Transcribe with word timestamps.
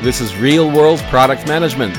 This 0.00 0.20
is 0.20 0.36
Real 0.36 0.70
World 0.70 1.00
Product 1.10 1.48
Management. 1.48 1.96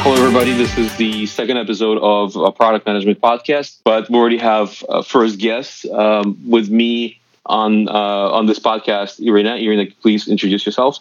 Hello, 0.00 0.14
everybody. 0.14 0.52
This 0.52 0.78
is 0.78 0.94
the 0.96 1.26
second 1.26 1.56
episode 1.56 1.98
of 1.98 2.36
a 2.36 2.52
product 2.52 2.86
management 2.86 3.20
podcast, 3.20 3.80
but 3.82 4.08
we 4.08 4.16
already 4.16 4.38
have 4.38 4.84
a 4.88 5.02
first 5.02 5.40
guest 5.40 5.86
um, 5.86 6.38
with 6.48 6.70
me 6.70 7.20
on 7.46 7.88
uh, 7.88 7.92
on 7.92 8.46
this 8.46 8.58
podcast, 8.58 9.20
Irina. 9.20 9.56
Irina, 9.56 9.86
please 10.00 10.28
introduce 10.28 10.64
yourself. 10.64 11.00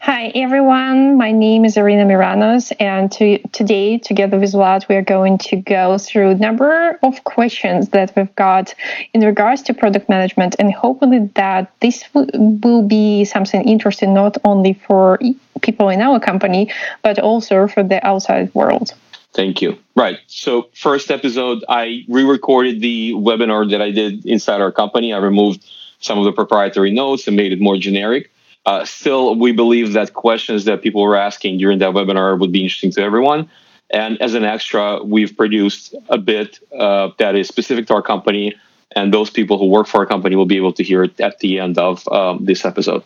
Hi, 0.00 0.26
everyone. 0.34 1.16
My 1.16 1.32
name 1.32 1.64
is 1.64 1.76
Irina 1.76 2.04
Miranos, 2.04 2.72
and 2.78 3.10
to, 3.12 3.38
today, 3.52 3.98
together 3.98 4.38
with 4.38 4.52
Vlad, 4.52 4.88
we 4.88 4.96
are 4.96 5.02
going 5.02 5.38
to 5.38 5.56
go 5.56 5.98
through 5.98 6.30
a 6.30 6.34
number 6.34 6.98
of 7.02 7.24
questions 7.24 7.90
that 7.90 8.12
we've 8.16 8.34
got 8.36 8.74
in 9.14 9.22
regards 9.22 9.62
to 9.62 9.74
product 9.74 10.08
management, 10.08 10.56
and 10.58 10.72
hopefully 10.72 11.30
that 11.34 11.72
this 11.80 12.04
w- 12.14 12.30
will 12.62 12.82
be 12.82 13.24
something 13.24 13.62
interesting 13.68 14.14
not 14.14 14.36
only 14.44 14.74
for 14.74 15.18
people 15.62 15.88
in 15.88 16.00
our 16.00 16.20
company, 16.20 16.70
but 17.02 17.18
also 17.18 17.66
for 17.66 17.82
the 17.82 18.04
outside 18.06 18.54
world. 18.54 18.94
Thank 19.34 19.60
you. 19.62 19.78
Right. 19.94 20.18
So, 20.26 20.68
first 20.74 21.10
episode, 21.10 21.64
I 21.68 22.04
re 22.08 22.24
recorded 22.24 22.80
the 22.80 23.12
webinar 23.12 23.70
that 23.70 23.82
I 23.82 23.90
did 23.90 24.24
inside 24.26 24.60
our 24.60 24.72
company. 24.72 25.12
I 25.12 25.18
removed 25.18 25.64
some 26.00 26.18
of 26.18 26.24
the 26.24 26.32
proprietary 26.32 26.90
notes 26.90 27.26
and 27.26 27.36
made 27.36 27.52
it 27.52 27.60
more 27.60 27.76
generic. 27.76 28.30
Uh, 28.66 28.84
still, 28.84 29.34
we 29.34 29.52
believe 29.52 29.94
that 29.94 30.12
questions 30.12 30.64
that 30.64 30.82
people 30.82 31.02
were 31.02 31.16
asking 31.16 31.58
during 31.58 31.78
that 31.78 31.94
webinar 31.94 32.38
would 32.38 32.52
be 32.52 32.62
interesting 32.62 32.92
to 32.92 33.00
everyone. 33.00 33.48
And 33.90 34.20
as 34.20 34.34
an 34.34 34.44
extra, 34.44 35.02
we've 35.02 35.34
produced 35.36 35.94
a 36.08 36.18
bit 36.18 36.58
uh, 36.78 37.10
that 37.18 37.34
is 37.34 37.48
specific 37.48 37.86
to 37.86 37.94
our 37.94 38.02
company, 38.02 38.54
and 38.94 39.12
those 39.12 39.30
people 39.30 39.58
who 39.58 39.66
work 39.66 39.86
for 39.86 39.98
our 39.98 40.06
company 40.06 40.36
will 40.36 40.46
be 40.46 40.56
able 40.56 40.72
to 40.74 40.84
hear 40.84 41.04
it 41.04 41.18
at 41.20 41.38
the 41.38 41.58
end 41.58 41.78
of 41.78 42.06
um, 42.08 42.44
this 42.44 42.64
episode. 42.64 43.02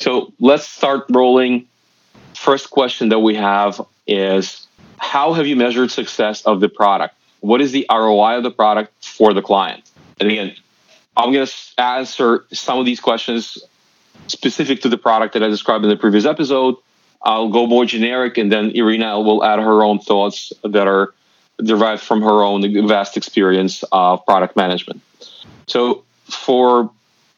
So 0.00 0.32
let's 0.40 0.66
start 0.66 1.06
rolling. 1.10 1.66
First 2.34 2.70
question 2.70 3.10
that 3.10 3.20
we 3.20 3.36
have 3.36 3.80
is 4.06 4.66
How 4.98 5.32
have 5.34 5.46
you 5.46 5.54
measured 5.54 5.92
success 5.92 6.42
of 6.42 6.60
the 6.60 6.68
product? 6.68 7.14
What 7.40 7.60
is 7.60 7.72
the 7.72 7.86
ROI 7.90 8.38
of 8.38 8.42
the 8.42 8.50
product 8.50 8.92
for 9.04 9.32
the 9.32 9.42
client? 9.42 9.88
And 10.18 10.30
again, 10.30 10.56
I'm 11.16 11.32
going 11.32 11.46
to 11.46 11.52
answer 11.78 12.44
some 12.52 12.78
of 12.78 12.86
these 12.86 13.00
questions 13.00 13.58
specific 14.26 14.82
to 14.82 14.88
the 14.88 14.98
product 14.98 15.34
that 15.34 15.42
I 15.42 15.48
described 15.48 15.84
in 15.84 15.90
the 15.90 15.96
previous 15.96 16.24
episode. 16.24 16.76
I'll 17.22 17.48
go 17.48 17.66
more 17.66 17.84
generic, 17.84 18.36
and 18.36 18.50
then 18.52 18.70
Irina 18.74 19.20
will 19.20 19.44
add 19.44 19.58
her 19.58 19.82
own 19.82 19.98
thoughts 19.98 20.52
that 20.62 20.86
are 20.86 21.14
derived 21.62 22.02
from 22.02 22.22
her 22.22 22.42
own 22.42 22.88
vast 22.88 23.16
experience 23.16 23.84
of 23.92 24.24
product 24.26 24.56
management. 24.56 25.00
So, 25.66 26.04
for 26.24 26.90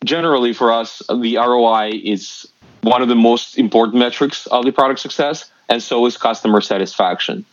generally 0.05 0.53
for 0.53 0.73
us, 0.73 1.03
the 1.09 1.37
ROI 1.37 1.91
is 2.03 2.49
one 2.81 3.03
of 3.03 3.09
the 3.09 3.15
most 3.15 3.59
important 3.59 3.99
metrics 3.99 4.47
of 4.47 4.65
the 4.65 4.73
product 4.73 5.01
success, 5.01 5.51
and 5.69 5.83
so 5.83 6.07
is 6.07 6.17
customer 6.17 6.61
satisfaction. 6.61 7.45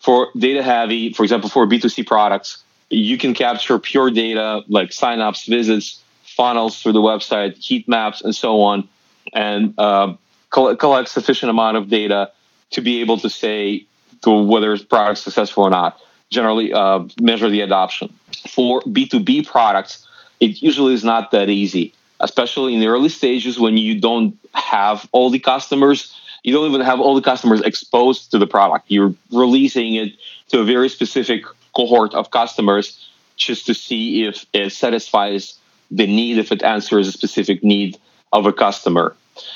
For 0.00 0.28
data 0.36 0.62
heavy, 0.62 1.12
for 1.12 1.24
example, 1.24 1.48
for 1.48 1.66
B2C 1.66 2.06
products, 2.06 2.62
you 2.90 3.18
can 3.18 3.34
capture 3.34 3.78
pure 3.78 4.10
data 4.10 4.62
like 4.68 4.90
signups, 4.90 5.46
visits, 5.46 6.02
funnels 6.22 6.80
through 6.80 6.92
the 6.92 7.00
website, 7.00 7.56
heat 7.56 7.88
maps, 7.88 8.20
and 8.20 8.34
so 8.34 8.60
on, 8.60 8.88
and 9.32 9.74
uh, 9.78 10.14
collect, 10.50 10.78
collect 10.78 11.08
sufficient 11.08 11.50
amount 11.50 11.76
of 11.76 11.88
data 11.88 12.30
to 12.70 12.80
be 12.80 13.00
able 13.00 13.18
to 13.18 13.30
say 13.30 13.86
to 14.22 14.30
whether 14.30 14.72
it's 14.72 14.84
product 14.84 15.18
successful 15.18 15.64
or 15.64 15.70
not. 15.70 15.98
Generally, 16.30 16.72
uh, 16.72 17.04
measure 17.20 17.48
the 17.48 17.60
adoption. 17.60 18.12
For 18.48 18.80
B2B 18.82 19.46
products, 19.46 20.06
it 20.40 20.60
usually 20.60 20.92
is 20.92 21.04
not 21.04 21.30
that 21.30 21.48
easy, 21.48 21.94
especially 22.20 22.74
in 22.74 22.80
the 22.80 22.88
early 22.88 23.08
stages 23.08 23.58
when 23.58 23.76
you 23.76 24.00
don't 24.00 24.36
have 24.52 25.08
all 25.12 25.30
the 25.30 25.38
customers. 25.38 26.14
You 26.42 26.52
don't 26.52 26.68
even 26.68 26.80
have 26.80 27.00
all 27.00 27.14
the 27.14 27.22
customers 27.22 27.60
exposed 27.62 28.32
to 28.32 28.38
the 28.38 28.46
product. 28.46 28.86
You're 28.88 29.14
releasing 29.30 29.94
it 29.94 30.14
to 30.48 30.60
a 30.60 30.64
very 30.64 30.88
specific 30.88 31.44
cohort 31.76 32.14
of 32.14 32.30
customers 32.30 32.86
just 33.36 33.66
to 33.66 33.74
see 33.74 34.24
if 34.24 34.46
it 34.52 34.72
satisfies 34.72 35.58
the 35.90 36.06
need, 36.06 36.38
if 36.38 36.50
it 36.50 36.62
answers 36.62 37.06
a 37.06 37.12
specific 37.12 37.62
need 37.62 37.98
of 38.32 38.46
a 38.46 38.52
customer. 38.52 39.14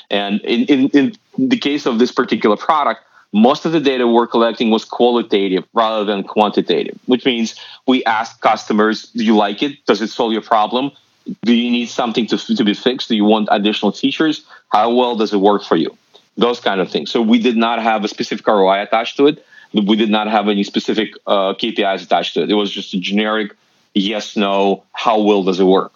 And 0.09 0.39
in, 0.41 0.65
in, 0.65 0.89
in 0.89 1.49
the 1.49 1.57
case 1.57 1.85
of 1.85 1.97
this 1.97 2.11
particular 2.11 2.55
product, 2.55 3.01
most 3.33 3.65
of 3.65 3.71
the 3.71 3.79
data 3.79 4.07
we're 4.07 4.27
collecting 4.27 4.69
was 4.69 4.85
qualitative 4.85 5.63
rather 5.73 6.03
than 6.05 6.23
quantitative, 6.23 6.99
which 7.05 7.25
means 7.25 7.55
we 7.87 8.03
asked 8.05 8.41
customers, 8.41 9.09
do 9.11 9.23
you 9.23 9.35
like 9.35 9.63
it? 9.63 9.83
Does 9.85 10.01
it 10.01 10.09
solve 10.09 10.31
your 10.33 10.41
problem? 10.41 10.91
Do 11.43 11.53
you 11.53 11.71
need 11.71 11.87
something 11.87 12.27
to, 12.27 12.37
to 12.37 12.63
be 12.63 12.73
fixed? 12.73 13.07
Do 13.07 13.15
you 13.15 13.25
want 13.25 13.47
additional 13.51 13.91
features? 13.91 14.43
How 14.69 14.93
well 14.93 15.15
does 15.15 15.33
it 15.33 15.37
work 15.37 15.63
for 15.63 15.77
you? 15.77 15.97
Those 16.37 16.59
kind 16.59 16.81
of 16.81 16.91
things. 16.91 17.11
So 17.11 17.21
we 17.21 17.39
did 17.39 17.57
not 17.57 17.81
have 17.81 18.03
a 18.03 18.07
specific 18.07 18.45
ROI 18.47 18.81
attached 18.81 19.17
to 19.17 19.27
it 19.27 19.45
we 19.73 19.95
did 19.95 20.09
not 20.09 20.27
have 20.27 20.47
any 20.47 20.63
specific 20.63 21.13
uh, 21.25 21.53
KPIs 21.53 22.03
attached 22.03 22.33
to 22.35 22.43
it. 22.43 22.51
It 22.51 22.55
was 22.55 22.71
just 22.71 22.93
a 22.93 22.99
generic 22.99 23.55
yes, 23.93 24.35
no, 24.35 24.83
how 24.93 25.21
well 25.21 25.43
does 25.43 25.59
it 25.59 25.65
work? 25.65 25.91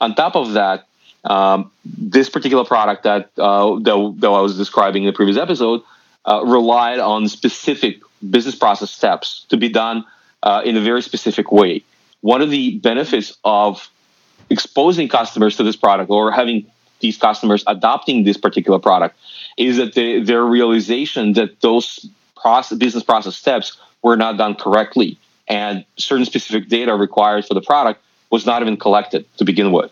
On 0.00 0.14
top 0.14 0.36
of 0.36 0.52
that, 0.52 0.86
um, 1.24 1.70
this 1.84 2.30
particular 2.30 2.64
product 2.64 3.04
that, 3.04 3.30
uh, 3.38 3.78
that, 3.80 4.14
that 4.18 4.26
I 4.28 4.40
was 4.40 4.56
describing 4.56 5.04
in 5.04 5.06
the 5.08 5.12
previous 5.12 5.36
episode 5.36 5.82
uh, 6.26 6.42
relied 6.44 6.98
on 6.98 7.28
specific 7.28 8.00
business 8.28 8.54
process 8.54 8.90
steps 8.90 9.46
to 9.48 9.56
be 9.56 9.68
done 9.68 10.04
uh, 10.42 10.62
in 10.64 10.76
a 10.76 10.80
very 10.80 11.02
specific 11.02 11.50
way. 11.52 11.82
One 12.20 12.42
of 12.42 12.50
the 12.50 12.78
benefits 12.78 13.36
of 13.44 13.88
exposing 14.50 15.08
customers 15.08 15.56
to 15.56 15.62
this 15.62 15.76
product 15.76 16.10
or 16.10 16.30
having 16.30 16.66
these 17.00 17.16
customers 17.16 17.64
adopting 17.66 18.24
this 18.24 18.36
particular 18.36 18.78
product 18.78 19.16
is 19.56 19.78
that 19.78 19.94
their 19.94 20.44
realization 20.44 21.32
that 21.34 21.60
those 21.60 22.06
process, 22.40 22.78
business 22.78 23.02
process 23.02 23.36
steps 23.36 23.78
were 24.02 24.16
not 24.16 24.36
done 24.36 24.54
correctly, 24.54 25.18
and 25.48 25.84
certain 25.96 26.24
specific 26.24 26.68
data 26.68 26.94
required 26.94 27.44
for 27.46 27.54
the 27.54 27.60
product 27.60 28.00
was 28.30 28.46
not 28.46 28.62
even 28.62 28.76
collected 28.76 29.26
to 29.36 29.44
begin 29.44 29.72
with. 29.72 29.90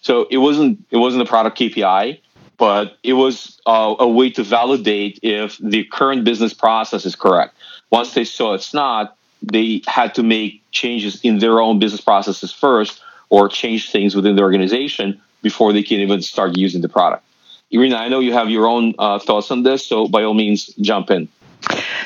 So 0.00 0.26
it 0.30 0.38
wasn't 0.38 0.84
it 0.90 0.96
wasn't 0.96 1.22
a 1.22 1.26
product 1.26 1.58
KPI, 1.58 2.20
but 2.58 2.98
it 3.02 3.14
was 3.14 3.60
uh, 3.66 3.94
a 3.98 4.08
way 4.08 4.30
to 4.30 4.42
validate 4.42 5.20
if 5.22 5.58
the 5.58 5.84
current 5.84 6.24
business 6.24 6.52
process 6.52 7.06
is 7.06 7.14
correct. 7.14 7.54
Once 7.90 8.14
they 8.14 8.24
saw 8.24 8.54
it's 8.54 8.74
not, 8.74 9.16
they 9.42 9.82
had 9.86 10.14
to 10.16 10.22
make 10.22 10.62
changes 10.72 11.20
in 11.22 11.38
their 11.38 11.60
own 11.60 11.78
business 11.78 12.00
processes 12.00 12.52
first, 12.52 13.00
or 13.30 13.48
change 13.48 13.90
things 13.90 14.14
within 14.14 14.36
the 14.36 14.42
organization 14.42 15.20
before 15.42 15.72
they 15.72 15.82
can 15.82 16.00
even 16.00 16.20
start 16.20 16.56
using 16.56 16.82
the 16.82 16.88
product. 16.88 17.24
Irina, 17.70 17.96
I 17.96 18.08
know 18.08 18.20
you 18.20 18.32
have 18.32 18.50
your 18.50 18.66
own 18.66 18.94
uh, 18.98 19.18
thoughts 19.18 19.50
on 19.50 19.62
this, 19.62 19.86
so 19.86 20.08
by 20.08 20.22
all 20.24 20.34
means, 20.34 20.66
jump 20.80 21.10
in. 21.10 21.28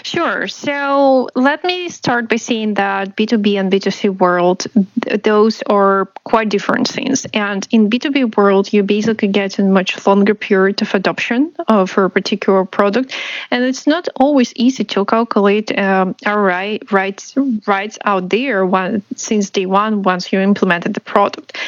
Sure. 0.03 0.49
So 0.49 1.29
let 1.35 1.65
me 1.65 1.89
start 1.89 2.29
by 2.29 2.37
saying 2.37 2.75
that 2.75 3.17
B2B 3.17 3.59
and 3.59 3.71
B2C 3.73 4.19
world, 4.19 4.67
those 5.23 5.63
are 5.63 6.07
quite 6.25 6.49
different 6.49 6.89
things. 6.89 7.27
And 7.33 7.67
in 7.71 7.91
B2B 7.91 8.37
world, 8.37 8.73
you 8.73 8.83
basically 8.83 9.29
get 9.29 9.59
a 9.59 9.63
much 9.63 10.07
longer 10.07 10.35
period 10.35 10.83
of 10.83 10.95
adoption 10.95 11.53
uh, 11.69 11.87
for 11.87 12.05
a 12.05 12.11
particular 12.11 12.65
product. 12.65 13.15
And 13.51 13.65
it's 13.65 13.87
not 13.87 14.09
always 14.17 14.53
easy 14.57 14.85
to 14.85 15.05
calculate 15.05 15.77
um, 15.79 16.15
ROI 16.27 16.81
rights, 16.91 17.35
rights 17.67 17.99
out 18.05 18.29
there 18.29 18.65
one, 18.67 19.03
since 19.17 19.51
day 19.51 19.67
one 19.67 20.03
once 20.03 20.33
you 20.33 20.41
implemented 20.41 20.95
the 20.95 21.01
product. 21.01 21.59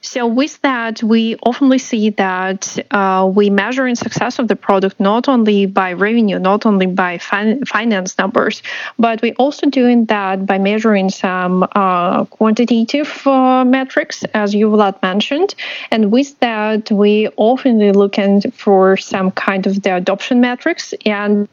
So 0.00 0.26
with 0.26 0.60
that, 0.62 1.02
we 1.02 1.36
often 1.36 1.78
see 1.78 2.10
that 2.10 2.78
uh, 2.90 3.30
we 3.32 3.50
measure 3.50 3.86
in 3.86 3.96
success 3.96 4.38
of 4.38 4.48
the 4.48 4.56
product 4.56 5.00
not 5.00 5.28
only 5.28 5.66
by 5.66 5.92
revenue, 5.92 6.38
not 6.38 6.66
only 6.66 6.86
by 6.86 7.18
fin- 7.18 7.64
finance 7.68 8.16
numbers, 8.18 8.62
but 8.98 9.20
we're 9.22 9.34
also 9.38 9.68
doing 9.68 10.06
that 10.06 10.46
by 10.46 10.58
measuring 10.58 11.10
some 11.10 11.66
uh, 11.72 12.24
quantitative 12.26 13.26
uh, 13.26 13.64
metrics, 13.64 14.24
as 14.34 14.54
you 14.54 14.68
Vlad 14.68 15.00
mentioned. 15.02 15.54
And 15.90 16.10
with 16.10 16.38
that, 16.40 16.90
we 16.90 17.28
often 17.36 17.78
looking 17.92 18.40
for 18.52 18.96
some 18.96 19.30
kind 19.30 19.66
of 19.66 19.82
the 19.82 19.96
adoption 19.96 20.40
metrics 20.40 20.94
and 21.06 21.48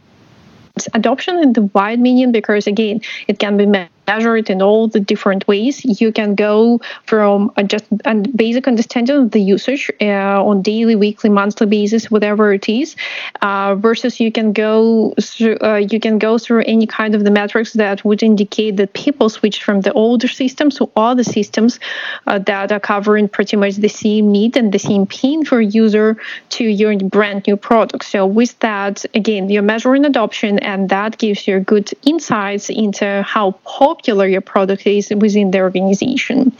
adoption 0.93 1.37
in 1.39 1.53
the 1.53 1.63
wide 1.73 1.99
meaning 1.99 2.31
because 2.31 2.67
again 2.67 2.99
it 3.27 3.39
can 3.39 3.55
be 3.57 3.65
measure 4.07 4.37
it 4.37 4.49
in 4.49 4.61
all 4.61 4.87
the 4.87 4.99
different 4.99 5.47
ways. 5.47 5.83
You 5.83 6.11
can 6.11 6.35
go 6.35 6.81
from 7.05 7.51
just 7.67 7.85
a 8.05 8.15
basic 8.15 8.67
understanding 8.67 9.15
of 9.17 9.31
the 9.31 9.41
usage 9.41 9.91
uh, 10.01 10.45
on 10.45 10.61
daily, 10.61 10.95
weekly, 10.95 11.29
monthly 11.29 11.67
basis, 11.67 12.11
whatever 12.11 12.53
it 12.53 12.67
is, 12.69 12.95
uh, 13.41 13.75
versus 13.75 14.19
you 14.19 14.31
can 14.31 14.53
go 14.53 15.13
through, 15.21 15.57
uh, 15.61 15.75
you 15.75 15.99
can 15.99 16.19
go 16.19 16.37
through 16.37 16.63
any 16.65 16.87
kind 16.87 17.15
of 17.15 17.23
the 17.23 17.31
metrics 17.31 17.73
that 17.73 18.03
would 18.05 18.21
indicate 18.23 18.77
that 18.77 18.93
people 18.93 19.29
switch 19.29 19.63
from 19.63 19.81
the 19.81 19.93
older 19.93 20.27
systems 20.27 20.77
to 20.77 20.89
other 20.95 21.23
systems 21.23 21.79
uh, 22.27 22.39
that 22.39 22.71
are 22.71 22.79
covering 22.79 23.27
pretty 23.27 23.57
much 23.57 23.75
the 23.75 23.89
same 23.89 24.31
need 24.31 24.57
and 24.57 24.71
the 24.71 24.79
same 24.79 25.05
pain 25.05 25.43
for 25.45 25.61
user 25.61 26.17
to 26.49 26.63
your 26.63 26.97
brand 26.97 27.45
new 27.47 27.57
product. 27.57 28.05
So 28.05 28.25
with 28.25 28.57
that, 28.59 29.05
again, 29.13 29.49
you're 29.49 29.63
measuring 29.63 30.05
adoption, 30.05 30.59
and 30.59 30.89
that 30.89 31.17
gives 31.17 31.47
you 31.47 31.59
good 31.59 31.91
insights 32.03 32.69
into 32.69 33.23
how 33.23 33.51
popular 33.63 33.94
popular 33.95 34.27
your 34.27 34.41
product 34.41 34.85
is 34.85 35.09
within 35.09 35.51
the 35.51 35.59
organization. 35.61 36.51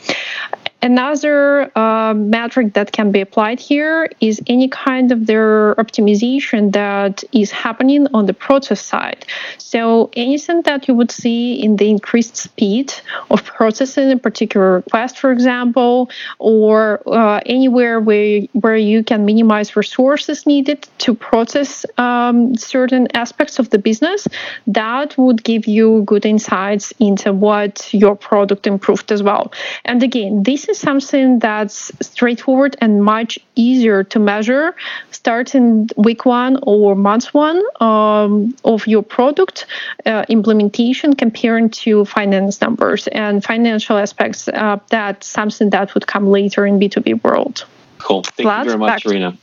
Another 0.86 1.72
uh, 1.76 2.14
metric 2.14 2.76
that 2.76 2.92
can 2.92 3.12
be 3.12 3.20
applied 3.20 3.60
here 3.60 4.08
is 4.22 4.40
any 4.46 4.68
kind 4.68 5.12
of 5.12 5.26
their 5.26 5.74
optimization 5.76 6.74
that 6.74 7.24
is 7.32 7.50
happening 7.50 8.06
on 8.14 8.28
the 8.28 8.36
process 8.36 8.82
side. 8.82 9.26
So 9.58 10.12
anything 10.14 10.62
that 10.62 10.88
you 10.88 10.94
would 10.94 11.10
see 11.10 11.60
in 11.60 11.78
the 11.78 11.90
increased 11.90 12.38
speed 12.38 12.94
of 13.32 13.44
processing 13.44 14.12
a 14.12 14.18
particular 14.18 14.76
request, 14.76 15.18
for 15.18 15.32
example, 15.32 16.12
or 16.38 17.02
uh, 17.08 17.40
anywhere 17.48 18.00
where 18.00 18.42
where 18.54 18.78
you 18.78 19.04
can 19.04 19.26
minimize 19.26 19.76
resources 19.76 20.46
needed 20.46 20.88
to 21.00 21.16
process 21.16 21.84
um, 21.98 22.56
certain 22.56 23.08
aspects 23.16 23.58
of 23.58 23.72
the 23.72 23.80
business, 23.80 24.28
that 24.68 25.18
would 25.18 25.44
give 25.44 25.66
you 25.66 26.04
good 26.04 26.28
insights 26.28 26.94
into 27.00 27.34
what 27.34 27.92
your 27.92 28.16
product 28.16 28.68
improved 28.68 29.12
as 29.12 29.24
well. 29.24 29.52
And 29.84 30.04
again, 30.04 30.44
this 30.44 30.70
is 30.70 30.75
something 30.78 31.40
that's 31.40 31.92
straightforward 32.02 32.76
and 32.80 33.04
much 33.04 33.40
easier 33.56 34.04
to 34.04 34.20
measure 34.20 34.76
starting 35.12 35.90
week 35.98 36.26
one 36.26 36.60
or 36.64 36.96
month 36.96 37.34
one 37.34 37.62
um, 37.82 38.56
of 38.64 38.86
your 38.88 39.02
product 39.02 39.66
uh, 40.06 40.24
implementation 40.30 41.16
comparing 41.16 41.70
to 41.70 42.06
finance 42.06 42.62
numbers 42.62 43.08
and 43.08 43.44
financial 43.44 43.98
aspects. 43.98 44.48
Uh, 44.48 44.78
that's 44.90 45.28
something 45.28 45.70
that 45.72 45.94
would 45.94 46.06
come 46.08 46.28
later 46.28 46.66
in 46.66 46.80
B2B 46.80 47.24
world. 47.24 47.66
Cool. 47.98 48.24
Thank 48.24 48.48
Vlad, 48.48 48.60
you 48.60 48.70
very 48.72 48.80
much, 48.80 49.06
Irina. 49.06 49.38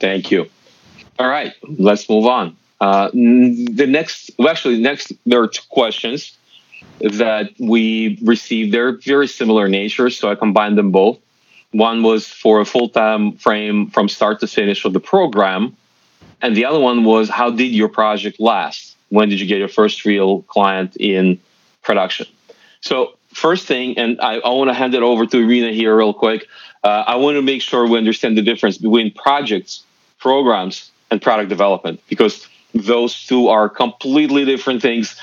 Thank 0.00 0.30
you. 0.30 0.50
All 1.18 1.28
right, 1.28 1.52
let's 1.62 2.08
move 2.08 2.26
on. 2.26 2.56
Uh, 2.80 3.10
the 3.12 3.86
next, 3.88 4.32
well, 4.38 4.48
actually, 4.48 4.80
next 4.80 5.12
there 5.24 5.40
are 5.40 5.46
two 5.46 5.62
questions 5.68 6.36
that 7.00 7.50
we 7.58 8.18
received. 8.22 8.72
They're 8.72 8.96
very 8.98 9.26
similar 9.26 9.68
nature, 9.68 10.10
so 10.10 10.30
I 10.30 10.34
combined 10.34 10.78
them 10.78 10.92
both. 10.92 11.18
One 11.72 12.02
was 12.02 12.26
for 12.26 12.60
a 12.60 12.64
full 12.64 12.88
time 12.88 13.32
frame 13.32 13.88
from 13.88 14.08
start 14.08 14.40
to 14.40 14.46
finish 14.46 14.84
of 14.84 14.92
the 14.92 15.00
program, 15.00 15.76
and 16.40 16.56
the 16.56 16.64
other 16.64 16.78
one 16.78 17.04
was 17.04 17.28
how 17.28 17.50
did 17.50 17.72
your 17.72 17.88
project 17.88 18.38
last? 18.38 18.96
When 19.08 19.28
did 19.28 19.40
you 19.40 19.46
get 19.46 19.58
your 19.58 19.68
first 19.68 20.04
real 20.04 20.42
client 20.42 20.96
in 20.96 21.40
production? 21.82 22.26
So, 22.80 23.16
first 23.32 23.66
thing, 23.66 23.98
and 23.98 24.20
I, 24.20 24.38
I 24.38 24.48
want 24.50 24.68
to 24.68 24.74
hand 24.74 24.94
it 24.94 25.02
over 25.02 25.26
to 25.26 25.38
Irina 25.38 25.72
here 25.72 25.96
real 25.96 26.12
quick. 26.12 26.46
Uh, 26.84 27.04
I 27.06 27.16
want 27.16 27.36
to 27.36 27.42
make 27.42 27.62
sure 27.62 27.86
we 27.86 27.96
understand 27.96 28.36
the 28.36 28.42
difference 28.42 28.76
between 28.78 29.12
projects, 29.12 29.84
programs, 30.18 30.90
and 31.10 31.22
product 31.22 31.48
development 31.48 32.00
because 32.08 32.48
those 32.74 33.26
two 33.26 33.48
are 33.48 33.68
completely 33.68 34.44
different 34.44 34.82
things. 34.82 35.16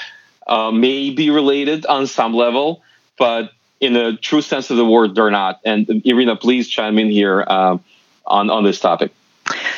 Uh, 0.49 0.71
may 0.71 1.11
be 1.11 1.29
related 1.29 1.85
on 1.85 2.07
some 2.07 2.33
level, 2.33 2.81
but 3.19 3.51
in 3.79 3.95
a 3.95 4.17
true 4.17 4.41
sense 4.41 4.71
of 4.71 4.77
the 4.77 4.85
word, 4.85 5.13
they're 5.13 5.29
not. 5.29 5.59
And 5.63 5.87
Irina, 6.03 6.35
please 6.35 6.67
chime 6.67 6.97
in 6.97 7.11
here 7.11 7.45
uh, 7.47 7.77
on 8.25 8.49
on 8.49 8.63
this 8.63 8.79
topic. 8.79 9.11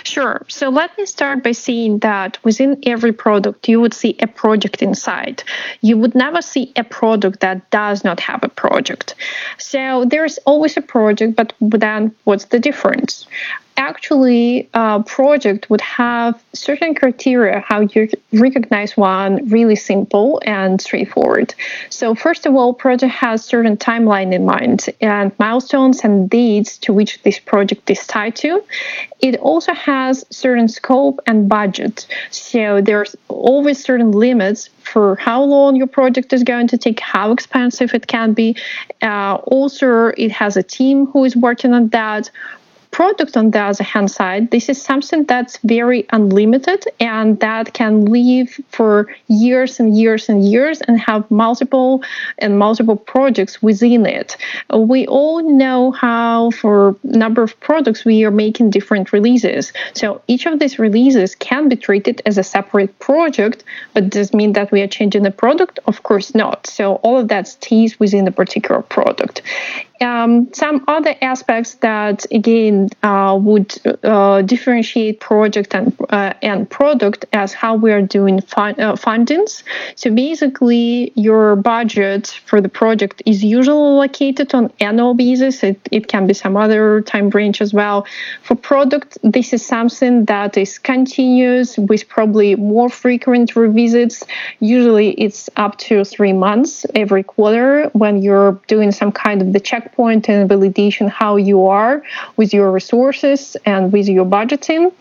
Sure. 0.03 0.41
So 0.47 0.69
let 0.69 0.97
me 0.97 1.06
start 1.06 1.44
by 1.44 1.51
saying 1.51 2.00
that 2.00 2.38
within 2.44 2.79
every 2.85 3.13
product, 3.13 3.68
you 3.69 3.79
would 3.81 3.94
see 3.94 4.15
a 4.19 4.27
project 4.27 4.81
inside. 4.81 5.44
You 5.81 5.97
would 5.97 6.15
never 6.15 6.41
see 6.41 6.71
a 6.75 6.83
product 6.83 7.41
that 7.41 7.69
does 7.69 8.03
not 8.03 8.19
have 8.19 8.44
a 8.44 8.50
project. 8.50 9.15
So 9.57 10.06
there's 10.06 10.38
always 10.39 10.77
a 10.77 10.81
project, 10.81 11.35
but 11.35 11.53
then 11.59 12.15
what's 12.23 12.45
the 12.45 12.59
difference? 12.59 13.27
Actually 13.77 14.69
a 14.73 15.03
project 15.03 15.69
would 15.69 15.81
have 15.81 16.41
certain 16.53 16.94
criteria 16.95 17.59
how 17.59 17.81
you 17.81 18.09
recognize 18.33 18.95
one 18.95 19.47
really 19.50 19.75
simple 19.75 20.41
and 20.45 20.81
straightforward. 20.81 21.53
So 21.89 22.15
first 22.15 22.45
of 22.45 22.56
all 22.56 22.73
project 22.73 23.13
has 23.13 23.44
certain 23.44 23.77
timeline 23.77 24.33
in 24.33 24.45
mind 24.45 24.85
and 25.01 25.31
milestones 25.39 26.03
and 26.03 26.29
dates 26.29 26.77
to 26.79 26.94
which 26.94 27.21
this 27.23 27.39
project 27.39 27.89
is 27.89 28.06
tied 28.07 28.35
to. 28.38 28.63
It 29.19 29.35
also 29.38 29.73
has 29.73 30.25
certain 30.29 30.68
scope 30.68 31.19
and 31.27 31.47
budget. 31.47 32.07
So 32.31 32.81
there's 32.81 33.15
always 33.27 33.83
certain 33.83 34.12
limits 34.12 34.69
for 34.83 35.15
how 35.15 35.44
long 35.44 35.75
your 35.75 35.88
project 35.88 36.33
is 36.33 36.44
going 36.44 36.68
to 36.68 36.77
take, 36.77 37.00
how 37.00 37.31
expensive 37.31 37.94
it 37.94 38.07
can 38.07 38.33
be. 38.33 38.56
Uh, 39.01 39.35
also, 39.45 40.07
it 40.18 40.31
has 40.31 40.57
a 40.57 40.63
team 40.63 41.06
who 41.07 41.23
is 41.23 41.35
working 41.35 41.73
on 41.73 41.89
that 41.89 42.29
product 42.91 43.38
on 43.38 43.51
the 43.51 43.59
other 43.59 43.83
hand 43.83 44.11
side 44.11 44.51
this 44.51 44.69
is 44.69 44.81
something 44.81 45.23
that's 45.25 45.57
very 45.63 46.05
unlimited 46.11 46.85
and 46.99 47.39
that 47.39 47.73
can 47.73 48.05
live 48.05 48.59
for 48.69 49.07
years 49.27 49.79
and 49.79 49.97
years 49.97 50.29
and 50.29 50.45
years 50.45 50.81
and 50.81 50.99
have 50.99 51.29
multiple 51.31 52.03
and 52.39 52.57
multiple 52.59 52.95
projects 52.95 53.61
within 53.61 54.05
it. 54.05 54.38
We 54.73 55.07
all 55.07 55.41
know 55.43 55.91
how 55.91 56.51
for 56.51 56.95
number 57.03 57.43
of 57.43 57.59
products 57.59 58.05
we 58.05 58.23
are 58.23 58.31
making 58.31 58.69
different 58.69 59.13
releases. 59.13 59.73
So 59.94 60.21
each 60.27 60.45
of 60.45 60.59
these 60.59 60.79
releases 60.79 61.35
can 61.35 61.69
be 61.69 61.75
treated 61.75 62.21
as 62.25 62.37
a 62.37 62.44
separate 62.44 62.97
project 62.99 63.63
but 63.94 64.09
does 64.09 64.33
mean 64.33 64.53
that 64.53 64.71
we 64.71 64.81
are 64.81 64.87
changing 64.87 65.23
the 65.23 65.31
product? 65.31 65.79
Of 65.87 66.03
course 66.03 66.35
not. 66.35 66.67
So 66.67 66.95
all 66.95 67.17
of 67.17 67.27
that 67.29 67.47
stays 67.47 67.99
within 67.99 68.25
the 68.25 68.31
particular 68.31 68.81
product 68.81 69.41
um, 70.01 70.51
some 70.53 70.83
other 70.88 71.15
aspects 71.21 71.75
that 71.75 72.25
again 72.31 72.89
uh, 73.03 73.38
would 73.39 73.75
uh, 74.03 74.42
differentiate 74.42 75.19
project 75.19 75.75
and 75.75 75.95
uh, 76.09 76.33
and 76.42 76.69
product 76.69 77.25
as 77.33 77.53
how 77.53 77.75
we 77.75 77.92
are 77.92 78.01
doing 78.01 78.42
fun, 78.42 78.80
uh, 78.80 78.94
fundings. 78.94 79.63
So 79.95 80.09
basically, 80.13 81.12
your 81.15 81.56
budget 81.56 82.39
for 82.45 82.62
the 82.62 82.69
project 82.69 83.21
is 83.25 83.44
usually 83.44 83.77
allocated 83.77 84.53
on 84.53 84.71
annual 84.80 85.13
basis. 85.13 85.63
It, 85.63 85.80
it 85.92 86.07
can 86.07 86.27
be 86.27 86.33
some 86.33 86.57
other 86.57 87.01
time 87.01 87.30
range 87.30 87.62
as 87.62 87.74
well. 87.74 88.06
For 88.44 88.56
product, 88.56 89.18
this 89.24 89.54
is 89.54 89.65
something 89.65 90.25
that 90.25 90.57
is 90.57 90.80
continuous 90.80 91.77
with 91.77 92.07
probably 92.07 92.56
more 92.56 92.89
frequent 92.89 93.56
revisits. 93.56 94.24
Usually, 94.59 95.12
it's 95.12 95.50
up 95.57 95.77
to 95.80 96.04
three 96.04 96.33
months 96.33 96.86
every 96.95 97.24
quarter 97.24 97.89
when 97.94 98.21
you're 98.21 98.59
doing 98.68 98.92
some 98.92 99.12
kind 99.12 99.42
of 99.42 99.54
the 99.54 99.59
check 99.59 99.90
checkpoint 99.91 100.29
and 100.29 100.49
validation 100.49 101.09
how 101.09 101.35
you 101.35 101.67
are 101.67 102.01
with 102.38 102.53
your 102.53 102.71
resources 102.71 103.57
and 103.65 103.91
with 103.91 104.07
your 104.07 104.25
budgeting. 104.25 104.91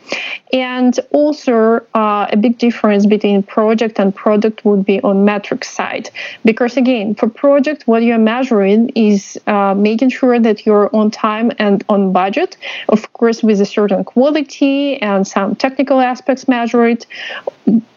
And 0.52 0.98
also, 1.12 1.80
uh, 1.94 2.26
a 2.30 2.36
big 2.36 2.58
difference 2.58 3.06
between 3.06 3.42
project 3.42 3.98
and 3.98 4.14
product 4.14 4.64
would 4.64 4.84
be 4.84 5.00
on 5.02 5.24
metric 5.24 5.64
side. 5.64 6.10
Because 6.44 6.76
again, 6.76 7.14
for 7.14 7.28
project, 7.28 7.86
what 7.86 8.02
you're 8.02 8.18
measuring 8.18 8.90
is 8.90 9.38
uh, 9.46 9.74
making 9.74 10.10
sure 10.10 10.38
that 10.40 10.66
you're 10.66 10.94
on 10.94 11.10
time 11.10 11.52
and 11.58 11.84
on 11.88 12.12
budget, 12.12 12.56
of 12.88 13.12
course, 13.12 13.42
with 13.42 13.60
a 13.60 13.66
certain 13.66 14.04
quality 14.04 15.00
and 15.02 15.26
some 15.26 15.54
technical 15.54 16.00
aspects 16.00 16.48
measured 16.48 17.06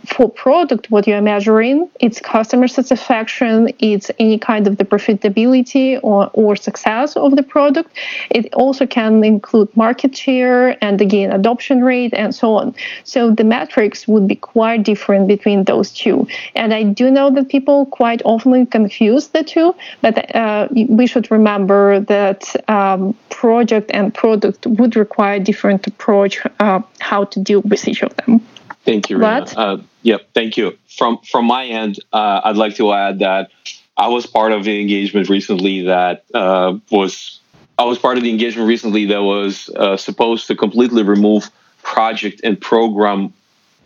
for 0.06 0.30
product 0.30 0.90
what 0.92 1.08
you're 1.08 1.22
measuring 1.22 1.90
it's 2.00 2.20
customer 2.20 2.68
satisfaction 2.68 3.70
it's 3.80 4.12
any 4.20 4.38
kind 4.38 4.68
of 4.68 4.78
the 4.78 4.86
profitability 4.86 6.00
or, 6.04 6.30
or 6.34 6.56
success 6.56 7.16
of 7.16 7.36
the 7.36 7.44
product. 7.44 7.90
It 8.30 8.54
also 8.54 8.86
can 8.86 9.24
include 9.24 9.76
market 9.76 10.16
share 10.16 10.84
and 10.84 11.02
again 11.02 11.32
adoption 11.32 11.84
rate 11.84 12.14
and 12.14 12.34
so 12.36 12.56
on. 12.56 12.76
So 13.04 13.32
the 13.32 13.44
metrics 13.44 14.08
would 14.08 14.28
be 14.28 14.36
quite 14.36 14.84
different 14.84 15.28
between 15.28 15.64
those 15.64 15.92
two. 15.92 16.28
And 16.56 16.74
i 16.74 16.84
do 16.84 17.10
know 17.10 17.30
that 17.32 17.50
people 17.50 17.86
quite 17.88 18.22
often 18.26 18.66
confuse 18.66 19.28
the 19.28 19.44
two 19.44 19.76
but 20.02 20.36
uh, 20.36 20.68
we 20.72 21.08
should 21.08 21.30
remember 21.32 22.00
that 22.02 22.42
um, 22.70 23.16
project 23.30 23.92
and 23.94 24.14
product 24.14 24.66
would 24.66 24.96
require 24.96 25.40
different 25.40 25.86
approach 25.88 26.42
uh, 26.60 26.82
how 27.00 27.24
to 27.26 27.40
deal 27.40 27.62
with 27.62 27.88
each 27.88 28.04
of 28.04 28.16
them. 28.18 28.40
Thank 28.86 29.10
you, 29.10 29.18
Rina. 29.18 29.46
Uh, 29.56 29.78
yep, 30.04 30.30
thank 30.34 30.58
you. 30.58 30.78
From 30.88 31.18
from 31.20 31.46
my 31.46 31.66
end, 31.66 32.00
uh, 32.14 32.42
I'd 32.44 32.58
like 32.58 32.76
to 32.76 32.94
add 32.94 33.20
that 33.20 33.52
I 33.98 34.08
was 34.08 34.26
part 34.26 34.52
of 34.52 34.64
the 34.64 34.80
engagement 34.80 35.30
recently 35.30 35.84
that 35.84 36.26
uh, 36.34 36.78
was 36.92 37.40
I 37.78 37.86
was 37.86 37.98
part 37.98 38.18
of 38.18 38.24
the 38.24 38.30
engagement 38.30 38.68
recently 38.68 39.06
that 39.08 39.22
was 39.22 39.70
uh, 39.70 39.98
supposed 39.98 40.48
to 40.48 40.56
completely 40.56 41.04
remove 41.04 41.50
project 41.82 42.42
and 42.44 42.60
program 42.60 43.34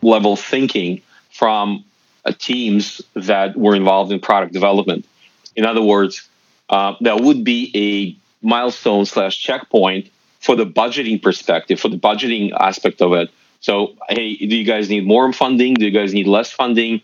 level 0.01 0.35
thinking 0.35 1.01
from 1.31 1.83
uh, 2.25 2.31
teams 2.37 3.01
that 3.13 3.55
were 3.55 3.75
involved 3.75 4.11
in 4.11 4.19
product 4.19 4.53
development. 4.53 5.05
In 5.55 5.65
other 5.65 5.81
words, 5.81 6.27
uh, 6.69 6.95
that 7.01 7.21
would 7.21 7.43
be 7.43 7.71
a 7.75 8.45
milestone 8.45 9.05
slash 9.05 9.41
checkpoint 9.41 10.09
for 10.39 10.55
the 10.55 10.65
budgeting 10.65 11.21
perspective, 11.21 11.79
for 11.79 11.89
the 11.89 11.97
budgeting 11.97 12.51
aspect 12.59 13.01
of 13.01 13.13
it 13.13 13.29
so, 13.59 13.95
hey, 14.09 14.35
do 14.35 14.55
you 14.55 14.63
guys 14.63 14.89
need 14.89 15.05
more 15.05 15.31
funding? 15.33 15.73
Do 15.73 15.85
you 15.85 15.91
guys 15.91 16.13
need 16.13 16.27
less 16.27 16.51
funding? 16.51 17.01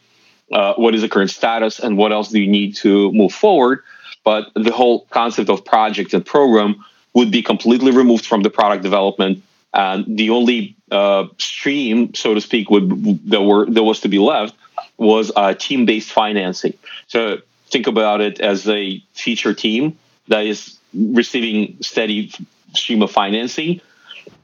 Uh, 0.52 0.74
what 0.76 0.94
is 0.94 1.02
the 1.02 1.10
current 1.10 1.32
status, 1.32 1.80
and 1.80 1.98
what 1.98 2.12
else 2.12 2.30
do 2.30 2.40
you 2.40 2.48
need 2.48 2.76
to 2.76 3.12
move 3.12 3.34
forward? 3.34 3.84
But 4.24 4.52
the 4.56 4.72
whole 4.72 5.02
concept 5.10 5.50
of 5.50 5.66
project 5.66 6.14
and 6.14 6.26
program 6.26 6.84
would 7.14 7.32
be 7.32 7.42
completely 7.42 7.92
removed 7.92 8.26
from 8.26 8.44
the 8.44 8.50
product 8.50 8.84
development, 8.84 9.44
and 9.74 10.18
the 10.18 10.30
only 10.30 10.76
uh, 10.92 11.26
stream, 11.38 12.14
so 12.14 12.34
to 12.34 12.42
speak, 12.42 12.70
would 12.70 13.30
that 13.30 13.42
were 13.42 13.66
that 13.66 13.84
was 13.84 14.02
to 14.02 14.10
be 14.10 14.20
left 14.20 14.56
was 14.98 15.32
uh, 15.36 15.54
team-based 15.54 16.12
financing. 16.12 16.74
So 17.08 17.40
think 17.72 17.88
about 17.88 18.22
it 18.22 18.40
as 18.40 18.68
a 18.70 19.04
feature 19.14 19.54
team 19.54 19.98
that 20.28 20.46
is 20.46 20.78
receiving 20.94 21.78
steady 21.82 22.32
stream 22.74 23.02
of 23.02 23.12
financing 23.12 23.82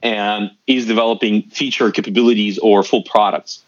and 0.02 0.52
is 0.68 0.86
developing 0.86 1.44
feature 1.44 1.92
capabilities 1.92 2.58
or 2.58 2.84
full 2.84 3.04
products. 3.04 3.64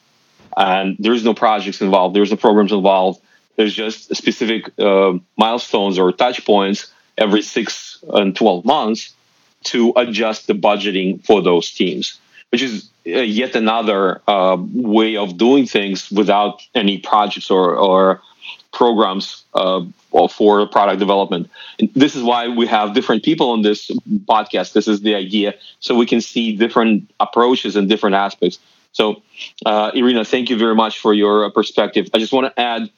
And 0.56 0.96
there's 1.00 1.24
no 1.24 1.34
projects 1.34 1.82
involved, 1.82 2.16
there's 2.16 2.32
no 2.32 2.38
programs 2.38 2.72
involved. 2.72 3.22
There's 3.58 3.74
just 3.74 4.16
specific 4.16 4.72
uh, 4.80 5.14
milestones 5.38 6.00
or 6.00 6.12
touch 6.12 6.46
points 6.46 6.92
every 7.18 7.42
six 7.42 8.04
and 8.10 8.36
12 8.36 8.66
months 8.66 9.14
to 9.66 9.94
adjust 9.96 10.48
the 10.48 10.54
budgeting 10.54 11.24
for 11.24 11.42
those 11.42 11.72
teams, 11.72 12.20
which 12.52 12.62
is 12.62 12.90
uh, 13.08 13.20
yet 13.20 13.56
another 13.56 14.22
uh, 14.28 14.58
way 14.74 15.16
of 15.18 15.38
doing 15.38 15.66
things 15.66 16.12
without 16.12 16.62
any 16.76 16.98
projects 17.00 17.50
or, 17.50 17.76
or 17.76 18.22
programs 18.72 19.44
uh, 19.54 19.82
for 20.30 20.68
product 20.68 21.00
development. 21.00 21.50
And 21.80 21.90
this 21.94 22.16
is 22.16 22.24
why 22.24 22.48
we 22.50 22.68
have 22.68 22.94
different 22.94 23.24
people 23.24 23.52
on 23.52 23.62
this 23.62 23.90
podcast. 24.26 24.74
This 24.74 24.88
is 24.88 25.02
the 25.02 25.16
idea, 25.16 25.56
so 25.80 25.96
we 25.96 26.06
can 26.06 26.22
see 26.22 26.56
different 26.56 27.10
approaches 27.20 27.76
and 27.76 27.88
different 27.90 28.16
aspects. 28.16 28.60
So, 28.92 29.22
uh, 29.66 29.92
Irina, 29.96 30.26
thank 30.26 30.50
you 30.50 30.58
very 30.58 30.76
much 30.76 31.00
for 31.00 31.14
your 31.14 31.50
perspective. 31.52 32.10
I 32.14 32.20
just 32.20 32.34
want 32.34 32.54
to 32.54 32.62
add, 32.62 32.90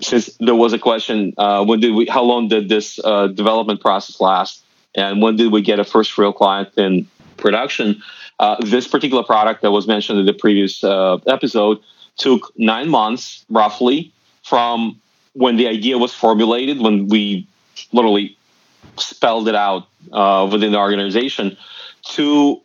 since 0.00 0.34
there 0.40 0.54
was 0.54 0.72
a 0.72 0.78
question, 0.78 1.34
uh, 1.36 1.64
when 1.64 1.80
did 1.80 1.94
we? 1.94 2.06
How 2.06 2.22
long 2.22 2.48
did 2.48 2.70
this 2.70 2.98
uh, 3.04 3.26
development 3.26 3.82
process 3.82 4.20
last? 4.20 4.64
And 4.94 5.20
when 5.20 5.36
did 5.36 5.52
we 5.52 5.60
get 5.60 5.78
a 5.78 5.84
first 5.84 6.16
real 6.16 6.32
client 6.32 6.70
in 6.78 7.06
production? 7.38 8.02
Uh, 8.38 8.56
this 8.60 8.86
particular 8.86 9.24
product 9.24 9.62
that 9.62 9.70
was 9.70 9.86
mentioned 9.86 10.18
in 10.18 10.26
the 10.26 10.32
previous 10.32 10.84
uh, 10.84 11.16
episode 11.26 11.78
took 12.16 12.52
nine 12.56 12.88
months, 12.88 13.44
roughly, 13.48 14.12
from 14.42 15.00
when 15.32 15.56
the 15.56 15.68
idea 15.68 15.98
was 15.98 16.12
formulated, 16.12 16.80
when 16.80 17.08
we 17.08 17.46
literally 17.92 18.36
spelled 18.96 19.48
it 19.48 19.54
out 19.54 19.86
uh, 20.12 20.48
within 20.50 20.72
the 20.72 20.78
organization, 20.78 21.56
to 22.02 22.60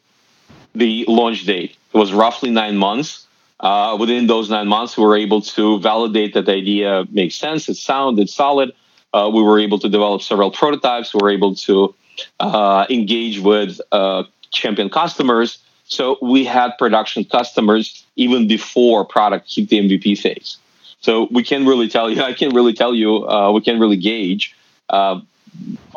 the 0.75 1.05
launch 1.07 1.45
date. 1.45 1.75
It 1.93 1.97
was 1.97 2.13
roughly 2.13 2.49
nine 2.49 2.77
months. 2.77 3.27
Uh, 3.59 3.95
within 3.99 4.27
those 4.27 4.49
nine 4.49 4.67
months, 4.67 4.97
we 4.97 5.05
were 5.05 5.15
able 5.15 5.41
to 5.41 5.79
validate 5.79 6.33
that 6.33 6.45
the 6.45 6.53
idea 6.53 7.05
makes 7.11 7.35
sense, 7.35 7.69
it's 7.69 7.79
sound, 7.79 8.19
it's 8.19 8.33
solid. 8.33 8.73
Uh, 9.13 9.29
we 9.31 9.43
were 9.43 9.59
able 9.59 9.79
to 9.79 9.87
develop 9.87 10.21
several 10.21 10.49
prototypes. 10.49 11.13
We 11.13 11.19
were 11.21 11.29
able 11.29 11.55
to 11.55 11.93
uh, 12.39 12.85
engage 12.89 13.39
with 13.39 13.79
uh, 13.91 14.23
champion 14.53 14.89
customers. 14.89 15.57
So 15.86 16.17
we 16.22 16.45
had 16.45 16.77
production 16.77 17.25
customers 17.25 18.05
even 18.15 18.48
before 18.48 19.03
product 19.03 19.53
hit 19.53 19.69
the 19.69 19.79
MVP 19.79 20.17
phase. 20.19 20.57
So 21.01 21.27
we 21.31 21.43
can't 21.43 21.67
really 21.67 21.89
tell 21.89 22.10
you. 22.10 22.22
I 22.31 22.33
can't 22.33 22.53
really 22.53 22.74
tell 22.74 22.95
you. 22.95 23.27
Uh, 23.27 23.51
we 23.51 23.62
can't 23.62 23.79
really 23.79 23.98
gauge 23.98 24.55
uh, 24.89 25.19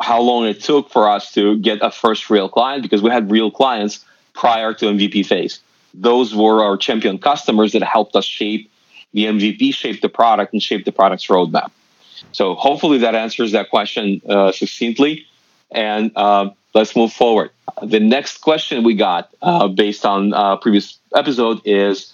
how 0.01 0.21
long 0.21 0.45
it 0.45 0.61
took 0.61 0.89
for 0.89 1.09
us 1.09 1.31
to 1.33 1.57
get 1.57 1.79
a 1.81 1.89
first 1.89 2.29
real 2.29 2.49
client 2.49 2.83
because 2.83 3.01
we 3.01 3.09
had 3.09 3.31
real 3.31 3.49
clients 3.49 4.03
prior 4.33 4.73
to 4.73 4.85
MVP 4.85 5.25
phase. 5.25 5.59
Those 5.93 6.35
were 6.35 6.63
our 6.63 6.77
champion 6.77 7.17
customers 7.17 7.71
that 7.71 7.81
helped 7.81 8.15
us 8.15 8.25
shape 8.25 8.69
the 9.13 9.25
MVP, 9.25 9.73
shape 9.73 10.01
the 10.01 10.09
product, 10.09 10.53
and 10.53 10.61
shape 10.61 10.85
the 10.85 10.91
product's 10.91 11.27
roadmap. 11.27 11.71
So 12.33 12.53
hopefully 12.55 12.99
that 12.99 13.15
answers 13.15 13.51
that 13.53 13.69
question 13.69 14.21
uh, 14.29 14.51
succinctly. 14.51 15.25
And 15.71 16.11
uh, 16.15 16.51
let's 16.77 16.95
move 16.95 17.11
forward. 17.11 17.49
The 17.81 17.99
next 17.99 18.37
question 18.41 18.83
we 18.83 18.93
got 18.93 19.29
uh, 19.41 19.67
based 19.67 20.05
on 20.05 20.33
uh, 20.33 20.57
previous 20.57 20.99
episode 21.15 21.59
is 21.65 22.13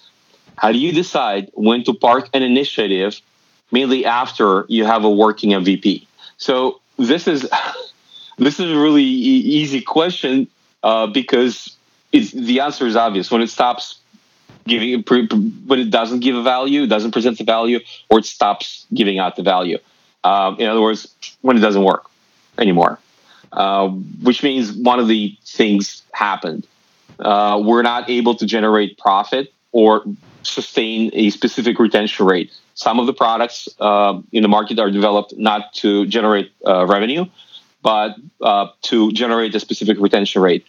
how 0.56 0.72
do 0.72 0.78
you 0.78 0.90
decide 0.92 1.50
when 1.52 1.84
to 1.84 1.92
park 1.92 2.30
an 2.32 2.42
initiative 2.42 3.20
mainly 3.70 4.06
after 4.06 4.64
you 4.68 4.86
have 4.86 5.04
a 5.04 5.10
working 5.10 5.50
MVP? 5.50 6.06
So 6.38 6.80
this 6.98 7.28
is 7.28 7.48
this 8.38 8.58
is 8.58 8.70
a 8.70 8.78
really 8.78 9.04
e- 9.04 9.46
easy 9.60 9.82
question 9.82 10.48
uh, 10.82 11.06
because 11.08 11.76
the 12.12 12.60
answer 12.60 12.86
is 12.86 12.96
obvious. 12.96 13.30
When 13.30 13.42
it 13.42 13.50
stops 13.50 13.98
giving, 14.66 15.02
when 15.66 15.78
it 15.78 15.90
doesn't 15.90 16.20
give 16.20 16.36
a 16.36 16.42
value, 16.42 16.86
doesn't 16.86 17.12
present 17.12 17.36
the 17.36 17.44
value, 17.44 17.80
or 18.08 18.20
it 18.20 18.24
stops 18.24 18.86
giving 18.94 19.18
out 19.18 19.36
the 19.36 19.42
value. 19.42 19.78
Um, 20.22 20.58
in 20.58 20.68
other 20.68 20.80
words, 20.80 21.14
when 21.42 21.58
it 21.58 21.60
doesn't 21.60 21.84
work 21.84 22.04
anymore, 22.56 22.98
uh, 23.54 23.88
which 24.22 24.42
means 24.42 24.72
one 24.72 24.98
of 24.98 25.08
the 25.08 25.36
things 25.44 26.02
happened. 26.12 26.66
Uh, 27.20 27.62
we're 27.64 27.82
not 27.82 28.10
able 28.10 28.34
to 28.34 28.44
generate 28.46 28.98
profit 28.98 29.52
or 29.70 30.04
sustain 30.42 31.10
a 31.12 31.30
specific 31.30 31.78
retention 31.78 32.26
rate. 32.26 32.52
Some 32.74 32.98
of 32.98 33.06
the 33.06 33.12
products 33.12 33.68
uh, 33.78 34.20
in 34.32 34.42
the 34.42 34.48
market 34.48 34.80
are 34.80 34.90
developed 34.90 35.34
not 35.36 35.72
to 35.74 36.06
generate 36.06 36.50
uh, 36.66 36.84
revenue, 36.86 37.26
but 37.82 38.16
uh, 38.42 38.68
to 38.82 39.12
generate 39.12 39.54
a 39.54 39.60
specific 39.60 39.98
retention 40.00 40.42
rate. 40.42 40.66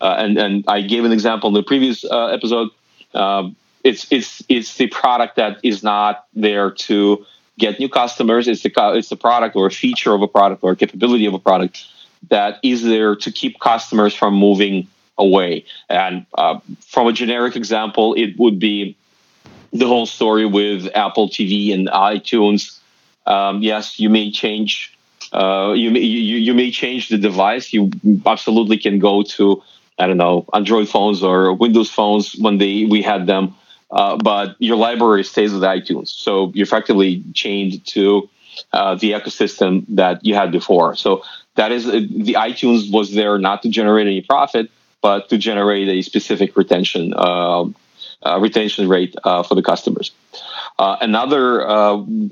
And 0.00 0.38
and 0.38 0.64
I 0.68 0.82
gave 0.82 1.04
an 1.04 1.10
example 1.10 1.48
in 1.48 1.54
the 1.54 1.64
previous 1.64 2.04
episode. 2.04 2.68
Um, 3.14 3.56
it's 3.82 4.06
it's 4.12 4.44
it's 4.48 4.76
the 4.76 4.86
product 4.86 5.34
that 5.36 5.58
is 5.64 5.82
not 5.82 6.26
there 6.34 6.70
to 6.70 7.26
get 7.58 7.80
new 7.80 7.88
customers. 7.88 8.46
It's 8.46 8.62
the 8.62 8.70
it's 8.94 9.08
the 9.08 9.16
product 9.16 9.56
or 9.56 9.66
a 9.66 9.70
feature 9.72 10.14
of 10.14 10.22
a 10.22 10.28
product 10.28 10.62
or 10.62 10.70
a 10.72 10.76
capability 10.76 11.26
of 11.26 11.34
a 11.34 11.38
product 11.40 11.84
that 12.28 12.58
is 12.62 12.82
there 12.82 13.16
to 13.16 13.32
keep 13.32 13.58
customers 13.60 14.14
from 14.14 14.34
moving 14.34 14.88
away. 15.16 15.64
And 15.88 16.26
uh, 16.34 16.60
from 16.80 17.08
a 17.08 17.12
generic 17.12 17.56
example, 17.56 18.14
it 18.14 18.38
would 18.38 18.58
be 18.58 18.96
the 19.72 19.86
whole 19.86 20.06
story 20.06 20.46
with 20.46 20.88
Apple 20.94 21.28
TV 21.28 21.74
and 21.74 21.88
iTunes. 21.88 22.78
Um, 23.26 23.62
yes, 23.62 24.00
you 24.00 24.08
may 24.08 24.30
change. 24.30 24.96
Uh, 25.32 25.74
you 25.76 25.90
may 25.90 26.00
you, 26.00 26.38
you 26.38 26.54
may 26.54 26.70
change 26.70 27.08
the 27.08 27.18
device. 27.18 27.72
You 27.72 27.90
absolutely 28.24 28.78
can 28.78 28.98
go 28.98 29.22
to 29.22 29.62
I 29.98 30.06
don't 30.06 30.16
know 30.16 30.46
Android 30.54 30.88
phones 30.88 31.22
or 31.22 31.52
Windows 31.52 31.90
phones 31.90 32.34
when 32.36 32.56
they 32.58 32.86
we 32.86 33.02
had 33.02 33.26
them, 33.26 33.54
uh, 33.90 34.16
but 34.16 34.56
your 34.58 34.76
library 34.76 35.24
stays 35.24 35.52
with 35.52 35.62
iTunes. 35.62 36.08
So 36.08 36.50
you're 36.54 36.64
effectively 36.64 37.22
chained 37.34 37.84
to 37.88 38.30
uh, 38.72 38.94
the 38.94 39.12
ecosystem 39.12 39.84
that 39.88 40.24
you 40.24 40.34
had 40.34 40.52
before. 40.52 40.96
So 40.96 41.22
that 41.56 41.72
is 41.72 41.84
the 41.86 42.36
iTunes 42.38 42.92
was 42.92 43.14
there 43.14 43.38
not 43.38 43.62
to 43.62 43.68
generate 43.68 44.06
any 44.06 44.20
profit, 44.20 44.70
but 45.00 45.28
to 45.30 45.38
generate 45.38 45.88
a 45.88 46.02
specific 46.02 46.56
retention 46.56 47.14
uh, 47.16 47.64
uh, 48.20 48.36
retention 48.40 48.88
rate 48.88 49.14
uh, 49.22 49.44
for 49.44 49.54
the 49.54 49.62
customers. 49.62 50.10
Uh, 50.76 50.96
another 51.00 51.60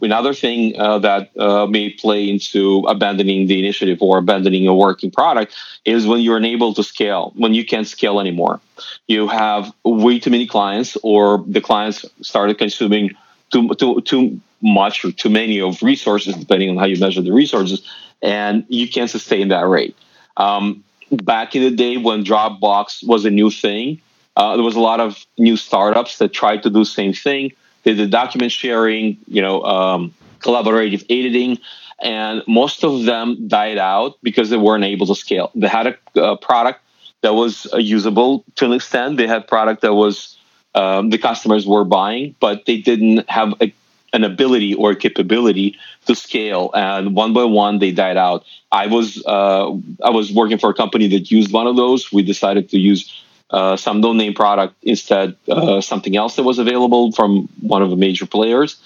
another 0.03 0.35
thing 0.35 0.73
that 0.73 1.31
may 1.71 1.91
play 1.91 2.29
into 2.29 2.85
abandoning 2.89 3.47
the 3.47 3.59
initiative 3.59 3.99
or 4.01 4.19
abandoning 4.19 4.67
a 4.67 4.75
working 4.75 5.13
product 5.13 5.55
is 5.85 6.07
when 6.07 6.21
you're 6.21 6.37
unable 6.37 6.75
to 6.75 6.83
scale, 6.83 7.33
when 7.37 7.55
you 7.55 7.65
can't 7.65 7.87
scale 7.87 8.19
anymore. 8.19 8.61
You 9.07 9.29
have 9.29 9.73
way 9.85 10.19
too 10.19 10.31
many 10.31 10.47
clients, 10.47 10.97
or 11.03 11.45
the 11.47 11.61
clients 11.61 12.05
started 12.21 12.59
consuming 12.59 13.17
too, 13.51 13.75
too, 13.75 14.01
too 14.03 14.41
much 14.63 15.05
or 15.05 15.13
too 15.13 15.31
many 15.31 15.61
of 15.61 15.83
resources, 15.83 16.35
depending 16.35 16.71
on 16.71 16.77
how 16.77 16.85
you 16.85 16.99
measure 16.99 17.23
the 17.23 17.33
resources, 17.33 17.83
and 18.23 18.65
you 18.69 18.89
can't 18.89 19.11
sustain 19.11 19.49
that 19.49 19.67
rate. 19.67 19.97
Um, 20.37 20.85
back 21.11 21.55
in 21.55 21.63
the 21.63 21.71
day 21.71 21.97
when 21.97 22.25
Dropbox 22.25 23.07
was 23.07 23.25
a 23.25 23.31
new 23.31 23.51
thing, 23.51 24.01
uh, 24.37 24.57
there 24.57 24.65
was 24.65 24.77
a 24.77 24.81
lot 24.81 25.01
of 25.01 25.25
new 25.39 25.57
startups 25.57 26.19
that 26.19 26.33
tried 26.33 26.63
to 26.65 26.71
do 26.71 26.81
the 26.81 26.85
same 26.85 27.13
thing. 27.13 27.53
They 27.85 27.95
did 27.95 28.11
document 28.11 28.53
sharing, 28.53 29.17
you 29.29 29.41
know, 29.41 29.63
um, 29.63 30.15
collaborative 30.41 31.05
editing, 31.09 31.59
and 32.03 32.43
most 32.47 32.85
of 32.85 33.05
them 33.05 33.49
died 33.49 33.79
out 33.79 34.19
because 34.23 34.51
they 34.51 34.57
weren't 34.57 34.85
able 34.85 35.07
to 35.07 35.15
scale. 35.15 35.51
They 35.55 35.69
had 35.69 35.87
a, 35.87 36.21
a 36.21 36.37
product 36.37 36.81
that 37.23 37.35
was 37.35 37.67
uh, 37.73 37.79
usable 37.79 38.45
to 38.57 38.67
an 38.67 38.73
extent. 38.73 39.17
They 39.17 39.27
had 39.27 39.49
product 39.49 39.83
that 39.83 39.95
was 39.95 40.36
um, 40.77 41.11
the 41.11 41.19
customers 41.19 41.67
were 41.67 41.85
buying, 41.85 42.37
but 42.39 42.67
they 42.67 42.77
didn't 42.77 43.29
have 43.31 43.55
a, 43.63 43.73
an 44.13 44.25
ability 44.25 44.75
or 44.75 44.95
capability 44.95 45.79
to 46.07 46.15
scale. 46.15 46.71
And 46.75 47.17
one 47.17 47.33
by 47.33 47.45
one, 47.45 47.79
they 47.79 47.93
died 47.93 48.19
out. 48.19 48.45
I 48.71 48.87
was 48.87 49.25
uh, 49.27 49.73
I 50.05 50.11
was 50.11 50.33
working 50.33 50.59
for 50.59 50.71
a 50.71 50.75
company 50.75 51.09
that 51.09 51.31
used 51.31 51.51
one 51.53 51.67
of 51.67 51.77
those. 51.77 52.13
We 52.13 52.23
decided 52.23 52.69
to 52.71 52.79
use 52.79 53.25
uh, 53.51 53.77
some 53.77 54.01
no-name 54.01 54.35
product 54.35 54.75
instead 54.83 55.37
uh, 55.49 55.81
something 55.81 56.17
else 56.17 56.37
that 56.37 56.43
was 56.43 56.59
available 56.59 57.13
from 57.13 57.49
one 57.61 57.81
of 57.81 57.91
the 57.91 57.97
major 57.97 58.27
players 58.27 58.77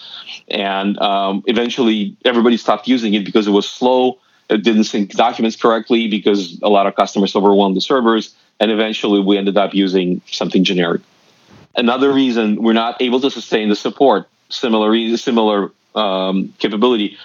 and 0.49 0.99
um, 0.99 1.42
eventually 1.47 2.14
everybody 2.26 2.59
stopped 2.59 2.87
using 2.87 3.14
it 3.14 3.25
because 3.25 3.47
it 3.47 3.52
was 3.52 3.66
slow 3.66 4.18
it 4.50 4.62
didn't 4.62 4.85
sync 4.85 5.12
documents 5.12 5.56
correctly 5.56 6.09
because 6.09 6.61
a 6.61 6.68
lot 6.68 6.87
of 6.87 6.94
customers 6.94 7.35
overwhelmed 7.35 7.75
the 7.75 7.80
servers 7.80 8.35
and 8.61 8.70
eventually 8.70 9.18
we 9.18 9.38
ended 9.38 9.56
up 9.56 9.73
using 9.73 10.20
something 10.26 10.62
generic 10.62 11.00
another 11.77 12.12
reason 12.12 12.62
we're 12.62 12.73
not 12.73 13.00
able 13.00 13.21
to 13.21 13.31
sustain 13.31 13.69
the 13.69 13.77
support 13.77 14.29
similar 14.49 15.17
similar 15.17 15.71
um, 15.95 16.53
capability 16.59 17.17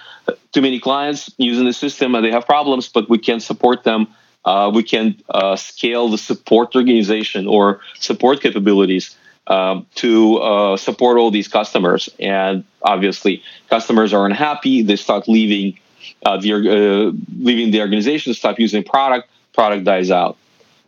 too 0.52 0.62
many 0.62 0.80
clients 0.80 1.30
using 1.38 1.64
the 1.64 1.72
system 1.72 2.14
and 2.14 2.24
they 2.24 2.30
have 2.30 2.46
problems 2.46 2.88
but 2.88 3.08
we 3.08 3.18
can't 3.18 3.42
support 3.42 3.84
them 3.84 4.06
uh, 4.44 4.70
we 4.72 4.82
can 4.82 5.20
uh, 5.30 5.56
scale 5.56 6.08
the 6.08 6.18
support 6.18 6.74
organization 6.76 7.48
or 7.48 7.80
support 7.98 8.40
capabilities 8.40 9.16
um, 9.48 9.86
to 9.96 10.38
uh, 10.38 10.76
support 10.76 11.18
all 11.18 11.30
these 11.30 11.48
customers. 11.48 12.08
And 12.18 12.64
obviously, 12.82 13.42
customers 13.68 14.12
are 14.12 14.24
unhappy. 14.24 14.82
They 14.82 14.96
start 14.96 15.28
leaving 15.28 15.78
uh, 16.24 16.38
the, 16.38 16.52
uh, 16.52 17.12
leaving 17.38 17.72
the 17.72 17.80
organization, 17.80 18.34
stop 18.34 18.58
using 18.58 18.82
product, 18.82 19.28
product 19.52 19.84
dies 19.84 20.10
out. 20.10 20.36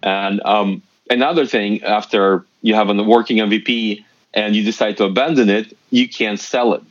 And 0.03 0.41
um, 0.45 0.83
another 1.11 1.47
thing, 1.47 1.83
after 1.83 2.45
you 2.63 2.75
have 2.75 2.89
a 2.89 3.03
working 3.03 3.39
MVP 3.39 4.05
and 4.35 4.55
you 4.55 4.63
decide 4.65 4.97
to 4.99 5.05
abandon 5.05 5.49
it, 5.49 5.77
you 5.91 6.09
can't 6.09 6.39
sell 6.39 6.75
it. 6.75 6.83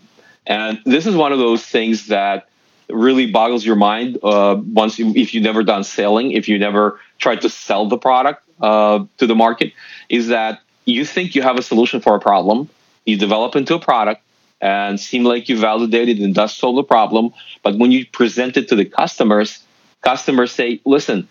And 0.45 0.79
this 0.85 1.05
is 1.05 1.15
one 1.15 1.31
of 1.31 1.39
those 1.39 1.65
things 1.65 2.07
that 2.07 2.47
really 2.89 3.29
boggles 3.29 3.65
your 3.65 3.75
mind 3.75 4.17
uh, 4.23 4.59
once 4.73 4.97
you, 4.97 5.11
if 5.15 5.33
you've 5.33 5.43
never 5.43 5.63
done 5.63 5.83
selling, 5.83 6.31
if 6.31 6.47
you 6.47 6.57
never 6.57 6.99
tried 7.19 7.41
to 7.41 7.49
sell 7.49 7.87
the 7.87 7.97
product 7.97 8.43
uh, 8.61 9.05
to 9.17 9.27
the 9.27 9.35
market, 9.35 9.73
is 10.09 10.27
that 10.27 10.61
you 10.85 11.03
think 11.03 11.35
you 11.35 11.41
have 11.41 11.57
a 11.57 11.61
solution 11.61 11.99
for 11.99 12.15
a 12.15 12.19
problem, 12.19 12.69
you 13.05 13.17
develop 13.17 13.55
into 13.55 13.75
a 13.75 13.79
product, 13.79 14.21
and 14.61 14.99
seem 14.99 15.23
like 15.23 15.49
you 15.49 15.57
validated 15.57 16.19
and 16.19 16.33
does 16.33 16.55
solve 16.55 16.75
the 16.77 16.83
problem. 16.83 17.33
But 17.61 17.77
when 17.77 17.91
you 17.91 18.05
present 18.05 18.57
it 18.57 18.69
to 18.69 18.75
the 18.75 18.85
customers, 18.85 19.63
customers 20.01 20.51
say, 20.51 20.79
listen, 20.85 21.27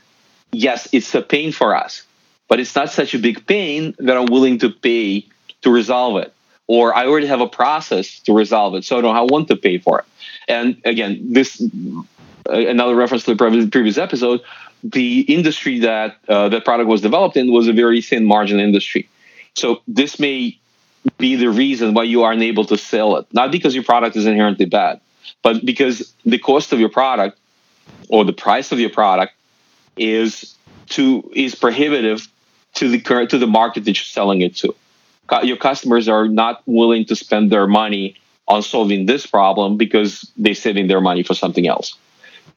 yes, 0.52 0.88
it's 0.93 1.14
a 1.14 1.23
pain 1.23 1.52
for 1.52 1.75
us, 1.75 2.02
but 2.48 2.60
it's 2.60 2.74
not 2.74 2.90
such 2.90 3.14
a 3.14 3.18
big 3.18 3.46
pain 3.46 3.94
that 3.98 4.16
I'm 4.16 4.26
willing 4.26 4.58
to 4.58 4.70
pay 4.70 5.26
to 5.62 5.70
resolve 5.70 6.18
it. 6.22 6.32
Or 6.68 6.94
I 6.94 7.06
already 7.06 7.28
have 7.28 7.40
a 7.40 7.46
process 7.46 8.18
to 8.20 8.32
resolve 8.32 8.74
it, 8.74 8.84
so 8.84 8.98
I 8.98 9.00
don't 9.00 9.30
want 9.30 9.48
to 9.48 9.56
pay 9.56 9.78
for 9.78 10.00
it. 10.00 10.04
And 10.48 10.80
again, 10.84 11.32
this 11.32 11.62
uh, 12.48 12.52
another 12.52 12.94
reference 12.94 13.24
to 13.24 13.34
the 13.34 13.68
previous 13.70 13.98
episode. 13.98 14.40
The 14.82 15.20
industry 15.20 15.80
that 15.80 16.16
uh, 16.28 16.48
that 16.48 16.64
product 16.64 16.88
was 16.88 17.00
developed 17.00 17.36
in 17.36 17.52
was 17.52 17.68
a 17.68 17.72
very 17.72 18.02
thin 18.02 18.24
margin 18.24 18.60
industry. 18.60 19.08
So 19.54 19.80
this 19.88 20.18
may 20.18 20.58
be 21.18 21.36
the 21.36 21.50
reason 21.50 21.94
why 21.94 22.02
you 22.02 22.24
aren't 22.24 22.42
able 22.42 22.64
to 22.66 22.76
sell 22.76 23.16
it. 23.16 23.26
Not 23.32 23.52
because 23.52 23.74
your 23.74 23.84
product 23.84 24.16
is 24.16 24.26
inherently 24.26 24.66
bad, 24.66 25.00
but 25.42 25.64
because 25.64 26.12
the 26.24 26.38
cost 26.38 26.72
of 26.72 26.80
your 26.80 26.88
product 26.88 27.38
or 28.08 28.24
the 28.24 28.32
price 28.32 28.72
of 28.72 28.78
your 28.80 28.90
product 28.90 29.32
is 29.96 30.54
to 30.90 31.30
is 31.34 31.54
prohibitive 31.54 32.28
to 32.76 32.88
the 32.88 33.00
current 33.00 33.30
to 33.30 33.38
the 33.38 33.47
market 33.47 33.85
that 33.85 33.97
you're 33.97 34.04
selling 34.04 34.42
it 34.42 34.56
to. 34.56 34.75
Your 35.42 35.56
customers 35.56 36.09
are 36.09 36.28
not 36.28 36.62
willing 36.66 37.04
to 37.06 37.16
spend 37.16 37.50
their 37.50 37.66
money 37.66 38.16
on 38.47 38.62
solving 38.62 39.06
this 39.06 39.26
problem 39.26 39.76
because 39.76 40.30
they're 40.37 40.54
saving 40.54 40.87
their 40.87 41.00
money 41.00 41.23
for 41.23 41.35
something 41.35 41.66
else. 41.66 41.97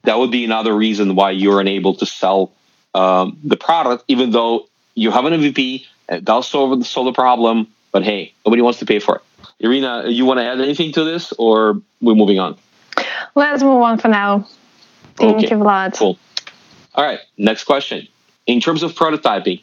That 0.04 0.18
would 0.18 0.30
be 0.30 0.44
another 0.44 0.74
reason 0.74 1.16
why 1.16 1.32
you're 1.32 1.60
unable 1.60 1.94
to 1.94 2.06
sell 2.06 2.52
um, 2.94 3.38
the 3.42 3.56
product, 3.56 4.04
even 4.08 4.30
though 4.30 4.68
you 4.94 5.10
have 5.10 5.24
an 5.24 5.32
MVP, 5.32 5.86
that'll 6.08 6.42
solve 6.42 6.78
the, 6.78 6.84
solve 6.84 7.06
the 7.06 7.12
problem, 7.12 7.66
but 7.92 8.04
hey, 8.04 8.32
nobody 8.46 8.62
wants 8.62 8.78
to 8.80 8.86
pay 8.86 8.98
for 8.98 9.16
it. 9.16 9.22
Irina, 9.58 10.08
you 10.08 10.24
want 10.24 10.38
to 10.38 10.44
add 10.44 10.60
anything 10.60 10.92
to 10.92 11.04
this, 11.04 11.32
or 11.32 11.80
we're 12.00 12.14
moving 12.14 12.38
on? 12.38 12.56
Let's 13.34 13.62
move 13.62 13.82
on 13.82 13.98
for 13.98 14.08
now. 14.08 14.48
Thank 15.16 15.38
okay. 15.38 15.50
you, 15.50 15.56
Vlad. 15.56 15.96
Cool. 15.96 16.18
All 16.94 17.04
right, 17.04 17.20
next 17.36 17.64
question. 17.64 18.08
In 18.46 18.60
terms 18.60 18.82
of 18.82 18.92
prototyping, 18.92 19.62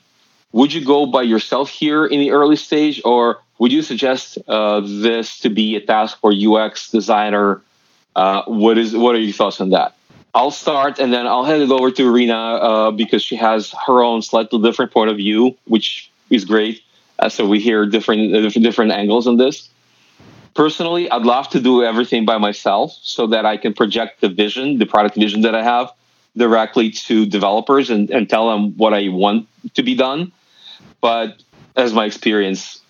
would 0.51 0.73
you 0.73 0.83
go 0.83 1.05
by 1.05 1.23
yourself 1.23 1.69
here 1.69 2.05
in 2.05 2.19
the 2.19 2.31
early 2.31 2.55
stage, 2.55 3.01
or 3.03 3.41
would 3.59 3.71
you 3.71 3.81
suggest 3.81 4.37
uh, 4.47 4.81
this 4.83 5.39
to 5.39 5.49
be 5.49 5.75
a 5.75 5.81
task 5.81 6.19
for 6.19 6.31
UX 6.31 6.89
designer? 6.91 7.61
Uh, 8.15 8.43
what 8.45 8.77
is 8.77 8.95
what 8.95 9.15
are 9.15 9.19
your 9.19 9.33
thoughts 9.33 9.61
on 9.61 9.69
that? 9.71 9.95
I'll 10.33 10.51
start, 10.51 10.99
and 10.99 11.11
then 11.11 11.25
I'll 11.25 11.45
hand 11.45 11.63
it 11.63 11.71
over 11.71 11.91
to 11.91 12.11
Rena 12.11 12.35
uh, 12.35 12.91
because 12.91 13.23
she 13.23 13.35
has 13.35 13.73
her 13.85 14.03
own 14.03 14.21
slightly 14.21 14.61
different 14.61 14.91
point 14.91 15.09
of 15.09 15.17
view, 15.17 15.57
which 15.65 16.11
is 16.29 16.45
great. 16.45 16.81
Uh, 17.19 17.29
so 17.29 17.47
we 17.47 17.59
hear 17.59 17.85
different 17.85 18.35
uh, 18.35 18.49
different 18.49 18.91
angles 18.91 19.27
on 19.27 19.37
this. 19.37 19.69
Personally, 20.53 21.09
I'd 21.11 21.21
love 21.21 21.49
to 21.49 21.59
do 21.59 21.83
everything 21.83 22.25
by 22.25 22.37
myself 22.37 22.97
so 23.01 23.27
that 23.27 23.45
I 23.45 23.57
can 23.57 23.73
project 23.73 24.21
the 24.21 24.29
vision, 24.29 24.79
the 24.79 24.85
product 24.85 25.15
vision 25.15 25.41
that 25.41 25.53
I 25.53 25.63
have, 25.63 25.91
directly 26.37 26.91
to 26.91 27.25
developers 27.25 27.89
and, 27.89 28.09
and 28.09 28.29
tell 28.29 28.49
them 28.49 28.77
what 28.77 28.93
I 28.93 29.09
want 29.09 29.47
to 29.73 29.83
be 29.83 29.95
done. 29.95 30.31
But 31.01 31.41
as 31.75 31.93
my 31.93 32.05
experience 32.05 32.81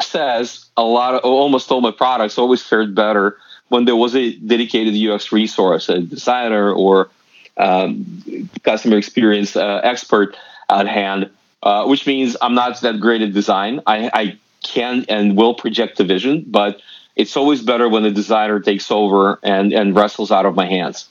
says, 0.00 0.66
a 0.76 0.82
lot 0.82 1.14
of 1.14 1.24
almost 1.24 1.70
all 1.70 1.80
my 1.80 1.90
products 1.90 2.38
always 2.38 2.62
fared 2.62 2.94
better 2.94 3.38
when 3.68 3.84
there 3.84 3.96
was 3.96 4.14
a 4.14 4.34
dedicated 4.36 4.94
UX 4.94 5.32
resource, 5.32 5.88
a 5.88 6.00
designer 6.00 6.72
or 6.72 7.08
um, 7.56 8.22
customer 8.62 8.98
experience 8.98 9.56
uh, 9.56 9.80
expert 9.82 10.36
at 10.68 10.86
hand 10.86 11.30
uh, 11.64 11.86
which 11.86 12.06
means 12.06 12.36
I'm 12.42 12.54
not 12.54 12.80
that 12.82 13.00
great 13.00 13.22
at 13.22 13.32
design. 13.32 13.80
I, 13.86 14.10
I 14.12 14.38
can 14.62 15.06
and 15.08 15.34
will 15.34 15.54
project 15.54 15.96
the 15.96 16.04
vision, 16.04 16.44
but 16.46 16.80
it's 17.16 17.36
always 17.38 17.62
better 17.62 17.88
when 17.88 18.02
the 18.02 18.10
designer 18.10 18.60
takes 18.60 18.90
over 18.90 19.38
and, 19.42 19.72
and 19.72 19.96
wrestles 19.96 20.30
out 20.30 20.44
of 20.44 20.54
my 20.54 20.66
hands. 20.66 21.08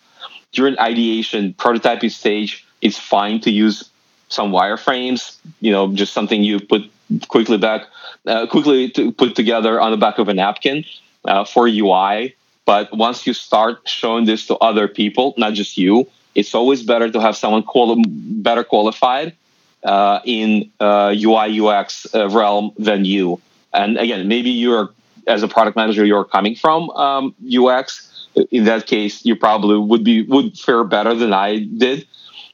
During 0.53 0.77
ideation, 0.79 1.53
prototyping 1.53 2.11
stage, 2.11 2.65
it's 2.81 2.97
fine 2.97 3.39
to 3.41 3.51
use 3.51 3.89
some 4.29 4.51
wireframes, 4.51 5.37
you 5.61 5.71
know, 5.71 5.93
just 5.93 6.13
something 6.13 6.43
you 6.43 6.59
put 6.59 6.83
quickly 7.27 7.57
back, 7.57 7.83
uh, 8.25 8.47
quickly 8.47 8.89
to 8.91 9.11
put 9.11 9.35
together 9.35 9.79
on 9.79 9.91
the 9.91 9.97
back 9.97 10.17
of 10.17 10.27
a 10.27 10.33
napkin 10.33 10.85
uh, 11.25 11.43
for 11.45 11.67
UI. 11.67 12.35
But 12.65 12.95
once 12.95 13.27
you 13.27 13.33
start 13.33 13.87
showing 13.87 14.25
this 14.25 14.47
to 14.47 14.55
other 14.57 14.87
people, 14.87 15.33
not 15.37 15.53
just 15.53 15.77
you, 15.77 16.07
it's 16.35 16.55
always 16.55 16.83
better 16.83 17.11
to 17.11 17.19
have 17.19 17.35
someone 17.35 17.63
quali- 17.63 18.03
better 18.07 18.63
qualified 18.63 19.35
uh, 19.83 20.19
in 20.25 20.71
uh, 20.79 21.13
UI 21.15 21.59
UX 21.59 22.07
uh, 22.13 22.29
realm 22.29 22.71
than 22.77 23.05
you. 23.05 23.39
And 23.73 23.97
again, 23.97 24.27
maybe 24.27 24.49
you're 24.49 24.89
as 25.27 25.43
a 25.43 25.47
product 25.47 25.75
manager, 25.75 26.05
you're 26.05 26.25
coming 26.25 26.55
from 26.55 26.89
um, 26.91 27.35
UX. 27.47 28.09
In 28.51 28.65
that 28.65 28.87
case, 28.87 29.25
you 29.25 29.35
probably 29.35 29.77
would 29.77 30.03
be 30.03 30.23
would 30.23 30.57
fare 30.57 30.83
better 30.83 31.13
than 31.13 31.33
I 31.33 31.59
did. 31.59 32.07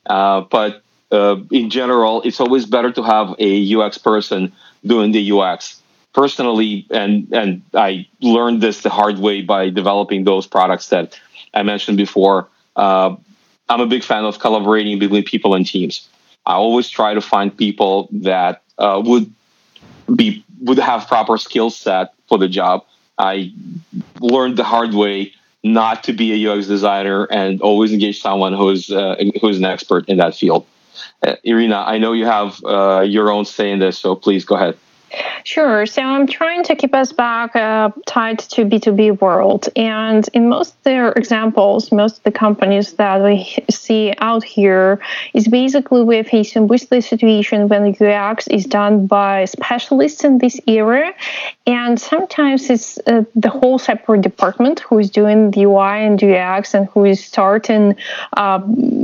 Uh, 0.06 0.42
but 0.42 0.82
uh, 1.12 1.38
in 1.52 1.70
general, 1.70 2.22
it's 2.24 2.40
always 2.40 2.66
better 2.66 2.92
to 2.92 3.04
have 3.04 3.36
a 3.40 3.76
UX 3.76 3.98
person 3.98 4.52
doing 4.86 5.12
the 5.12 5.32
UX. 5.32 5.82
Personally, 6.14 6.88
and 6.90 7.32
and 7.32 7.62
I 7.74 8.08
learned 8.22 8.62
this 8.62 8.82
the 8.82 8.90
hard 8.90 9.20
way 9.20 9.42
by 9.42 9.70
developing 9.70 10.24
those 10.24 10.48
products 10.48 10.90
that 10.90 11.20
I 11.54 11.64
mentioned 11.64 11.98
before. 11.98 12.48
Uh, 12.76 13.16
I'm 13.70 13.82
a 13.82 13.86
big 13.86 14.04
fan 14.04 14.26
of 14.26 14.40
collaborating 14.40 14.98
between 14.98 15.24
people 15.24 15.54
and 15.54 15.66
teams. 15.66 16.08
I 16.46 16.54
always 16.54 16.90
try 16.90 17.14
to 17.14 17.22
find 17.22 17.56
people 17.56 18.10
that 18.12 18.64
uh, 18.80 19.02
would 19.06 19.32
be 20.16 20.44
would 20.62 20.80
have 20.80 21.08
proper 21.08 21.38
skill 21.38 21.70
set 21.70 22.14
for 22.28 22.38
the 22.38 22.48
job. 22.48 22.86
I 23.18 23.54
learned 24.20 24.58
the 24.58 24.64
hard 24.64 24.94
way 24.94 25.34
not 25.64 26.04
to 26.06 26.14
be 26.14 26.46
a 26.46 26.52
UX 26.52 26.68
designer 26.68 27.26
and 27.26 27.62
always 27.62 27.92
engage 27.92 28.22
someone 28.22 28.54
who's 28.54 28.92
uh, 28.92 29.16
who's 29.42 29.58
an 29.58 29.66
expert 29.66 30.08
in 30.08 30.18
that 30.18 30.36
field. 30.36 30.66
Uh, 31.22 31.36
Irina, 31.44 31.84
I 31.86 31.98
know 31.98 32.14
you 32.14 32.26
have 32.26 32.64
uh, 32.64 33.02
your 33.02 33.32
own 33.32 33.46
say 33.46 33.72
in 33.72 33.80
this, 33.80 33.98
so 33.98 34.16
please 34.16 34.46
go 34.46 34.56
ahead. 34.56 34.78
Sure. 35.44 35.86
So 35.86 36.02
I'm 36.02 36.28
trying 36.28 36.64
to 36.66 36.76
keep 36.76 36.94
us 36.94 37.12
back 37.12 37.56
uh, 37.56 37.90
tied 38.06 38.40
to 38.40 38.66
B2B 38.66 39.22
world. 39.22 39.70
And 39.76 40.28
in 40.34 40.50
most 40.50 40.76
of 40.76 40.84
their 40.84 41.12
examples, 41.14 41.92
most 41.92 42.18
of 42.18 42.24
the 42.24 42.32
companies 42.32 42.94
that 42.94 43.24
we 43.24 43.58
see 43.70 44.14
out 44.20 44.44
here 44.44 45.00
is 45.34 45.48
basically 45.48 46.04
we're 46.04 46.24
facing 46.24 46.68
with 46.68 46.90
the 46.90 47.02
situation 47.02 47.68
when 47.68 47.96
UX 48.00 48.48
is 48.48 48.66
done 48.66 49.08
by 49.08 49.46
specialists 49.46 50.24
in 50.24 50.38
this 50.38 50.60
area. 50.68 51.14
And 51.66 52.00
sometimes 52.00 52.70
it's 52.70 53.00
uh, 53.08 53.24
the 53.36 53.50
whole 53.50 53.80
separate 53.80 54.22
department 54.22 54.82
who 54.82 55.00
is 55.00 55.10
doing 55.10 55.52
the 55.52 55.64
UI 55.64 56.06
and 56.06 56.24
UX 56.24 56.74
and 56.74 56.88
who 56.90 57.06
is 57.06 57.24
starting 57.24 57.96
uh, 58.38 58.60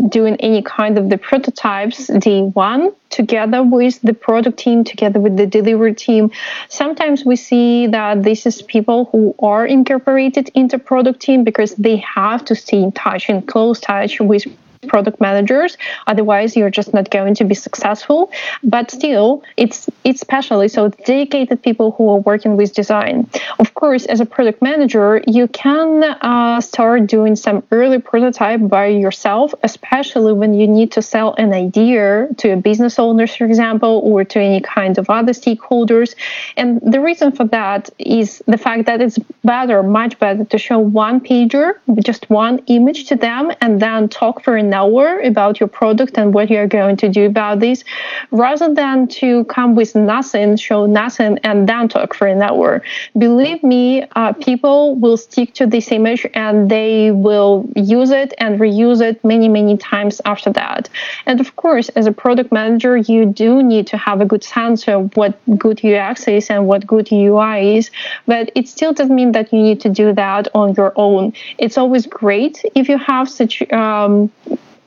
doing 0.09 0.35
any 0.39 0.61
kind 0.61 0.97
of 0.97 1.09
the 1.09 1.17
prototypes 1.17 2.07
day 2.07 2.41
one 2.41 2.91
together 3.15 3.63
with 3.63 4.01
the 4.01 4.13
product 4.13 4.59
team, 4.59 4.83
together 4.83 5.19
with 5.19 5.37
the 5.37 5.47
delivery 5.47 5.95
team. 5.95 6.29
Sometimes 6.67 7.23
we 7.23 7.37
see 7.37 7.87
that 7.87 8.23
this 8.23 8.45
is 8.45 8.61
people 8.61 9.05
who 9.11 9.33
are 9.39 9.65
incorporated 9.65 10.51
into 10.53 10.77
product 10.77 11.21
team 11.21 11.45
because 11.45 11.73
they 11.75 11.95
have 11.97 12.43
to 12.45 12.55
stay 12.55 12.81
in 12.81 12.91
touch, 12.91 13.29
in 13.29 13.41
close 13.41 13.79
touch 13.79 14.19
with 14.19 14.45
product 14.87 15.19
managers. 15.21 15.77
Otherwise 16.07 16.55
you're 16.55 16.69
just 16.69 16.93
not 16.93 17.09
going 17.09 17.35
to 17.35 17.43
be 17.43 17.55
successful. 17.55 18.31
But 18.63 18.91
still 18.91 19.43
it's 19.57 19.89
it's 20.03 20.21
specially 20.21 20.67
so 20.67 20.89
dedicated 20.89 21.61
people 21.61 21.91
who 21.91 22.09
are 22.09 22.19
working 22.19 22.57
with 22.57 22.73
design. 22.73 23.29
Of 23.59 23.73
course 23.73 24.05
as 24.05 24.19
a 24.19 24.25
product 24.25 24.61
manager 24.61 25.21
you 25.27 25.47
can 25.47 26.03
uh, 26.03 26.61
start 26.61 27.07
doing 27.07 27.35
some 27.35 27.63
early 27.71 27.99
prototype 27.99 28.67
by 28.67 28.87
yourself 28.87 29.53
especially 29.63 30.33
when 30.33 30.53
you 30.53 30.67
need 30.67 30.91
to 30.93 31.01
sell 31.01 31.33
an 31.35 31.53
idea 31.53 32.27
to 32.37 32.51
a 32.51 32.57
business 32.57 32.99
owners 32.99 33.35
for 33.35 33.45
example 33.45 34.01
or 34.03 34.23
to 34.23 34.39
any 34.39 34.61
kind 34.61 34.97
of 34.97 35.09
other 35.09 35.33
stakeholders. 35.33 36.15
And 36.57 36.81
the 36.81 36.99
reason 36.99 37.31
for 37.31 37.45
that 37.45 37.89
is 37.99 38.43
the 38.47 38.57
fact 38.57 38.85
that 38.85 39.01
it's 39.01 39.17
better 39.43 39.83
much 39.83 40.17
better 40.19 40.45
to 40.45 40.57
show 40.57 40.79
one 40.79 41.19
pager 41.19 41.75
just 42.03 42.29
one 42.29 42.59
image 42.67 43.05
to 43.05 43.15
them 43.15 43.51
and 43.61 43.81
then 43.81 44.09
talk 44.09 44.43
for 44.43 44.55
an 44.55 44.73
hour 44.75 45.19
about 45.31 45.59
your 45.59 45.69
product 45.79 46.13
and 46.19 46.33
what 46.35 46.49
you're 46.49 46.67
going 46.67 46.97
to 46.97 47.09
do 47.09 47.23
about 47.25 47.59
this, 47.59 47.83
rather 48.31 48.69
than 48.81 49.07
to 49.07 49.43
come 49.45 49.75
with 49.75 49.95
nothing, 49.95 50.57
show 50.57 50.85
nothing, 50.85 51.33
and 51.43 51.57
then 51.69 51.87
talk 51.87 52.13
for 52.13 52.27
an 52.27 52.41
hour. 52.41 52.81
Believe 53.17 53.61
me, 53.63 54.03
uh, 54.15 54.33
people 54.33 54.95
will 54.95 55.17
stick 55.17 55.53
to 55.59 55.65
this 55.65 55.91
image 55.91 56.23
and 56.33 56.69
they 56.69 57.11
will 57.11 57.67
use 57.75 58.11
it 58.11 58.33
and 58.37 58.59
reuse 58.59 59.01
it 59.01 59.23
many, 59.23 59.47
many 59.47 59.77
times 59.77 60.21
after 60.25 60.51
that. 60.53 60.89
And 61.25 61.39
of 61.39 61.55
course, 61.55 61.89
as 61.89 62.05
a 62.05 62.11
product 62.11 62.51
manager, 62.51 62.97
you 62.97 63.25
do 63.25 63.63
need 63.63 63.87
to 63.87 63.97
have 63.97 64.21
a 64.21 64.25
good 64.25 64.43
sense 64.43 64.87
of 64.87 65.15
what 65.15 65.33
good 65.57 65.83
UX 65.83 66.27
is 66.27 66.49
and 66.49 66.67
what 66.67 66.85
good 66.85 67.11
UI 67.11 67.77
is, 67.77 67.91
but 68.25 68.51
it 68.55 68.67
still 68.67 68.93
doesn't 68.93 69.15
mean 69.15 69.31
that 69.31 69.51
you 69.53 69.61
need 69.61 69.79
to 69.81 69.89
do 69.89 70.13
that 70.13 70.47
on 70.53 70.73
your 70.75 70.91
own. 70.95 71.33
It's 71.57 71.77
always 71.77 72.05
great 72.05 72.63
if 72.75 72.89
you 72.89 72.97
have 72.97 73.29
such 73.29 73.61
um, 73.71 74.31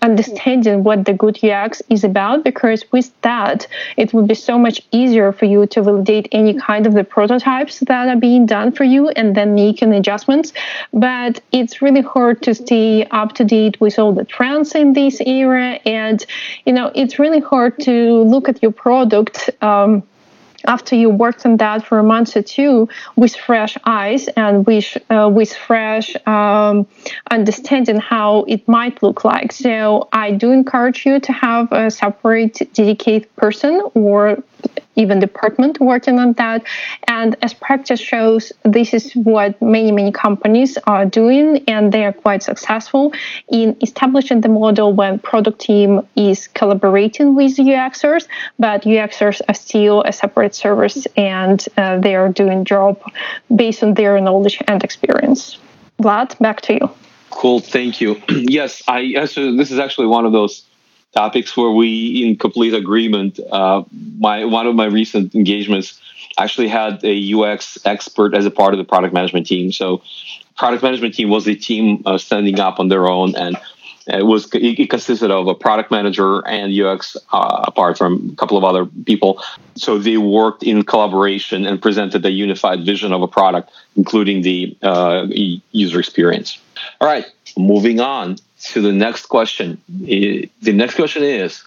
understanding 0.03 0.85
what 0.85 1.05
the 1.05 1.13
good 1.13 1.43
UX 1.43 1.83
is 1.89 2.05
about 2.05 2.45
because 2.45 2.85
with 2.93 3.11
that 3.23 3.67
it 3.97 4.13
will 4.13 4.27
be 4.27 4.35
so 4.35 4.59
much 4.59 4.81
easier 4.93 5.33
for 5.33 5.47
you 5.47 5.67
to 5.67 5.83
validate 5.83 6.29
any 6.33 6.55
kind 6.55 6.87
of 6.87 6.95
the 6.95 7.05
prototypes 7.05 7.81
that 7.81 8.09
are 8.09 8.17
being 8.17 8.47
done 8.47 8.71
for 8.73 8.85
you 8.85 9.09
and 9.11 9.35
then 9.35 9.55
making 9.55 9.93
adjustments 9.93 10.53
but 10.93 11.41
it's 11.53 11.83
really 11.83 12.01
hard 12.01 12.43
to 12.43 12.55
stay 12.55 13.05
up 13.07 13.35
to 13.35 13.45
date 13.45 13.81
with 13.81 13.99
all 13.99 14.13
the 14.13 14.25
trends 14.25 14.75
in 14.75 14.93
this 14.93 15.21
era. 15.21 15.81
And 15.85 16.25
you 16.67 16.73
know 16.73 16.91
it's 16.95 17.19
really 17.19 17.41
hard 17.41 17.79
to 17.81 18.23
look 18.23 18.49
at 18.49 18.63
your 18.63 18.73
product 18.73 19.51
um, 19.63 20.03
after 20.69 20.95
you 20.95 21.11
worked 21.11 21.45
on 21.45 21.57
that 21.57 21.85
for 21.85 21.99
a 21.99 22.03
month 22.03 22.37
or 22.37 22.43
two 22.43 22.89
with 23.17 23.35
fresh 23.35 23.77
eyes 23.85 24.29
and 24.37 24.67
with 24.67 24.97
uh, 25.11 25.29
with 25.33 25.53
fresh 25.53 26.15
um, 26.27 26.87
understanding 27.31 27.99
how 27.99 28.45
it 28.47 28.69
might 28.69 29.03
look 29.03 29.25
like. 29.25 29.51
So 29.51 30.09
I 30.13 30.33
do 30.33 30.53
encourage 30.53 31.05
you 31.07 31.19
to 31.21 31.33
have 31.33 31.73
a 31.73 31.91
separate 31.91 32.73
dedicated 32.75 33.35
person 33.37 33.83
or 33.95 34.43
even 34.99 35.19
department 35.21 35.81
working 35.81 36.19
on 36.19 36.33
that. 36.35 36.63
And 37.07 37.37
as 37.41 37.55
practice 37.55 38.01
shows, 38.01 38.53
this 38.65 38.93
is 38.93 39.13
what 39.15 39.61
many, 39.63 39.93
many 39.93 40.13
companies 40.13 40.77
are 40.87 41.07
doing, 41.07 41.65
and 41.69 41.93
they 41.93 42.05
are 42.05 42.13
quite 42.13 42.43
successful 42.43 43.13
in 43.49 43.77
establishing 43.81 44.41
the 44.41 44.49
model 44.49 44.93
when 44.93 45.19
product 45.21 45.61
team 45.61 46.07
is 46.17 46.49
collaborating 46.49 47.35
with 47.35 47.57
UXers, 47.57 48.27
but 48.59 48.83
UXers 48.83 49.41
are 49.49 49.55
still 49.55 50.03
a 50.03 50.13
separate 50.13 50.55
service 50.55 51.07
and 51.17 51.65
uh, 51.77 51.99
they 51.99 52.15
are 52.15 52.29
doing 52.29 52.65
job 52.65 53.01
based 53.55 53.83
on 53.83 53.95
their 53.95 54.21
knowledge 54.21 54.59
and 54.67 54.83
experience. 54.83 55.59
Vlad, 56.03 56.39
back 56.39 56.61
to 56.63 56.75
you. 56.75 56.91
Cool, 57.31 57.61
thank 57.61 58.01
you. 58.01 58.21
yes, 58.29 58.83
I 58.89 59.27
so 59.27 59.55
this 59.55 59.71
is 59.71 59.79
actually 59.79 60.07
one 60.07 60.25
of 60.27 60.33
those 60.33 60.63
topics 61.13 61.57
where 61.57 61.71
we 61.71 62.25
in 62.25 62.37
complete 62.37 62.75
agreement. 62.75 63.41
Uh, 63.51 63.85
my 64.19 64.45
one 64.45 64.67
of 64.67 64.75
my 64.75 64.87
recent 64.87 65.35
engagements 65.35 66.01
actually 66.39 66.69
had 66.69 67.05
a 67.05 67.35
UX 67.35 67.79
expert 67.85 68.35
as 68.35 68.47
a 68.47 68.51
part 68.51 68.75
of 68.75 68.79
the 68.79 68.85
product 68.85 69.13
management 69.15 69.47
team. 69.47 69.73
So, 69.73 70.03
product 70.57 70.83
management 70.83 71.15
team 71.15 71.31
was 71.31 71.47
a 71.49 71.55
team 71.55 72.03
uh, 72.07 72.19
standing 72.19 72.61
up 72.61 72.79
on 72.79 72.89
their 72.89 73.09
own, 73.09 73.35
and 73.37 73.57
it 74.07 74.25
was 74.25 74.49
it 74.55 74.89
consisted 74.89 75.31
of 75.31 75.47
a 75.49 75.55
product 75.55 75.91
manager 75.91 76.47
and 76.47 76.73
UX, 76.73 77.17
uh, 77.33 77.65
apart 77.67 77.99
from 77.99 78.31
a 78.33 78.37
couple 78.37 78.57
of 78.57 78.65
other 78.65 78.87
people. 78.87 79.43
So 79.77 79.99
they 79.99 80.17
worked 80.17 80.63
in 80.63 80.83
collaboration 80.85 81.67
and 81.67 81.81
presented 81.81 82.25
a 82.25 82.31
unified 82.31 82.85
vision 82.85 83.13
of 83.13 83.23
a 83.23 83.29
product, 83.29 83.71
including 83.97 84.43
the 84.43 84.77
uh, 84.83 85.27
user 85.73 86.01
experience. 86.01 86.59
All 87.01 87.09
right, 87.09 87.27
moving 87.57 88.01
on 88.01 88.39
to 88.59 88.81
the 88.81 88.93
next 88.93 89.27
question. 89.27 89.81
The 89.89 90.51
next 90.63 90.95
question 90.95 91.23
is 91.23 91.65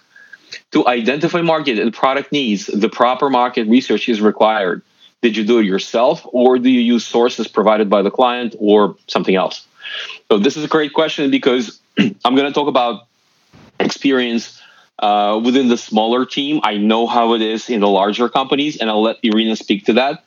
to 0.72 0.86
identify 0.86 1.40
market 1.40 1.78
and 1.78 1.92
product 1.92 2.32
needs, 2.32 2.66
the 2.66 2.88
proper 2.88 3.30
market 3.30 3.66
research 3.68 4.08
is 4.08 4.20
required. 4.20 4.82
Did 5.22 5.36
you 5.36 5.44
do 5.44 5.58
it 5.58 5.66
yourself 5.66 6.26
or 6.32 6.58
do 6.58 6.68
you 6.68 6.80
use 6.80 7.06
sources 7.06 7.48
provided 7.48 7.88
by 7.88 8.02
the 8.02 8.10
client 8.10 8.54
or 8.58 8.96
something 9.06 9.36
else? 9.36 9.66
So, 10.30 10.38
this 10.38 10.56
is 10.56 10.64
a 10.64 10.68
great 10.68 10.94
question 10.94 11.30
because 11.30 11.80
I'm 11.98 12.34
going 12.34 12.46
to 12.46 12.52
talk 12.52 12.68
about 12.68 13.06
experience 13.78 14.60
uh, 14.98 15.40
within 15.44 15.68
the 15.68 15.76
smaller 15.76 16.24
team. 16.24 16.60
I 16.62 16.76
know 16.76 17.06
how 17.06 17.34
it 17.34 17.42
is 17.42 17.68
in 17.68 17.80
the 17.80 17.88
larger 17.88 18.28
companies, 18.28 18.76
and 18.78 18.88
I'll 18.88 19.02
let 19.02 19.18
Irina 19.22 19.56
speak 19.56 19.86
to 19.86 19.94
that. 19.94 20.24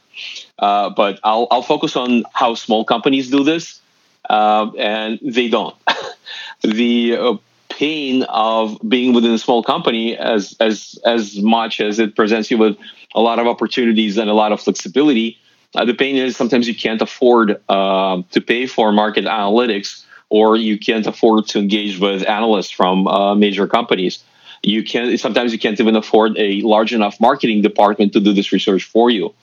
Uh, 0.60 0.90
but 0.90 1.20
I'll, 1.24 1.48
I'll 1.52 1.62
focus 1.62 1.96
on 1.96 2.24
how 2.34 2.56
small 2.56 2.86
companies 2.86 3.30
do 3.30 3.44
this, 3.44 3.82
uh, 4.30 4.72
and 4.78 5.20
they 5.22 5.50
don't. 5.50 5.76
the 6.64 7.18
uh, 7.18 7.34
pain 7.70 8.24
of 8.24 8.78
being 8.88 9.14
within 9.14 9.32
a 9.32 9.38
small 9.38 9.64
company 9.64 10.18
as 10.18 10.56
as 10.60 10.98
as 11.06 11.38
much 11.38 11.82
as 11.82 12.00
it 12.00 12.16
presents 12.16 12.50
you 12.50 12.58
with 12.58 12.78
a 13.14 13.22
lot 13.22 13.40
of 13.40 13.48
opportunities 13.48 14.18
and 14.18 14.30
a 14.30 14.34
lot 14.34 14.52
of 14.52 14.62
flexibility. 14.62 15.38
Uh, 15.76 15.84
the 15.84 15.94
pain 15.94 16.16
is 16.16 16.38
sometimes 16.38 16.68
you 16.68 16.76
can't 16.76 17.02
afford 17.02 17.62
uh, 17.68 18.22
to 18.32 18.42
pay 18.42 18.66
for 18.66 18.92
market 18.92 19.26
analytics 19.26 20.06
or 20.30 20.56
you 20.56 20.80
can't 20.80 21.06
afford 21.06 21.48
to 21.48 21.60
engage 21.60 22.00
with 22.00 22.28
analysts 22.28 22.72
from 22.72 23.08
uh, 23.08 23.36
major 23.36 23.68
companies. 23.68 24.24
You 24.64 24.84
can 24.84 25.18
sometimes 25.18 25.52
you 25.52 25.60
can't 25.60 25.80
even 25.80 25.96
afford 25.96 26.38
a 26.38 26.62
large 26.62 26.94
enough 26.94 27.20
marketing 27.20 27.62
department 27.62 28.14
to 28.14 28.20
do 28.20 28.34
this 28.34 28.52
research 28.52 28.84
for 28.86 29.10
you. 29.10 29.34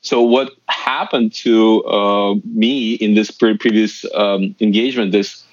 So 0.00 0.22
what 0.22 0.52
happened 0.68 1.34
to 1.34 1.84
uh, 1.84 2.34
me 2.44 2.94
in 2.94 3.14
this 3.14 3.30
pre- 3.30 3.58
previous 3.58 4.04
um, 4.14 4.54
engagement 4.60 5.12
this 5.12 5.43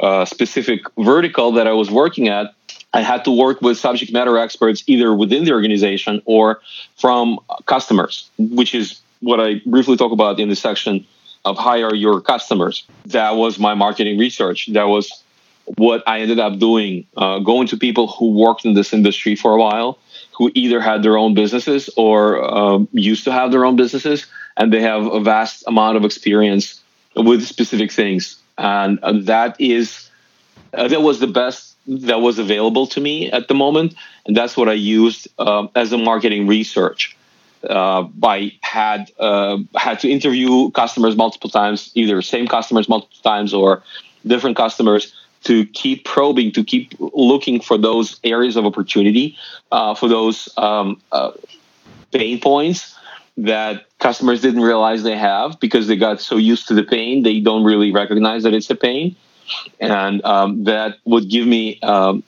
uh, 0.00 0.24
specific 0.24 0.80
vertical 0.98 1.52
that 1.52 1.66
I 1.66 1.72
was 1.72 1.90
working 1.90 2.28
at, 2.28 2.54
I 2.94 3.02
had 3.02 3.24
to 3.24 3.30
work 3.30 3.60
with 3.60 3.78
subject 3.78 4.12
matter 4.12 4.38
experts 4.38 4.82
either 4.86 5.14
within 5.14 5.44
the 5.44 5.52
organization 5.52 6.22
or 6.24 6.60
from 6.96 7.38
customers, 7.66 8.30
which 8.38 8.74
is 8.74 9.00
what 9.20 9.40
I 9.40 9.60
briefly 9.66 9.96
talk 9.96 10.12
about 10.12 10.40
in 10.40 10.48
the 10.48 10.56
section 10.56 11.06
of 11.44 11.56
hire 11.58 11.94
your 11.94 12.20
customers. 12.20 12.84
That 13.06 13.32
was 13.32 13.58
my 13.58 13.74
marketing 13.74 14.18
research. 14.18 14.68
That 14.72 14.84
was 14.84 15.22
what 15.76 16.02
I 16.06 16.20
ended 16.20 16.38
up 16.38 16.58
doing, 16.58 17.06
uh, 17.16 17.40
going 17.40 17.66
to 17.68 17.76
people 17.76 18.06
who 18.06 18.30
worked 18.38 18.64
in 18.64 18.74
this 18.74 18.92
industry 18.92 19.36
for 19.36 19.52
a 19.54 19.58
while, 19.58 19.98
who 20.36 20.50
either 20.54 20.80
had 20.80 21.02
their 21.02 21.18
own 21.18 21.34
businesses 21.34 21.90
or 21.96 22.42
um, 22.42 22.88
used 22.92 23.24
to 23.24 23.32
have 23.32 23.52
their 23.52 23.66
own 23.66 23.76
businesses, 23.76 24.26
and 24.56 24.72
they 24.72 24.80
have 24.80 25.06
a 25.06 25.20
vast 25.20 25.64
amount 25.66 25.96
of 25.96 26.04
experience 26.04 26.80
with 27.14 27.44
specific 27.44 27.92
things 27.92 28.40
and 28.58 28.98
uh, 29.02 29.12
that 29.22 29.58
is 29.60 30.10
uh, 30.74 30.88
that 30.88 31.00
was 31.00 31.20
the 31.20 31.26
best 31.26 31.76
that 31.86 32.20
was 32.20 32.38
available 32.38 32.86
to 32.88 33.00
me 33.00 33.30
at 33.30 33.48
the 33.48 33.54
moment, 33.54 33.94
and 34.26 34.36
that's 34.36 34.56
what 34.56 34.68
I 34.68 34.74
used 34.74 35.28
uh, 35.38 35.68
as 35.74 35.92
a 35.92 35.98
marketing 35.98 36.46
research. 36.46 37.16
Uh, 37.68 38.06
had 38.60 39.10
uh, 39.18 39.58
had 39.76 39.98
to 40.00 40.08
interview 40.08 40.70
customers 40.72 41.16
multiple 41.16 41.50
times, 41.50 41.90
either 41.94 42.20
same 42.22 42.46
customers 42.46 42.88
multiple 42.88 43.18
times 43.22 43.54
or 43.54 43.82
different 44.26 44.56
customers, 44.56 45.14
to 45.44 45.64
keep 45.66 46.04
probing, 46.04 46.52
to 46.52 46.62
keep 46.62 46.94
looking 46.98 47.60
for 47.60 47.78
those 47.78 48.20
areas 48.22 48.56
of 48.56 48.66
opportunity, 48.66 49.36
uh, 49.72 49.94
for 49.94 50.08
those 50.08 50.48
um, 50.56 51.00
pain 52.12 52.40
points 52.40 52.94
that 53.38 53.86
customers 54.00 54.40
didn't 54.42 54.62
realize 54.62 55.02
they 55.02 55.16
have 55.16 55.60
because 55.60 55.86
they 55.86 55.96
got 55.96 56.20
so 56.20 56.36
used 56.36 56.66
to 56.68 56.74
the 56.74 56.82
pain 56.82 57.22
they 57.22 57.40
don't 57.40 57.64
really 57.64 57.92
recognize 57.92 58.42
that 58.42 58.52
it's 58.52 58.68
a 58.68 58.74
pain. 58.74 59.14
And 59.80 60.22
um, 60.24 60.64
that 60.64 60.98
would 61.04 61.30
give 61.30 61.46
me 61.46 61.80
um, 61.80 62.22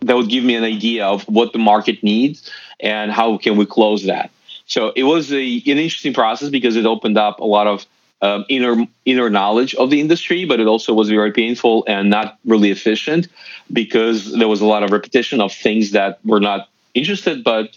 that 0.00 0.14
would 0.14 0.28
give 0.28 0.44
me 0.44 0.54
an 0.54 0.62
idea 0.62 1.06
of 1.06 1.22
what 1.24 1.52
the 1.52 1.58
market 1.58 2.02
needs 2.02 2.50
and 2.78 3.10
how 3.10 3.38
can 3.38 3.56
we 3.56 3.66
close 3.66 4.04
that. 4.04 4.30
So 4.66 4.92
it 4.94 5.04
was 5.04 5.32
a, 5.32 5.42
an 5.42 5.78
interesting 5.78 6.12
process 6.12 6.50
because 6.50 6.76
it 6.76 6.84
opened 6.84 7.16
up 7.16 7.40
a 7.40 7.44
lot 7.44 7.66
of 7.66 7.86
um, 8.20 8.44
inner 8.48 8.86
inner 9.04 9.30
knowledge 9.30 9.74
of 9.74 9.90
the 9.90 10.00
industry, 10.00 10.44
but 10.44 10.60
it 10.60 10.66
also 10.66 10.92
was 10.92 11.08
very 11.08 11.32
painful 11.32 11.84
and 11.88 12.10
not 12.10 12.38
really 12.44 12.70
efficient 12.70 13.28
because 13.72 14.32
there 14.32 14.48
was 14.48 14.60
a 14.60 14.66
lot 14.66 14.82
of 14.82 14.90
repetition 14.90 15.40
of 15.40 15.52
things 15.52 15.92
that 15.92 16.18
were 16.24 16.40
not 16.40 16.68
interested, 16.94 17.42
but 17.42 17.76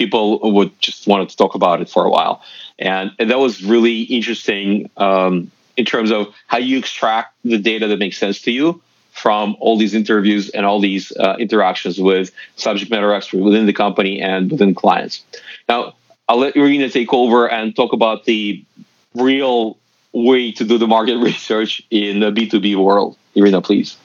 people 0.00 0.40
would 0.54 0.72
just 0.80 1.06
wanted 1.06 1.28
to 1.28 1.36
talk 1.36 1.54
about 1.54 1.82
it 1.82 1.88
for 1.90 2.06
a 2.06 2.10
while. 2.10 2.42
And, 2.78 3.10
and 3.18 3.30
that 3.30 3.38
was 3.38 3.62
really 3.62 4.00
interesting 4.18 4.88
um, 4.96 5.50
in 5.76 5.84
terms 5.84 6.10
of 6.10 6.34
how 6.46 6.56
you 6.56 6.78
extract 6.78 7.34
the 7.44 7.58
data 7.58 7.86
that 7.88 7.98
makes 7.98 8.16
sense 8.16 8.40
to 8.42 8.50
you 8.50 8.80
from 9.12 9.56
all 9.60 9.76
these 9.76 9.92
interviews 9.92 10.48
and 10.48 10.64
all 10.64 10.80
these 10.80 11.12
uh, 11.18 11.36
interactions 11.38 12.00
with 12.00 12.30
subject 12.56 12.90
matter 12.90 13.12
experts 13.12 13.42
within 13.44 13.66
the 13.66 13.74
company 13.74 14.22
and 14.22 14.50
within 14.50 14.74
clients. 14.74 15.22
Now, 15.68 15.96
I'll 16.26 16.38
let 16.38 16.56
Irina 16.56 16.88
take 16.88 17.12
over 17.12 17.46
and 17.50 17.76
talk 17.76 17.92
about 17.92 18.24
the 18.24 18.64
real 19.14 19.76
way 20.14 20.52
to 20.52 20.64
do 20.64 20.78
the 20.78 20.86
market 20.86 21.18
research 21.30 21.82
in 21.90 22.20
the 22.20 22.30
B2B 22.32 22.82
world. 22.82 23.18
Irina, 23.34 23.60
please. 23.60 23.98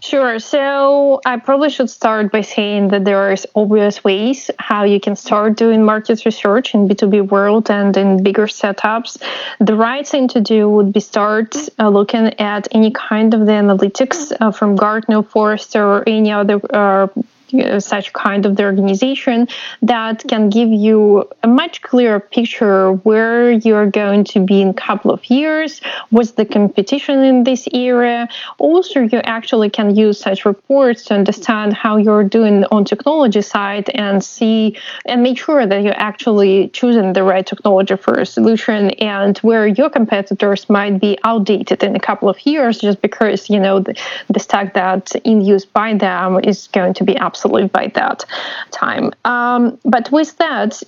Sure. 0.00 0.38
So 0.38 1.20
I 1.24 1.36
probably 1.38 1.70
should 1.70 1.90
start 1.90 2.32
by 2.32 2.40
saying 2.40 2.88
that 2.88 3.04
there 3.04 3.18
are 3.18 3.36
obvious 3.54 4.02
ways 4.04 4.50
how 4.58 4.84
you 4.84 5.00
can 5.00 5.16
start 5.16 5.56
doing 5.56 5.84
market 5.84 6.24
research 6.24 6.74
in 6.74 6.88
B2B 6.88 7.28
world 7.28 7.70
and 7.70 7.96
in 7.96 8.22
bigger 8.22 8.46
setups. 8.46 9.22
The 9.60 9.74
right 9.74 10.06
thing 10.06 10.28
to 10.28 10.40
do 10.40 10.68
would 10.68 10.92
be 10.92 11.00
start 11.00 11.56
uh, 11.78 11.88
looking 11.88 12.38
at 12.40 12.68
any 12.72 12.90
kind 12.90 13.34
of 13.34 13.46
the 13.46 13.52
analytics 13.52 14.32
uh, 14.40 14.50
from 14.50 14.76
Gartner, 14.76 15.22
Forrester, 15.22 15.84
or 15.84 16.04
any 16.06 16.32
other 16.32 16.60
uh, 16.72 17.08
uh, 17.54 17.80
such 17.80 18.12
kind 18.12 18.46
of 18.46 18.56
the 18.56 18.64
organization 18.64 19.46
that 19.82 20.24
can 20.28 20.50
give 20.50 20.68
you 20.68 21.28
a 21.42 21.48
much 21.48 21.82
clearer 21.82 22.20
picture 22.20 22.92
where 23.04 23.52
you're 23.52 23.90
going 23.90 24.24
to 24.24 24.40
be 24.44 24.60
in 24.60 24.68
a 24.68 24.74
couple 24.74 25.10
of 25.10 25.24
years 25.30 25.80
what's 26.10 26.32
the 26.32 26.44
competition 26.44 27.22
in 27.22 27.44
this 27.44 27.68
area 27.72 28.28
also 28.58 29.00
you 29.00 29.18
actually 29.24 29.70
can 29.70 29.94
use 29.94 30.18
such 30.18 30.44
reports 30.44 31.04
to 31.04 31.14
understand 31.14 31.72
how 31.72 31.96
you're 31.96 32.24
doing 32.24 32.64
on 32.72 32.84
technology 32.84 33.42
side 33.42 33.88
and 33.90 34.22
see 34.24 34.76
and 35.06 35.22
make 35.22 35.38
sure 35.38 35.66
that 35.66 35.82
you're 35.82 36.00
actually 36.10 36.68
choosing 36.68 37.12
the 37.12 37.22
right 37.22 37.46
technology 37.46 37.96
for 37.96 38.14
a 38.14 38.26
solution 38.26 38.90
and 38.92 39.38
where 39.38 39.66
your 39.66 39.90
competitors 39.90 40.68
might 40.68 41.00
be 41.00 41.18
outdated 41.24 41.82
in 41.82 41.94
a 41.94 42.00
couple 42.00 42.28
of 42.28 42.38
years 42.46 42.78
just 42.78 43.00
because 43.00 43.48
you 43.48 43.60
know 43.60 43.80
the, 43.80 43.94
the 44.28 44.40
stack 44.40 44.74
that 44.74 45.14
in 45.24 45.40
use 45.40 45.64
by 45.64 45.94
them 45.94 46.40
is 46.42 46.68
going 46.68 46.94
to 46.94 47.04
be 47.04 47.16
absolutely 47.16 47.43
absolutely 47.44 47.68
by 47.68 47.88
that 47.88 48.24
time. 48.70 49.12
Um, 49.24 49.78
but 49.84 50.10
with 50.10 50.36
that, 50.38 50.82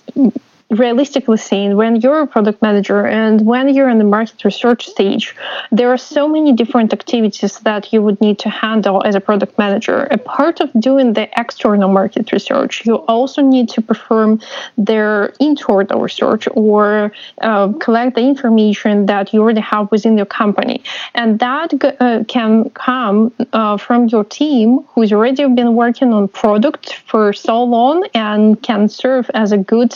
realistically 0.70 1.36
saying, 1.36 1.76
when 1.76 1.96
you're 1.96 2.22
a 2.22 2.26
product 2.26 2.60
manager 2.60 3.06
and 3.06 3.46
when 3.46 3.72
you're 3.72 3.88
in 3.88 3.98
the 3.98 4.04
market 4.04 4.44
research 4.44 4.86
stage, 4.86 5.34
there 5.70 5.90
are 5.92 5.98
so 5.98 6.28
many 6.28 6.52
different 6.52 6.92
activities 6.92 7.58
that 7.60 7.92
you 7.92 8.02
would 8.02 8.20
need 8.20 8.38
to 8.40 8.48
handle 8.48 9.02
as 9.04 9.14
a 9.14 9.20
product 9.20 9.56
manager. 9.58 10.04
A 10.10 10.18
part 10.18 10.60
of 10.60 10.70
doing 10.78 11.12
the 11.12 11.28
external 11.38 11.88
market 11.88 12.32
research, 12.32 12.84
you 12.84 12.96
also 13.06 13.42
need 13.42 13.68
to 13.70 13.80
perform 13.80 14.40
their 14.76 15.32
internal 15.38 16.00
research 16.00 16.48
or 16.52 17.12
uh, 17.42 17.72
collect 17.74 18.16
the 18.16 18.22
information 18.22 19.06
that 19.06 19.32
you 19.32 19.40
already 19.42 19.60
have 19.60 19.90
within 19.92 20.16
your 20.16 20.26
company. 20.26 20.82
And 21.14 21.38
that 21.38 21.72
uh, 22.00 22.24
can 22.26 22.70
come 22.70 23.32
uh, 23.52 23.76
from 23.76 24.08
your 24.08 24.24
team 24.24 24.80
who's 24.94 25.12
already 25.12 25.46
been 25.46 25.74
working 25.74 26.12
on 26.12 26.26
product 26.28 26.94
for 27.06 27.32
so 27.32 27.62
long 27.62 28.06
and 28.14 28.60
can 28.62 28.88
serve 28.88 29.30
as 29.34 29.52
a 29.52 29.58
good 29.58 29.94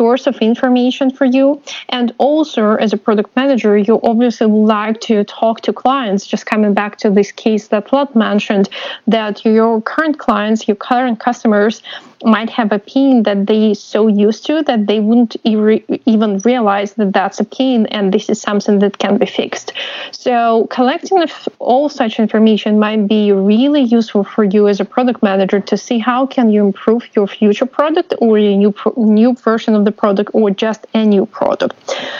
source 0.00 0.26
of 0.26 0.36
information 0.38 1.10
for 1.10 1.26
you. 1.26 1.46
And 1.90 2.14
also, 2.16 2.62
as 2.84 2.94
a 2.94 2.96
product 3.06 3.30
manager, 3.36 3.76
you 3.76 4.00
obviously 4.02 4.46
would 4.46 4.68
like 4.80 4.98
to 5.02 5.24
talk 5.24 5.60
to 5.66 5.74
clients. 5.74 6.22
Just 6.32 6.46
coming 6.46 6.72
back 6.72 6.96
to 7.02 7.10
this 7.10 7.30
case 7.44 7.68
that 7.68 7.88
Vlad 7.88 8.14
mentioned, 8.14 8.66
that 9.06 9.44
your 9.44 9.82
current 9.82 10.16
clients, 10.18 10.66
your 10.66 10.78
current 10.88 11.20
customers, 11.20 11.82
might 12.24 12.50
have 12.50 12.72
a 12.72 12.78
pain 12.78 13.22
that 13.22 13.46
they 13.46 13.74
so 13.74 14.06
used 14.06 14.46
to 14.46 14.62
that 14.62 14.86
they 14.86 15.00
wouldn't 15.00 15.36
even 15.44 16.38
realize 16.38 16.94
that 16.94 17.12
that's 17.12 17.40
a 17.40 17.44
pain 17.44 17.86
and 17.86 18.12
this 18.12 18.28
is 18.28 18.40
something 18.40 18.78
that 18.80 18.98
can 18.98 19.18
be 19.18 19.26
fixed. 19.26 19.72
So 20.12 20.66
collecting 20.70 21.24
all 21.58 21.88
such 21.88 22.18
information 22.18 22.78
might 22.78 23.06
be 23.06 23.32
really 23.32 23.82
useful 23.82 24.24
for 24.24 24.44
you 24.44 24.68
as 24.68 24.80
a 24.80 24.84
product 24.84 25.22
manager 25.22 25.60
to 25.60 25.76
see 25.76 25.98
how 25.98 26.26
can 26.26 26.50
you 26.50 26.64
improve 26.64 27.08
your 27.14 27.26
future 27.26 27.66
product 27.66 28.14
or 28.18 28.38
a 28.38 28.56
new 28.56 28.74
new 28.96 29.34
version 29.34 29.74
of 29.74 29.84
the 29.84 29.92
product 29.92 30.30
or 30.34 30.50
just 30.50 30.86
a 30.94 31.04
new 31.04 31.26
product. 31.26 31.74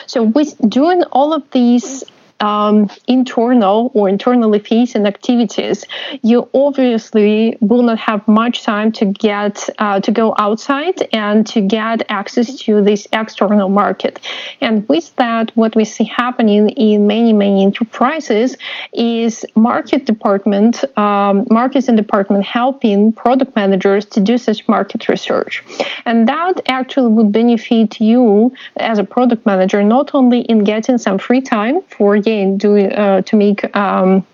So 0.07 0.23
with 0.23 0.57
doing 0.69 1.03
all 1.13 1.33
of 1.33 1.43
these 1.51 2.05
um, 2.41 2.91
internal 3.07 3.91
or 3.95 4.09
internally 4.09 4.59
facing 4.59 5.07
activities, 5.07 5.85
you 6.23 6.49
obviously 6.55 7.57
will 7.61 7.83
not 7.83 7.99
have 7.99 8.27
much 8.27 8.63
time 8.63 8.93
to 8.93 9.05
get 9.05 9.69
uh, 9.79 10.01
to 10.01 10.11
go 10.11 10.35
outside 10.39 10.97
and 11.13 11.47
to 11.47 11.61
get 11.61 12.05
access 12.09 12.57
to 12.61 12.83
this 12.83 13.07
external 13.13 13.69
market. 13.69 14.21
And 14.61 14.89
with 14.89 15.15
that, 15.17 15.51
what 15.57 15.77
we 15.77 15.85
see 15.85 16.05
happening 16.05 16.71
in 16.71 17.07
many 17.07 17.33
many 17.33 17.63
enterprises 17.63 18.57
is 18.93 19.45
market 19.55 20.07
department, 20.07 20.85
um, 20.99 21.47
marketing 21.51 21.97
department 21.97 22.45
helping 22.45 23.13
product 23.13 23.55
managers 23.57 24.05
to 24.07 24.21
do 24.21 24.39
such 24.39 24.67
market 24.69 25.09
research, 25.09 25.63
and 26.07 26.29
that 26.29 26.61
actually 26.69 27.13
would 27.13 27.33
benefit 27.33 28.01
you 28.01 28.53
as 28.77 28.99
a 28.99 29.05
product 29.05 29.45
manager 29.47 29.83
not 29.83 30.15
only 30.15 30.41
in 30.43 30.65
getting 30.65 30.99
some 30.99 31.19
free 31.19 31.41
time 31.41 31.81
for 31.83 32.19
again 32.31 32.57
doing 32.57 32.93
uh, 32.93 33.23
to 33.23 33.37
make 33.37 33.77
um, 33.77 34.25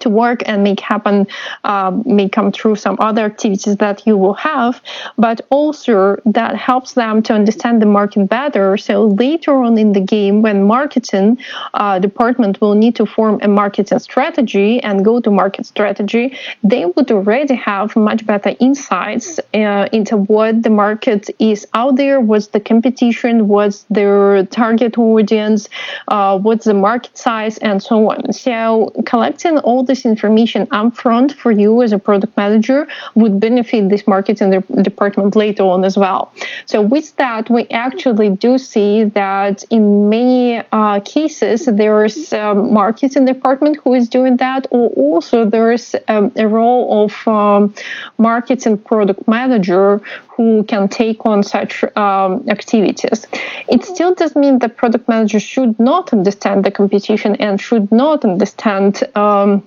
to 0.00 0.08
work 0.08 0.42
and 0.46 0.62
make 0.62 0.80
happen, 0.80 1.26
um, 1.64 2.02
may 2.06 2.28
come 2.28 2.52
through 2.52 2.76
some 2.76 2.96
other 3.00 3.24
activities 3.24 3.76
that 3.76 4.06
you 4.06 4.16
will 4.16 4.34
have, 4.34 4.80
but 5.16 5.40
also 5.50 6.16
that 6.24 6.56
helps 6.56 6.94
them 6.94 7.22
to 7.22 7.32
understand 7.32 7.82
the 7.82 7.86
market 7.86 8.28
better. 8.28 8.76
So 8.76 9.06
later 9.06 9.54
on 9.54 9.78
in 9.78 9.92
the 9.92 10.00
game, 10.00 10.42
when 10.42 10.64
marketing 10.64 11.38
uh, 11.74 11.98
department 11.98 12.60
will 12.60 12.74
need 12.74 12.96
to 12.96 13.06
form 13.06 13.40
a 13.42 13.48
marketing 13.48 13.98
strategy 13.98 14.80
and 14.82 15.04
go 15.04 15.20
to 15.20 15.30
market 15.30 15.66
strategy, 15.66 16.36
they 16.62 16.84
would 16.84 17.10
already 17.10 17.54
have 17.54 17.96
much 17.96 18.24
better 18.26 18.54
insights 18.60 19.38
uh, 19.54 19.88
into 19.92 20.16
what 20.16 20.62
the 20.62 20.70
market 20.70 21.30
is 21.38 21.66
out 21.74 21.96
there, 21.96 22.20
what's 22.20 22.48
the 22.48 22.60
competition, 22.60 23.48
what's 23.48 23.84
their 23.90 24.44
target 24.46 24.98
audience, 24.98 25.68
uh, 26.08 26.38
what's 26.38 26.64
the 26.64 26.74
market 26.74 27.16
size, 27.16 27.58
and 27.58 27.82
so 27.82 28.10
on. 28.10 28.32
So 28.32 28.92
collecting 29.06 29.58
all 29.58 29.82
this 29.88 30.06
information 30.06 30.66
upfront 30.68 31.32
for 31.32 31.50
you 31.50 31.82
as 31.82 31.90
a 31.92 31.98
product 31.98 32.36
manager 32.36 32.86
would 33.16 33.40
benefit 33.40 33.88
this 33.88 34.06
marketing 34.06 34.50
department 34.82 35.34
later 35.34 35.64
on 35.64 35.84
as 35.84 35.96
well. 35.98 36.32
So 36.66 36.80
with 36.80 37.16
that, 37.16 37.50
we 37.50 37.66
actually 37.70 38.30
do 38.30 38.58
see 38.58 39.04
that 39.20 39.64
in 39.70 40.08
many 40.08 40.62
uh, 40.70 41.00
cases 41.00 41.66
there 41.66 42.04
is 42.04 42.32
a 42.32 42.54
marketing 42.54 43.24
department 43.24 43.78
who 43.82 43.94
is 43.94 44.08
doing 44.08 44.36
that, 44.36 44.68
or 44.70 44.90
also 44.90 45.44
there 45.44 45.72
is 45.72 45.96
um, 46.06 46.30
a 46.36 46.46
role 46.46 47.04
of 47.04 47.12
um, 47.26 47.74
marketing 48.18 48.78
product 48.78 49.26
manager 49.26 50.00
who 50.38 50.62
can 50.64 50.88
take 50.88 51.26
on 51.26 51.42
such 51.42 51.82
um, 51.96 52.48
activities. 52.48 53.26
It 53.68 53.84
still 53.84 54.14
does 54.14 54.36
mean 54.36 54.60
that 54.60 54.76
product 54.76 55.08
managers 55.08 55.42
should 55.42 55.78
not 55.80 56.12
understand 56.12 56.64
the 56.64 56.70
competition 56.70 57.34
and 57.36 57.60
should 57.60 57.90
not 57.90 58.24
understand 58.24 59.02
um, 59.16 59.66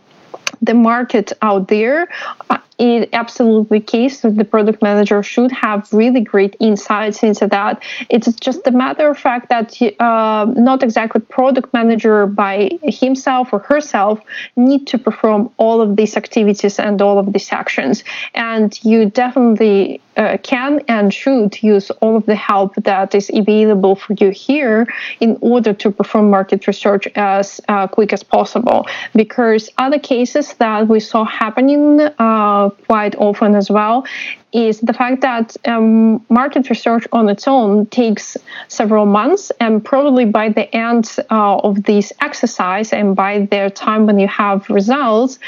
the 0.62 0.74
market 0.74 1.34
out 1.42 1.68
there 1.68 2.08
uh, 2.50 2.58
it 2.82 3.10
absolutely 3.14 3.80
case 3.80 4.22
that 4.22 4.36
the 4.38 4.44
product 4.44 4.82
manager 4.82 5.22
should 5.22 5.52
have 5.52 5.88
really 5.94 6.22
great 6.22 6.56
insights 6.60 7.22
into 7.22 7.46
that. 7.48 7.84
It's 8.10 8.32
just 8.34 8.66
a 8.66 8.72
matter 8.72 9.08
of 9.08 9.20
fact 9.20 9.50
that 9.50 9.80
uh, 10.00 10.46
not 10.58 10.82
exactly 10.82 11.22
product 11.22 11.72
manager 11.74 12.26
by 12.26 12.72
himself 12.84 13.54
or 13.54 13.60
herself 13.60 14.20
need 14.56 14.88
to 14.88 14.98
perform 14.98 15.52
all 15.58 15.80
of 15.80 15.96
these 15.96 16.18
activities 16.18 16.80
and 16.80 17.00
all 17.02 17.20
of 17.20 17.32
these 17.34 17.52
actions. 17.52 18.04
And 18.34 18.78
you 18.84 19.12
definitely 19.12 20.02
uh, 20.18 20.38
can 20.44 20.82
and 20.88 21.14
should 21.14 21.62
use 21.64 21.90
all 22.02 22.18
of 22.18 22.26
the 22.26 22.36
help 22.36 22.76
that 22.76 23.14
is 23.16 23.30
available 23.34 23.96
for 23.96 24.14
you 24.20 24.30
here 24.32 24.88
in 25.20 25.38
order 25.42 25.74
to 25.74 25.92
perform 25.92 26.30
market 26.30 26.68
research 26.68 27.08
as 27.16 27.62
uh, 27.70 27.88
quick 27.88 28.12
as 28.12 28.24
possible. 28.24 28.88
Because 29.16 29.70
other 29.78 30.00
cases 30.00 30.54
that 30.56 30.88
we 30.88 31.00
saw 31.00 31.24
happening 31.26 32.02
uh, 32.20 32.71
quite 32.88 33.16
often 33.16 33.56
as 33.56 33.70
well 33.70 34.06
is 34.54 34.82
the 34.82 34.94
fact 34.94 35.22
that 35.22 35.56
um, 35.66 36.26
market 36.30 36.70
research 36.70 37.08
on 37.12 37.30
its 37.30 37.48
own 37.48 37.86
takes 37.88 38.36
several 38.68 39.06
months, 39.06 39.52
and 39.60 39.84
probably 39.84 40.26
by 40.26 40.50
the 40.50 40.74
end 40.76 41.16
uh, 41.30 41.58
of 41.58 41.84
this 41.84 42.12
exercise 42.20 42.92
and 42.92 43.16
by 43.16 43.48
the 43.52 43.72
time 43.76 44.06
when 44.06 44.20
you 44.20 44.28
have 44.28 44.70
results, 44.70 45.40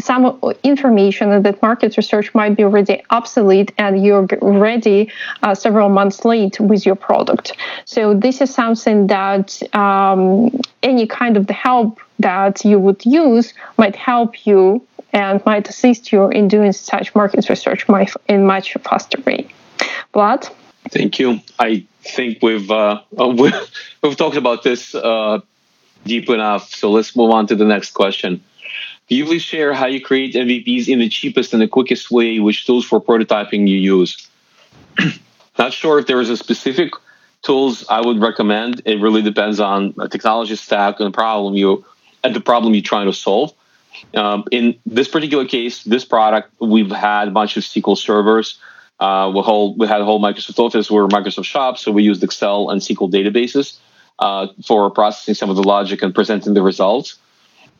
some 0.00 0.40
information 0.62 1.42
that 1.42 1.60
market 1.60 1.96
research 1.96 2.32
might 2.34 2.56
be 2.56 2.62
already 2.62 3.02
obsolete 3.10 3.72
and 3.78 4.04
you're 4.04 4.26
ready 4.40 5.10
uh, 5.42 5.54
several 5.54 5.88
months 5.88 6.24
late 6.24 6.60
with 6.60 6.86
your 6.86 6.94
product. 6.94 7.52
So 7.84 8.14
this 8.14 8.40
is 8.40 8.54
something 8.54 9.08
that 9.08 9.60
um, 9.74 10.50
any 10.82 11.06
kind 11.06 11.36
of 11.36 11.46
the 11.46 11.52
help 11.52 12.00
that 12.20 12.64
you 12.64 12.78
would 12.78 13.04
use 13.04 13.54
might 13.76 13.96
help 13.96 14.46
you 14.46 14.86
and 15.12 15.44
might 15.46 15.68
assist 15.68 16.12
you 16.12 16.28
in 16.28 16.48
doing 16.48 16.72
such 16.72 17.14
market 17.14 17.48
research 17.48 17.86
in 18.28 18.46
much 18.46 18.74
faster 18.74 19.20
way. 19.22 19.48
Vlad? 20.14 20.50
Thank 20.90 21.18
you. 21.18 21.40
I 21.58 21.86
think 22.02 22.42
we've 22.42 22.70
uh, 22.70 23.02
we've, 23.12 23.54
we've 24.02 24.16
talked 24.16 24.36
about 24.36 24.62
this 24.62 24.94
uh, 24.94 25.40
deep 26.04 26.28
enough. 26.30 26.74
So 26.74 26.90
let's 26.90 27.16
move 27.16 27.30
on 27.30 27.46
to 27.48 27.56
the 27.56 27.64
next 27.64 27.92
question. 27.92 28.42
Can 29.08 29.16
you 29.16 29.24
please 29.24 29.42
share 29.42 29.72
how 29.72 29.86
you 29.86 30.02
create 30.02 30.34
MVPs 30.34 30.88
in 30.88 30.98
the 30.98 31.08
cheapest 31.08 31.54
and 31.54 31.62
the 31.62 31.68
quickest 31.68 32.10
way? 32.10 32.40
Which 32.40 32.66
tools 32.66 32.84
for 32.84 33.00
prototyping 33.00 33.66
you 33.66 33.76
use? 33.76 34.28
Not 35.58 35.72
sure 35.72 35.98
if 35.98 36.06
there 36.06 36.20
is 36.20 36.28
a 36.28 36.36
specific 36.36 36.92
tools 37.42 37.86
I 37.88 38.00
would 38.02 38.20
recommend. 38.20 38.82
It 38.84 39.00
really 39.00 39.22
depends 39.22 39.60
on 39.60 39.94
a 39.98 40.08
technology 40.08 40.56
stack 40.56 41.00
and 41.00 41.06
the 41.06 41.16
problem 41.16 41.54
you 41.54 41.84
and 42.22 42.34
the 42.34 42.40
problem 42.40 42.74
you're 42.74 42.82
trying 42.82 43.06
to 43.06 43.12
solve. 43.12 43.52
Um, 44.14 44.44
in 44.50 44.78
this 44.86 45.08
particular 45.08 45.44
case, 45.44 45.84
this 45.84 46.04
product, 46.04 46.52
we've 46.60 46.90
had 46.90 47.28
a 47.28 47.30
bunch 47.30 47.56
of 47.56 47.62
SQL 47.62 47.96
servers. 47.96 48.58
Uh, 49.00 49.30
we, 49.34 49.40
we 49.76 49.86
had 49.86 50.00
a 50.00 50.04
whole 50.04 50.20
Microsoft 50.20 50.58
Office, 50.58 50.90
we're 50.90 51.06
Microsoft 51.06 51.44
Shop, 51.44 51.78
so 51.78 51.92
we 51.92 52.02
used 52.02 52.22
Excel 52.22 52.70
and 52.70 52.80
SQL 52.80 53.10
databases 53.10 53.78
uh, 54.18 54.48
for 54.66 54.90
processing 54.90 55.34
some 55.34 55.50
of 55.50 55.56
the 55.56 55.62
logic 55.62 56.02
and 56.02 56.14
presenting 56.14 56.54
the 56.54 56.62
results. 56.62 57.16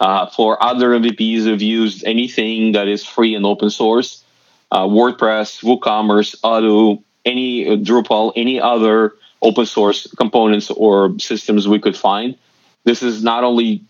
Uh, 0.01 0.27
for 0.27 0.63
other 0.63 0.91
MVPs, 0.91 1.47
we've 1.47 1.63
used 1.63 2.05
anything 2.05 2.73
that 2.73 2.87
is 2.87 3.05
free 3.05 3.35
and 3.35 3.45
open 3.45 3.71
source, 3.71 4.23
uh, 4.71 4.85
WordPress, 4.85 5.63
WooCommerce, 5.65 6.41
Odoo, 6.43 7.03
any 7.25 7.69
uh, 7.69 7.77
Drupal, 7.77 8.33
any 8.37 8.61
other 8.61 9.15
open 9.43 9.67
source 9.67 10.07
components 10.17 10.71
or 10.71 11.19
systems 11.19 11.67
we 11.67 11.81
could 11.81 11.97
find. 11.97 12.37
This 12.85 13.03
is 13.03 13.23
not 13.23 13.45
only 13.45 13.83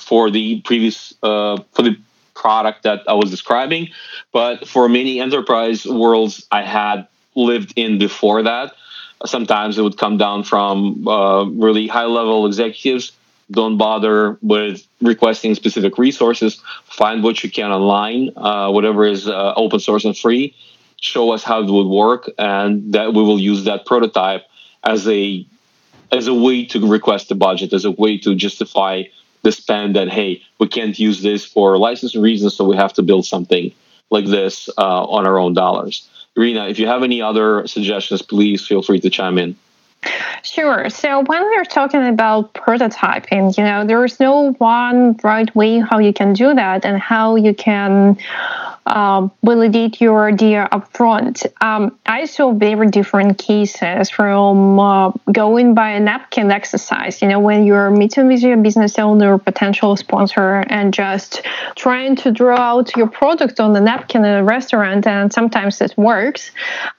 for 0.00 0.30
the 0.30 0.60
previous 0.62 1.14
uh, 1.22 1.58
for 1.72 1.82
the 1.82 1.96
product 2.34 2.82
that 2.82 3.02
I 3.08 3.14
was 3.14 3.30
describing, 3.30 3.88
but 4.32 4.66
for 4.68 4.88
many 4.88 5.20
enterprise 5.20 5.86
worlds 5.86 6.46
I 6.50 6.62
had 6.62 7.06
lived 7.34 7.72
in 7.76 7.98
before 7.98 8.42
that. 8.42 8.74
Sometimes 9.24 9.78
it 9.78 9.82
would 9.82 9.96
come 9.96 10.18
down 10.18 10.44
from 10.44 11.08
uh, 11.08 11.44
really 11.44 11.86
high 11.86 12.04
level 12.04 12.46
executives. 12.46 13.12
Don't 13.50 13.78
bother 13.78 14.38
with 14.42 14.86
requesting 15.00 15.54
specific 15.54 15.96
resources. 15.98 16.60
Find 16.84 17.22
what 17.22 17.42
you 17.42 17.50
can 17.50 17.70
online, 17.70 18.30
uh, 18.36 18.70
whatever 18.70 19.04
is 19.06 19.28
uh, 19.28 19.54
open 19.56 19.80
source 19.80 20.04
and 20.04 20.16
free. 20.16 20.54
Show 21.00 21.30
us 21.30 21.42
how 21.44 21.60
it 21.62 21.70
would 21.70 21.86
work, 21.86 22.30
and 22.38 22.92
that 22.94 23.12
we 23.12 23.22
will 23.22 23.38
use 23.38 23.64
that 23.64 23.86
prototype 23.86 24.44
as 24.82 25.06
a 25.08 25.46
as 26.12 26.26
a 26.26 26.34
way 26.34 26.64
to 26.66 26.86
request 26.86 27.28
the 27.28 27.34
budget, 27.34 27.72
as 27.72 27.84
a 27.84 27.90
way 27.90 28.18
to 28.18 28.34
justify 28.34 29.02
the 29.44 29.52
spend 29.52 29.94
that 29.94 30.08
hey 30.08 30.42
we 30.58 30.66
can't 30.66 30.98
use 30.98 31.22
this 31.22 31.44
for 31.44 31.78
licensing 31.78 32.20
reasons 32.20 32.54
so 32.54 32.64
we 32.64 32.76
have 32.76 32.92
to 32.94 33.02
build 33.02 33.24
something 33.24 33.72
like 34.10 34.26
this 34.26 34.68
uh, 34.78 35.04
on 35.04 35.26
our 35.26 35.38
own 35.38 35.54
dollars. 35.54 36.08
Irina 36.36 36.68
if 36.68 36.78
you 36.78 36.88
have 36.88 37.02
any 37.04 37.22
other 37.22 37.66
suggestions 37.66 38.22
please 38.22 38.66
feel 38.66 38.82
free 38.82 39.00
to 39.00 39.10
chime 39.10 39.38
in 39.38 39.56
Sure. 40.42 40.90
So 40.90 41.22
when 41.22 41.42
we're 41.42 41.64
talking 41.64 42.06
about 42.06 42.54
prototyping, 42.54 43.56
you 43.56 43.64
know, 43.64 43.86
there 43.86 44.04
is 44.04 44.20
no 44.20 44.52
one 44.52 45.18
right 45.22 45.54
way 45.56 45.78
how 45.78 45.98
you 45.98 46.12
can 46.12 46.32
do 46.32 46.54
that 46.54 46.84
and 46.84 47.00
how 47.00 47.36
you 47.36 47.54
can 47.54 48.18
uh, 48.86 49.28
validate 49.42 50.00
your 50.00 50.28
idea 50.28 50.68
upfront. 50.70 51.46
Um, 51.62 51.98
I 52.06 52.26
saw 52.26 52.52
very 52.52 52.88
different 52.88 53.38
cases 53.38 54.10
from 54.10 54.78
uh, 54.78 55.12
going 55.32 55.74
by 55.74 55.90
a 55.90 56.00
napkin 56.00 56.50
exercise, 56.50 57.22
you 57.22 57.28
know, 57.28 57.40
when 57.40 57.64
you're 57.64 57.90
meeting 57.90 58.26
with 58.26 58.42
your 58.42 58.56
business 58.58 58.98
owner, 58.98 59.38
potential 59.38 59.96
sponsor, 59.96 60.64
and 60.68 60.92
just 60.92 61.42
trying 61.76 62.16
to 62.16 62.30
draw 62.30 62.58
out 62.58 62.94
your 62.96 63.08
product 63.08 63.60
on 63.60 63.72
the 63.72 63.80
napkin 63.80 64.24
in 64.24 64.34
a 64.34 64.44
restaurant, 64.44 65.06
and 65.06 65.32
sometimes 65.32 65.80
it 65.80 65.96
works. 65.96 66.50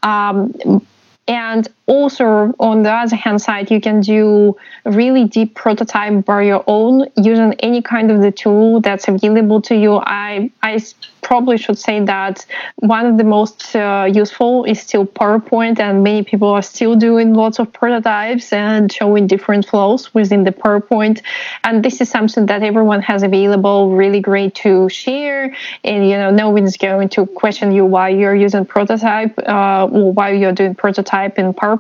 Um, 0.02 0.86
and 1.28 1.68
also 1.88 2.54
on 2.60 2.84
the 2.84 2.92
other 2.92 3.16
hand 3.16 3.42
side 3.42 3.70
you 3.70 3.80
can 3.80 4.02
do 4.02 4.56
really 4.86 5.26
deep 5.26 5.54
prototype 5.56 6.26
by 6.26 6.42
your 6.42 6.64
own 6.68 7.08
using 7.16 7.54
any 7.60 7.82
kind 7.82 8.10
of 8.10 8.22
the 8.22 8.32
tool 8.32 8.82
that's 8.82 9.08
available 9.08 9.62
to 9.62 9.76
you 9.76 9.96
i 9.98 10.50
i 10.64 10.80
probably 11.26 11.58
should 11.58 11.78
say 11.78 12.00
that 12.06 12.46
one 12.78 13.06
of 13.08 13.18
the 13.18 13.24
most 13.24 13.76
uh, 13.76 14.08
useful 14.22 14.64
is 14.66 14.80
still 14.80 15.06
PowerPoint, 15.06 15.80
and 15.80 16.04
many 16.04 16.24
people 16.24 16.50
are 16.50 16.62
still 16.62 16.96
doing 16.96 17.34
lots 17.34 17.58
of 17.58 17.74
prototypes 17.74 18.54
and 18.54 18.92
showing 18.92 19.26
different 19.26 19.66
flows 19.66 20.14
within 20.14 20.44
the 20.44 20.52
PowerPoint. 20.52 21.22
And 21.64 21.84
this 21.84 22.00
is 22.00 22.10
something 22.10 22.46
that 22.46 22.62
everyone 22.62 23.02
has 23.02 23.24
available, 23.24 23.96
really 23.96 24.22
great 24.22 24.54
to 24.66 24.88
share. 24.88 25.56
And 25.84 26.08
you 26.08 26.16
know, 26.22 26.30
no 26.30 26.52
one's 26.52 26.78
going 26.78 27.10
to 27.10 27.26
question 27.26 27.72
you 27.72 27.86
why 27.86 28.10
you're 28.10 28.36
using 28.36 28.64
prototype 28.66 29.34
uh, 29.40 29.88
or 29.92 30.14
why 30.14 30.32
you're 30.32 30.54
doing 30.62 30.76
prototype 30.76 31.40
in 31.40 31.54
PowerPoint. 31.54 31.75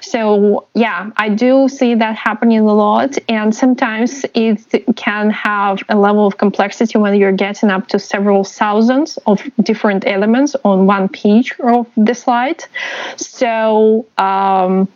So 0.00 0.66
yeah, 0.74 1.10
I 1.16 1.28
do 1.28 1.68
see 1.68 1.94
that 1.94 2.16
happening 2.16 2.60
a 2.60 2.74
lot, 2.74 3.16
and 3.28 3.54
sometimes 3.54 4.24
it 4.34 4.84
can 4.96 5.30
have 5.30 5.82
a 5.88 5.96
level 5.96 6.26
of 6.26 6.38
complexity 6.38 6.98
when 6.98 7.14
you're 7.14 7.32
getting 7.32 7.70
up 7.70 7.88
to 7.88 7.98
several 7.98 8.44
thousands 8.44 9.18
of 9.26 9.42
different 9.62 10.06
elements 10.06 10.56
on 10.64 10.86
one 10.86 11.08
page 11.08 11.54
of 11.60 11.86
the 11.96 12.14
slide. 12.14 12.64
So, 13.16 14.06
um, 14.18 14.88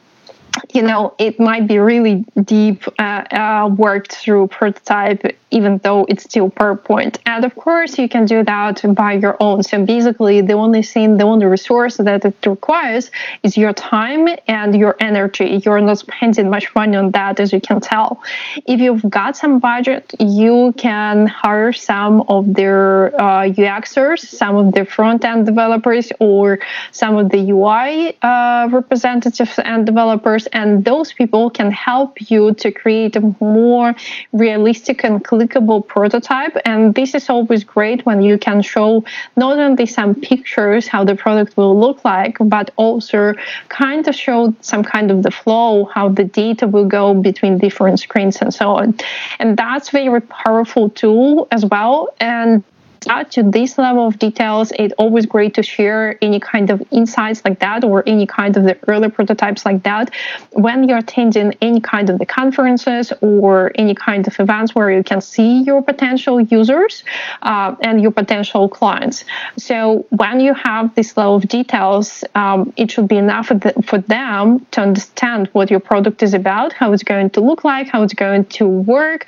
you 0.73 0.83
know, 0.83 1.15
it 1.19 1.39
might 1.39 1.67
be 1.67 1.79
really 1.79 2.25
deep 2.45 2.85
uh, 2.99 3.25
uh, 3.31 3.71
worked 3.77 4.13
through 4.13 4.49
prototype 4.49 5.23
even 5.51 5.79
though 5.79 6.05
it's 6.09 6.25
still 6.25 6.51
PowerPoint. 6.51 7.19
And 7.25 7.45
of 7.45 7.55
course, 7.55 7.99
you 7.99 8.09
can 8.09 8.27
do 8.27 8.43
that 8.45 8.83
by 8.95 9.13
your 9.15 9.37
own. 9.41 9.63
So 9.63 9.85
basically, 9.85 10.41
the 10.41 10.55
only 10.55 10.83
thing, 10.83 11.17
the 11.19 11.25
only 11.25 11.47
resource 11.47 11.97
that 11.99 12.25
it 12.25 12.37
requires 12.47 13.11
is 13.43 13.57
your 13.57 13.73
time 13.73 14.29
and 14.49 14.77
your 14.77 14.97
energy. 15.01 15.63
You're 15.65 15.81
not 15.81 15.99
spending 15.99 16.51
much 16.51 16.75
money 16.75 16.97
on 16.97 17.13
that, 17.13 17.39
as 17.39 17.53
you 17.53 17.61
can 17.61 17.81
tell. 17.81 18.23
If 18.67 18.81
you've 18.81 19.09
got 19.09 19.37
some 19.37 19.59
budget, 19.59 20.15
you 20.19 20.75
can 20.77 21.27
hire 21.27 21.73
some 21.73 22.23
of 22.29 22.53
their 22.53 23.15
uh, 23.21 23.45
UXers, 23.45 24.21
some 24.21 24.57
of 24.57 24.75
the 24.75 24.85
front 24.85 25.25
end 25.25 25.47
developers, 25.47 26.13
or 26.19 26.59
some 26.91 27.17
of 27.17 27.31
the 27.31 27.51
UI 27.51 28.17
uh, 28.23 28.69
representatives 28.71 29.59
and 29.61 29.87
developers. 29.87 30.46
And 30.53 30.85
those 30.85 31.13
people 31.13 31.51
can 31.51 31.71
help 31.71 32.31
you 32.31 32.55
to 32.55 32.71
create 32.71 33.17
a 33.17 33.35
more 33.41 33.95
realistic 34.33 35.05
and 35.05 35.25
clickable 35.25 35.87
prototype. 35.87 36.57
And 36.65 36.95
this 36.95 37.15
is 37.15 37.29
always 37.29 37.65
great 37.65 38.05
when 38.07 38.23
you 38.23 38.39
can 38.39 38.63
show 38.63 39.05
not 39.37 39.59
only 39.59 39.87
some 39.87 40.15
pictures 40.15 40.87
how 40.87 41.05
the 41.05 41.15
product 41.15 41.57
will 41.57 41.79
look 41.79 42.05
like, 42.05 42.37
but 42.41 42.71
also 42.77 43.35
kind 43.69 44.07
of 44.09 44.15
show 44.15 44.55
some 44.61 44.83
kind 44.83 45.11
of 45.11 45.23
the 45.23 45.31
flow, 45.31 45.85
how 45.87 46.09
the 46.09 46.25
data 46.25 46.67
will 46.67 46.87
go 46.87 47.15
between 47.15 47.59
different 47.59 48.01
screens 48.01 48.37
and 48.37 48.53
so 48.53 48.71
on. 48.71 48.95
And 49.39 49.57
that's 49.57 49.91
very 49.91 50.21
powerful 50.21 50.91
tool 50.91 51.49
as 51.51 51.65
well. 51.65 52.15
And 52.21 52.63
to 53.07 53.43
this 53.43 53.79
level 53.79 54.07
of 54.07 54.19
details, 54.19 54.73
it's 54.79 54.95
always 54.99 55.27
great 55.27 55.55
to 55.55 55.63
share 55.63 56.19
any 56.23 56.41
kind 56.41 56.71
of 56.71 56.83
insights 56.91 57.43
like 57.45 57.61
that 57.61 57.85
or 57.85 58.03
any 58.07 58.27
kind 58.27 58.57
of 58.57 58.65
the 58.65 58.79
early 58.89 59.09
prototypes 59.09 59.65
like 59.65 59.83
that 59.83 60.13
when 60.53 60.89
you're 60.89 60.99
attending 60.99 61.55
any 61.61 61.81
kind 61.81 62.11
of 62.11 62.19
the 62.19 62.27
conferences 62.27 63.13
or 63.21 63.73
any 63.77 63.95
kind 63.95 64.27
of 64.27 64.39
events 64.41 64.75
where 64.75 64.91
you 64.91 65.03
can 65.03 65.21
see 65.21 65.63
your 65.63 65.83
potential 65.83 66.41
users 66.41 67.05
uh, 67.43 67.75
and 67.83 68.01
your 68.01 68.11
potential 68.11 68.69
clients. 68.69 69.25
So 69.57 70.07
when 70.11 70.41
you 70.41 70.55
have 70.55 70.95
this 70.95 71.17
level 71.17 71.37
of 71.37 71.49
details, 71.49 72.25
um, 72.35 72.73
it 72.77 72.91
should 72.91 73.09
be 73.09 73.17
enough 73.17 73.47
for, 73.49 73.59
for 73.83 73.99
them 73.99 74.67
to 74.73 74.81
understand 74.81 75.49
what 75.53 75.71
your 75.71 75.81
product 75.81 76.23
is 76.23 76.35
about, 76.35 76.73
how 76.73 76.93
it's 76.93 77.05
going 77.05 77.31
to 77.31 77.41
look 77.41 77.65
like, 77.65 77.89
how 77.89 78.03
it's 78.03 78.15
going 78.15 78.47
to 78.47 78.67
work, 78.67 79.27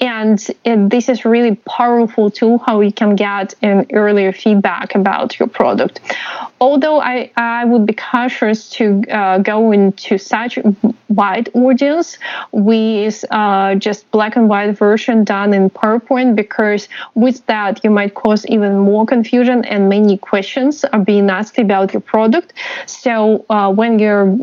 and, 0.00 0.44
and 0.64 0.90
this 0.90 1.08
is 1.08 1.24
really 1.24 1.56
powerful 1.66 2.30
tool 2.30 2.58
how 2.58 2.80
you 2.80 2.92
can 2.92 3.16
get 3.20 3.54
an 3.60 3.86
earlier 3.92 4.32
feedback 4.32 4.94
about 4.94 5.38
your 5.38 5.46
product. 5.46 6.00
Although 6.58 7.00
I, 7.00 7.30
I 7.36 7.66
would 7.66 7.84
be 7.84 7.92
cautious 7.92 8.70
to 8.76 9.02
uh, 9.10 9.38
go 9.38 9.72
into 9.72 10.16
such 10.16 10.58
wide 11.10 11.48
audience 11.54 12.18
with 12.52 13.24
uh, 13.30 13.74
just 13.74 14.10
black 14.10 14.36
and 14.36 14.48
white 14.48 14.78
version 14.78 15.24
done 15.24 15.52
in 15.52 15.68
PowerPoint 15.68 16.34
because 16.34 16.88
with 17.14 17.44
that 17.46 17.84
you 17.84 17.90
might 17.90 18.14
cause 18.14 18.46
even 18.46 18.78
more 18.78 19.04
confusion 19.04 19.64
and 19.64 19.88
many 19.88 20.16
questions 20.16 20.84
are 20.84 21.00
being 21.00 21.28
asked 21.28 21.58
about 21.58 21.92
your 21.92 22.00
product. 22.00 22.54
So 22.86 23.44
uh, 23.50 23.70
when 23.72 23.98
you're 23.98 24.36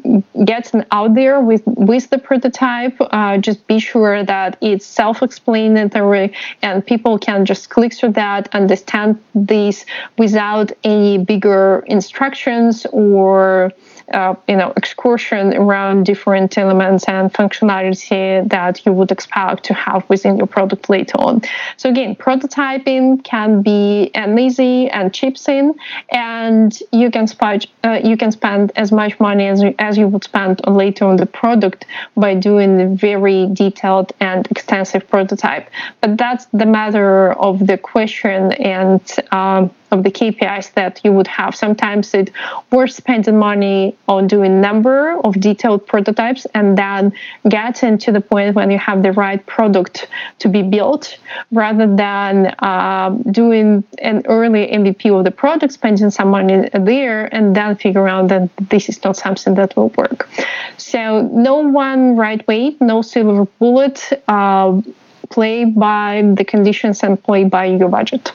getting 0.46 0.86
out 0.92 1.16
there 1.16 1.40
with 1.40 1.64
with 1.66 2.10
the 2.10 2.20
prototype, 2.20 2.96
uh, 3.00 3.38
just 3.38 3.66
be 3.68 3.80
sure 3.80 4.24
that 4.24 4.58
it's 4.62 4.86
self-explanatory 4.86 6.34
and 6.62 6.86
people 6.86 7.18
can 7.18 7.46
just 7.46 7.70
click 7.70 7.94
through 7.94 8.14
that 8.14 8.50
and 8.54 8.67
understand 8.68 9.18
this 9.34 9.86
without 10.18 10.72
any 10.84 11.18
bigger 11.18 11.86
instructions 11.88 12.86
or 12.92 13.72
uh, 14.14 14.36
you 14.48 14.56
know 14.56 14.74
excursion 14.78 15.54
around 15.56 16.06
different 16.06 16.58
elements 16.58 17.06
and 17.06 17.34
functionality 17.34 18.48
that 18.50 18.86
you 18.86 18.94
would 18.94 19.12
expect 19.12 19.64
to 19.66 19.74
have 19.74 20.08
within 20.10 20.38
your 20.38 20.48
product 20.48 20.90
later 20.90 21.18
on. 21.20 21.42
So 21.78 21.90
again, 21.90 22.16
prototyping 22.16 23.24
can 23.24 23.62
be 23.62 24.12
an 24.14 24.38
easy 24.40 24.90
and 24.90 25.14
cheap 25.14 25.38
thing, 25.38 25.74
and 26.12 26.78
you 26.92 27.12
can 27.12 27.28
spend 27.28 27.68
uh, 27.84 28.00
you 28.04 28.18
can 28.18 28.32
spend 28.32 28.72
as 28.76 28.92
much 28.92 29.20
money 29.20 29.48
as 29.48 29.62
you, 29.62 29.76
as 29.80 29.98
you 29.98 30.08
would 30.08 30.24
spend 30.24 30.62
later 30.68 31.06
on 31.06 31.18
the 31.18 31.26
product 31.26 31.86
by 32.16 32.34
doing 32.34 32.82
a 32.82 32.88
very 32.88 33.48
detailed 33.54 34.14
and 34.20 34.48
extensive 34.50 35.08
prototype. 35.08 35.70
But 36.02 36.18
that's 36.18 36.46
the 36.48 36.66
matter 36.66 37.34
of 37.34 37.66
the 37.66 37.78
question 37.78 38.54
and 38.54 39.02
um, 39.32 39.72
of 39.92 40.04
the 40.04 40.12
KPIs 40.12 40.74
that 40.74 41.02
you 41.04 41.12
would 41.14 41.28
have. 41.28 41.56
Sometimes 41.56 42.14
it 42.14 42.32
worth 42.72 42.92
spending 42.92 43.38
money 43.38 43.96
on 44.08 44.28
doing 44.28 44.62
number 44.62 45.18
of 45.20 45.40
detailed 45.40 45.88
prototypes 45.88 46.46
and 46.54 46.78
then 46.78 47.14
getting 47.48 47.98
to 48.00 48.12
the 48.12 48.22
point 48.22 48.56
when 48.56 48.70
you 48.72 48.78
have 48.78 49.04
the 49.04 49.12
right 49.14 49.46
product 49.46 50.08
to 50.40 50.50
be 50.50 50.62
built, 50.62 51.18
rather 51.52 51.88
than 51.96 52.56
uh, 52.60 53.10
doing 53.32 53.84
an 54.00 54.24
early 54.26 54.68
MVP 54.68 55.18
of 55.18 55.24
the 55.24 55.32
product, 55.32 55.74
spending 55.74 56.10
some 56.10 56.30
money 56.30 56.70
there, 56.74 57.34
and 57.34 57.56
then 57.56 57.76
figure 57.76 58.08
out 58.08 58.28
that 58.28 58.50
this 58.70 58.90
is 58.90 59.04
not 59.04 59.16
something 59.16 59.56
that 59.56 59.76
will 59.76 59.90
work. 59.90 60.30
So 60.78 61.22
no 61.34 61.58
one 61.58 62.16
right 62.16 62.46
way, 62.48 62.76
no 62.80 63.02
silver 63.02 63.46
bullet. 63.60 64.24
Uh, 64.28 64.82
play 65.30 65.66
by 65.66 66.24
the 66.36 66.46
conditions 66.46 67.04
and 67.04 67.22
play 67.22 67.44
by 67.44 67.66
your 67.66 67.90
budget. 67.90 68.32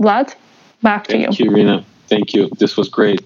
Vlad, 0.00 0.34
back 0.82 1.04
to 1.04 1.12
Thank 1.12 1.22
you. 1.22 1.26
Thank 1.26 1.38
you, 1.40 1.50
Rena. 1.50 1.84
Thank 2.08 2.34
you. 2.34 2.50
This 2.58 2.76
was 2.76 2.88
great. 2.88 3.20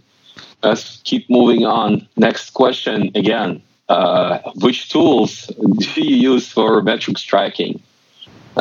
Let's 0.62 1.00
keep 1.04 1.28
moving 1.28 1.64
on. 1.66 2.06
Next 2.16 2.50
question 2.50 3.10
again. 3.14 3.62
Uh, 3.88 4.38
which 4.56 4.88
tools 4.90 5.46
do 5.94 6.02
you 6.02 6.16
use 6.16 6.48
for 6.50 6.82
metrics 6.82 7.22
tracking? 7.22 7.82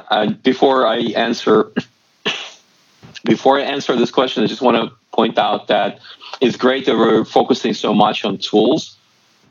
Uh, 0.09 0.31
before 0.43 0.87
I 0.87 0.97
answer, 1.15 1.71
before 3.23 3.59
I 3.59 3.63
answer 3.63 3.95
this 3.95 4.11
question, 4.11 4.43
I 4.43 4.47
just 4.47 4.61
want 4.61 4.77
to 4.77 4.95
point 5.13 5.37
out 5.37 5.67
that 5.67 5.99
it's 6.41 6.57
great 6.57 6.85
that 6.85 6.97
we're 6.97 7.23
focusing 7.23 7.73
so 7.73 7.93
much 7.93 8.25
on 8.25 8.37
tools, 8.39 8.97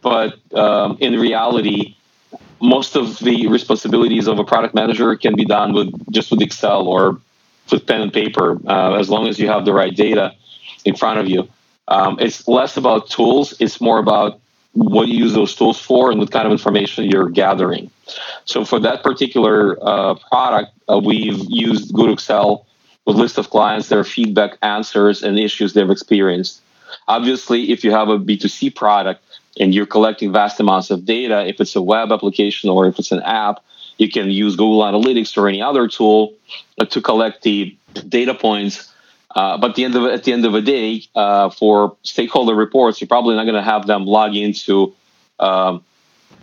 but 0.02 0.38
um, 0.54 0.96
in 1.00 1.18
reality, 1.18 1.96
most 2.60 2.96
of 2.96 3.18
the 3.20 3.46
responsibilities 3.46 4.26
of 4.26 4.38
a 4.38 4.44
product 4.44 4.74
manager 4.74 5.14
can 5.16 5.34
be 5.34 5.44
done 5.44 5.72
with 5.72 6.12
just 6.12 6.30
with 6.30 6.42
Excel 6.42 6.86
or 6.86 7.20
with 7.72 7.86
pen 7.86 8.00
and 8.00 8.12
paper, 8.12 8.58
uh, 8.66 8.94
as 8.94 9.08
long 9.10 9.26
as 9.28 9.38
you 9.38 9.48
have 9.48 9.64
the 9.64 9.72
right 9.72 9.94
data 9.94 10.34
in 10.84 10.96
front 10.96 11.18
of 11.20 11.28
you. 11.28 11.48
Um, 11.88 12.18
it's 12.20 12.46
less 12.46 12.76
about 12.76 13.10
tools; 13.10 13.54
it's 13.60 13.80
more 13.80 13.98
about 13.98 14.40
what 14.72 15.08
you 15.08 15.18
use 15.18 15.34
those 15.34 15.54
tools 15.54 15.80
for 15.80 16.10
and 16.10 16.20
what 16.20 16.30
kind 16.30 16.46
of 16.46 16.52
information 16.52 17.10
you're 17.10 17.28
gathering. 17.28 17.90
So 18.44 18.64
for 18.64 18.78
that 18.80 19.02
particular 19.02 19.76
uh, 19.82 20.14
product, 20.30 20.72
uh, 20.88 21.00
we've 21.02 21.42
used 21.48 21.92
Good 21.92 22.10
Excel 22.10 22.66
with 23.04 23.16
list 23.16 23.38
of 23.38 23.50
clients, 23.50 23.88
their 23.88 24.04
feedback, 24.04 24.58
answers, 24.62 25.22
and 25.22 25.38
issues 25.38 25.72
they've 25.72 25.90
experienced. 25.90 26.60
Obviously, 27.08 27.72
if 27.72 27.82
you 27.82 27.90
have 27.90 28.08
a 28.08 28.18
B2C 28.18 28.74
product, 28.74 29.22
and 29.58 29.74
you're 29.74 29.86
collecting 29.86 30.32
vast 30.32 30.60
amounts 30.60 30.90
of 30.90 31.04
data, 31.04 31.46
if 31.46 31.60
it's 31.60 31.74
a 31.74 31.82
web 31.82 32.12
application 32.12 32.70
or 32.70 32.86
if 32.86 32.98
it's 32.98 33.12
an 33.12 33.22
app, 33.22 33.60
you 34.00 34.10
can 34.10 34.30
use 34.30 34.56
Google 34.56 34.80
Analytics 34.80 35.36
or 35.36 35.46
any 35.46 35.60
other 35.60 35.86
tool 35.86 36.34
uh, 36.78 36.86
to 36.86 37.02
collect 37.02 37.42
the 37.42 37.76
data 38.08 38.34
points. 38.34 38.92
Uh, 39.36 39.58
but 39.58 39.74
the 39.76 39.84
end 39.84 39.94
of 39.94 40.04
at 40.06 40.24
the 40.24 40.32
end 40.32 40.44
of 40.46 40.52
the 40.52 40.62
day, 40.62 41.02
uh, 41.14 41.50
for 41.50 41.96
stakeholder 42.02 42.54
reports, 42.54 43.00
you're 43.00 43.08
probably 43.08 43.36
not 43.36 43.44
going 43.44 43.54
to 43.54 43.62
have 43.62 43.86
them 43.86 44.06
log 44.06 44.34
into 44.34 44.92
um, 45.38 45.84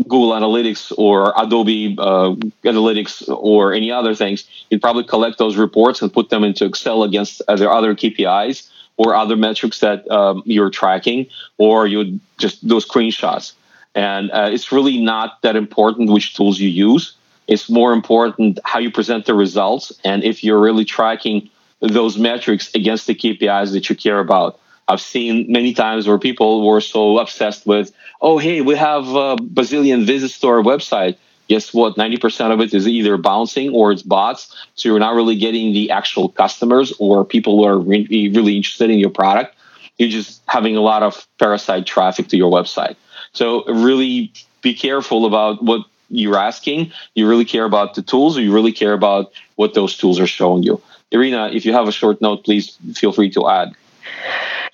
Google 0.03 0.31
Analytics 0.31 0.93
or 0.97 1.33
Adobe 1.35 1.95
uh, 1.97 2.35
Analytics 2.63 3.27
or 3.27 3.73
any 3.73 3.91
other 3.91 4.13
things. 4.13 4.45
You'd 4.69 4.81
probably 4.81 5.03
collect 5.03 5.39
those 5.39 5.57
reports 5.57 6.01
and 6.01 6.13
put 6.13 6.29
them 6.29 6.43
into 6.43 6.63
Excel 6.63 7.03
against 7.03 7.41
other 7.47 7.69
other 7.69 7.95
KPIs 7.95 8.69
or 8.97 9.15
other 9.15 9.35
metrics 9.35 9.79
that 9.79 10.09
um, 10.11 10.43
you're 10.45 10.69
tracking, 10.69 11.25
or 11.57 11.87
you 11.87 12.19
just 12.37 12.65
those 12.67 12.87
screenshots. 12.87 13.53
And 13.95 14.29
uh, 14.31 14.49
it's 14.51 14.71
really 14.71 15.01
not 15.01 15.41
that 15.41 15.55
important 15.55 16.11
which 16.11 16.35
tools 16.35 16.59
you 16.59 16.69
use. 16.69 17.16
It's 17.47 17.69
more 17.69 17.93
important 17.93 18.59
how 18.63 18.79
you 18.79 18.91
present 18.91 19.25
the 19.25 19.33
results 19.33 19.91
and 20.03 20.23
if 20.23 20.43
you're 20.43 20.59
really 20.59 20.85
tracking 20.85 21.49
those 21.79 22.17
metrics 22.17 22.73
against 22.75 23.07
the 23.07 23.15
KPIs 23.15 23.71
that 23.73 23.89
you 23.89 23.95
care 23.95 24.19
about. 24.19 24.59
I've 24.87 25.01
seen 25.01 25.51
many 25.51 25.73
times 25.73 26.07
where 26.07 26.17
people 26.17 26.65
were 26.65 26.81
so 26.81 27.17
obsessed 27.19 27.65
with, 27.65 27.91
oh, 28.21 28.37
hey, 28.37 28.61
we 28.61 28.75
have 28.75 29.07
a 29.09 29.35
bazillion 29.35 30.05
visits 30.05 30.39
to 30.39 30.47
our 30.47 30.63
website 30.63 31.17
guess 31.47 31.73
what? 31.73 31.95
90% 31.95 32.51
of 32.51 32.61
it 32.61 32.73
is 32.73 32.87
either 32.87 33.17
bouncing 33.17 33.73
or 33.73 33.91
it's 33.91 34.03
bots. 34.03 34.55
So 34.75 34.89
you're 34.89 34.99
not 34.99 35.15
really 35.15 35.35
getting 35.35 35.73
the 35.73 35.91
actual 35.91 36.29
customers 36.29 36.93
or 36.99 37.25
people 37.25 37.57
who 37.57 37.65
are 37.65 37.77
really, 37.77 38.29
really 38.29 38.57
interested 38.57 38.89
in 38.89 38.99
your 38.99 39.09
product. 39.09 39.55
You're 39.97 40.09
just 40.09 40.41
having 40.47 40.77
a 40.77 40.81
lot 40.81 41.03
of 41.03 41.27
parasite 41.39 41.85
traffic 41.85 42.27
to 42.29 42.37
your 42.37 42.51
website. 42.51 42.95
So 43.33 43.65
really 43.65 44.31
be 44.61 44.73
careful 44.73 45.25
about 45.25 45.63
what 45.63 45.85
you're 46.09 46.37
asking. 46.37 46.91
You 47.15 47.27
really 47.27 47.45
care 47.45 47.65
about 47.65 47.95
the 47.95 48.01
tools 48.01 48.37
or 48.37 48.41
you 48.41 48.53
really 48.53 48.71
care 48.71 48.93
about 48.93 49.31
what 49.55 49.73
those 49.73 49.97
tools 49.97 50.19
are 50.19 50.27
showing 50.27 50.63
you. 50.63 50.81
Irina, 51.11 51.49
if 51.53 51.65
you 51.65 51.73
have 51.73 51.87
a 51.87 51.91
short 51.91 52.21
note, 52.21 52.43
please 52.43 52.77
feel 52.93 53.11
free 53.11 53.29
to 53.31 53.47
add. 53.47 53.73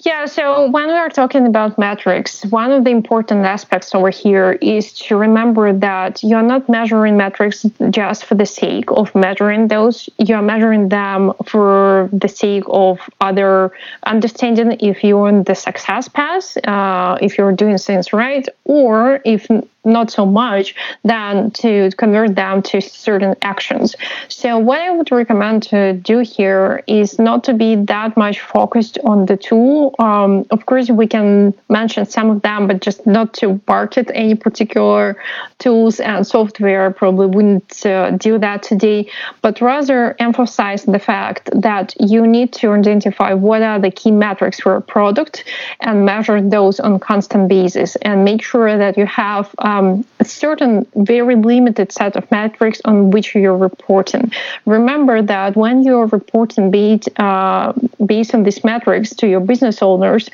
Yeah, 0.05 0.25
so 0.25 0.69
when 0.69 0.87
we 0.87 0.93
are 0.93 1.09
talking 1.09 1.47
about 1.47 1.79
metrics, 1.79 2.43
one 2.47 2.71
of 2.71 2.83
the 2.83 2.89
important 2.89 3.45
aspects 3.45 3.95
over 3.95 4.09
here 4.09 4.53
is 4.61 4.91
to 4.93 5.15
remember 5.15 5.71
that 5.71 6.21
you're 6.21 6.41
not 6.41 6.67
measuring 6.67 7.15
metrics 7.15 7.65
just 7.89 8.25
for 8.25 8.35
the 8.35 8.45
sake 8.45 8.91
of 8.91 9.15
measuring 9.15 9.69
those. 9.69 10.09
You're 10.17 10.41
measuring 10.41 10.89
them 10.89 11.31
for 11.45 12.09
the 12.11 12.27
sake 12.27 12.65
of 12.67 12.99
other 13.21 13.71
understanding 14.05 14.75
if 14.81 15.03
you're 15.03 15.27
on 15.27 15.43
the 15.43 15.55
success 15.55 16.09
path, 16.09 16.57
uh, 16.67 17.17
if 17.21 17.37
you're 17.37 17.53
doing 17.53 17.77
things 17.77 18.11
right, 18.11 18.47
or 18.65 19.21
if 19.23 19.47
not 19.85 20.11
so 20.11 20.25
much, 20.25 20.75
than 21.03 21.51
to 21.51 21.91
convert 21.97 22.35
them 22.35 22.61
to 22.63 22.81
certain 22.81 23.35
actions. 23.41 23.95
So, 24.29 24.57
what 24.57 24.81
I 24.81 24.91
would 24.91 25.11
recommend 25.11 25.63
to 25.63 25.93
do 25.93 26.19
here 26.19 26.83
is 26.87 27.19
not 27.19 27.43
to 27.45 27.53
be 27.53 27.75
that 27.75 28.15
much 28.17 28.39
focused 28.39 28.97
on 29.03 29.25
the 29.25 29.37
tool. 29.37 29.95
Um, 29.99 30.45
of 30.51 30.65
course, 30.65 30.89
we 30.89 31.07
can 31.07 31.53
mention 31.69 32.05
some 32.05 32.29
of 32.29 32.41
them, 32.41 32.67
but 32.67 32.81
just 32.81 33.05
not 33.05 33.33
to 33.35 33.61
market 33.67 34.09
any 34.13 34.35
particular 34.35 35.17
tools 35.59 35.99
and 35.99 36.25
software. 36.25 36.91
Probably 36.91 37.27
wouldn't 37.27 37.85
uh, 37.85 38.11
do 38.11 38.37
that 38.39 38.63
today, 38.63 39.09
but 39.41 39.61
rather 39.61 40.15
emphasize 40.19 40.83
the 40.85 40.99
fact 40.99 41.49
that 41.53 41.93
you 41.99 42.25
need 42.27 42.53
to 42.53 42.71
identify 42.71 43.33
what 43.33 43.61
are 43.61 43.79
the 43.79 43.91
key 43.91 44.11
metrics 44.11 44.59
for 44.59 44.75
a 44.75 44.81
product 44.81 45.43
and 45.81 46.05
measure 46.05 46.41
those 46.41 46.79
on 46.79 46.99
constant 46.99 47.47
basis 47.49 47.95
and 47.97 48.23
make 48.23 48.41
sure 48.43 48.77
that 48.77 48.97
you 48.97 49.05
have 49.05 49.53
um, 49.59 49.72
um, 49.73 50.05
a 50.19 50.25
certain 50.25 50.85
very 50.95 51.35
limited 51.35 51.91
set 51.91 52.15
of 52.15 52.29
metrics 52.31 52.79
on 52.85 53.11
which 53.11 53.35
you're 53.35 53.57
reporting. 53.57 54.31
Remember 54.65 55.21
that 55.21 55.55
when 55.55 55.83
you're 55.83 56.07
reporting 56.07 56.71
based, 56.71 57.09
uh, 57.19 57.73
based 58.05 58.33
on 58.35 58.43
these 58.43 58.63
metrics 58.63 59.09
to 59.15 59.27
your 59.27 59.39
business 59.39 59.81
owners, 59.81 60.29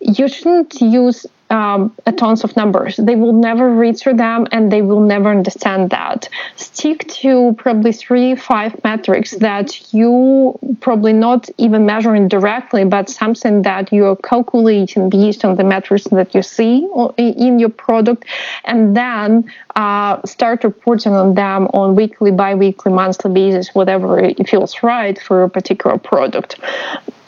you 0.00 0.28
shouldn't 0.28 0.80
use 0.80 1.26
um, 1.54 1.94
a 2.04 2.12
tons 2.12 2.42
of 2.42 2.56
numbers. 2.56 2.96
They 2.96 3.14
will 3.14 3.32
never 3.32 3.70
read 3.70 3.96
through 3.96 4.16
them 4.16 4.46
and 4.50 4.72
they 4.72 4.82
will 4.82 5.00
never 5.00 5.30
understand 5.30 5.90
that. 5.90 6.28
Stick 6.56 7.06
to 7.22 7.54
probably 7.56 7.92
three, 7.92 8.34
five 8.34 8.72
metrics 8.82 9.30
that 9.36 9.94
you 9.94 10.58
probably 10.80 11.12
not 11.12 11.48
even 11.58 11.86
measuring 11.86 12.26
directly, 12.26 12.84
but 12.84 13.08
something 13.08 13.62
that 13.62 13.92
you're 13.92 14.16
calculating 14.16 15.08
based 15.08 15.44
on 15.44 15.54
the 15.54 15.64
metrics 15.64 16.04
that 16.08 16.34
you 16.34 16.42
see 16.42 16.88
in 17.16 17.58
your 17.60 17.68
product, 17.68 18.24
and 18.64 18.96
then 18.96 19.48
uh, 19.76 20.20
start 20.24 20.64
reporting 20.64 21.12
on 21.12 21.34
them 21.34 21.68
on 21.68 21.94
weekly, 21.94 22.32
bi-weekly, 22.32 22.92
monthly 22.92 23.32
basis, 23.32 23.74
whatever 23.74 24.18
it 24.18 24.48
feels 24.48 24.82
right 24.82 25.20
for 25.20 25.44
a 25.44 25.50
particular 25.50 25.98
product 25.98 26.58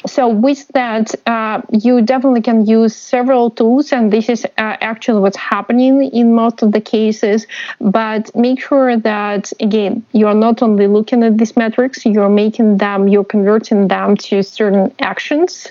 so 0.06 0.28
with 0.28 0.66
that, 0.68 1.14
uh, 1.26 1.62
you 1.70 2.02
definitely 2.02 2.42
can 2.42 2.66
use 2.66 2.94
several 2.94 3.50
tools, 3.50 3.92
and 3.92 4.12
this 4.12 4.28
is 4.28 4.44
uh, 4.44 4.76
actually 4.80 5.20
what's 5.20 5.36
happening 5.36 6.04
in 6.12 6.34
most 6.34 6.62
of 6.62 6.72
the 6.72 6.80
cases. 6.80 7.46
But 7.80 8.34
make 8.34 8.60
sure 8.60 8.96
that 8.96 9.52
again, 9.60 10.04
you 10.12 10.26
are 10.28 10.34
not 10.34 10.62
only 10.62 10.86
looking 10.86 11.22
at 11.22 11.38
these 11.38 11.56
metrics, 11.56 12.04
you're 12.06 12.28
making 12.28 12.78
them, 12.78 13.08
you're 13.08 13.24
converting 13.24 13.88
them 13.88 14.16
to 14.16 14.42
certain 14.42 14.94
actions. 15.00 15.68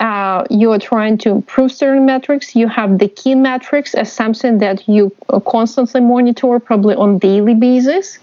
Uh, 0.00 0.44
you 0.50 0.72
are 0.72 0.78
trying 0.78 1.18
to 1.18 1.30
improve 1.30 1.70
certain 1.72 2.04
metrics. 2.06 2.56
You 2.56 2.68
have 2.68 2.98
the 2.98 3.08
key 3.08 3.34
metrics 3.34 3.94
as 3.94 4.12
something 4.12 4.58
that 4.58 4.88
you 4.88 5.14
constantly 5.46 6.00
monitor, 6.00 6.58
probably 6.58 6.94
on 6.94 7.18
daily 7.18 7.54
basis, 7.54 8.18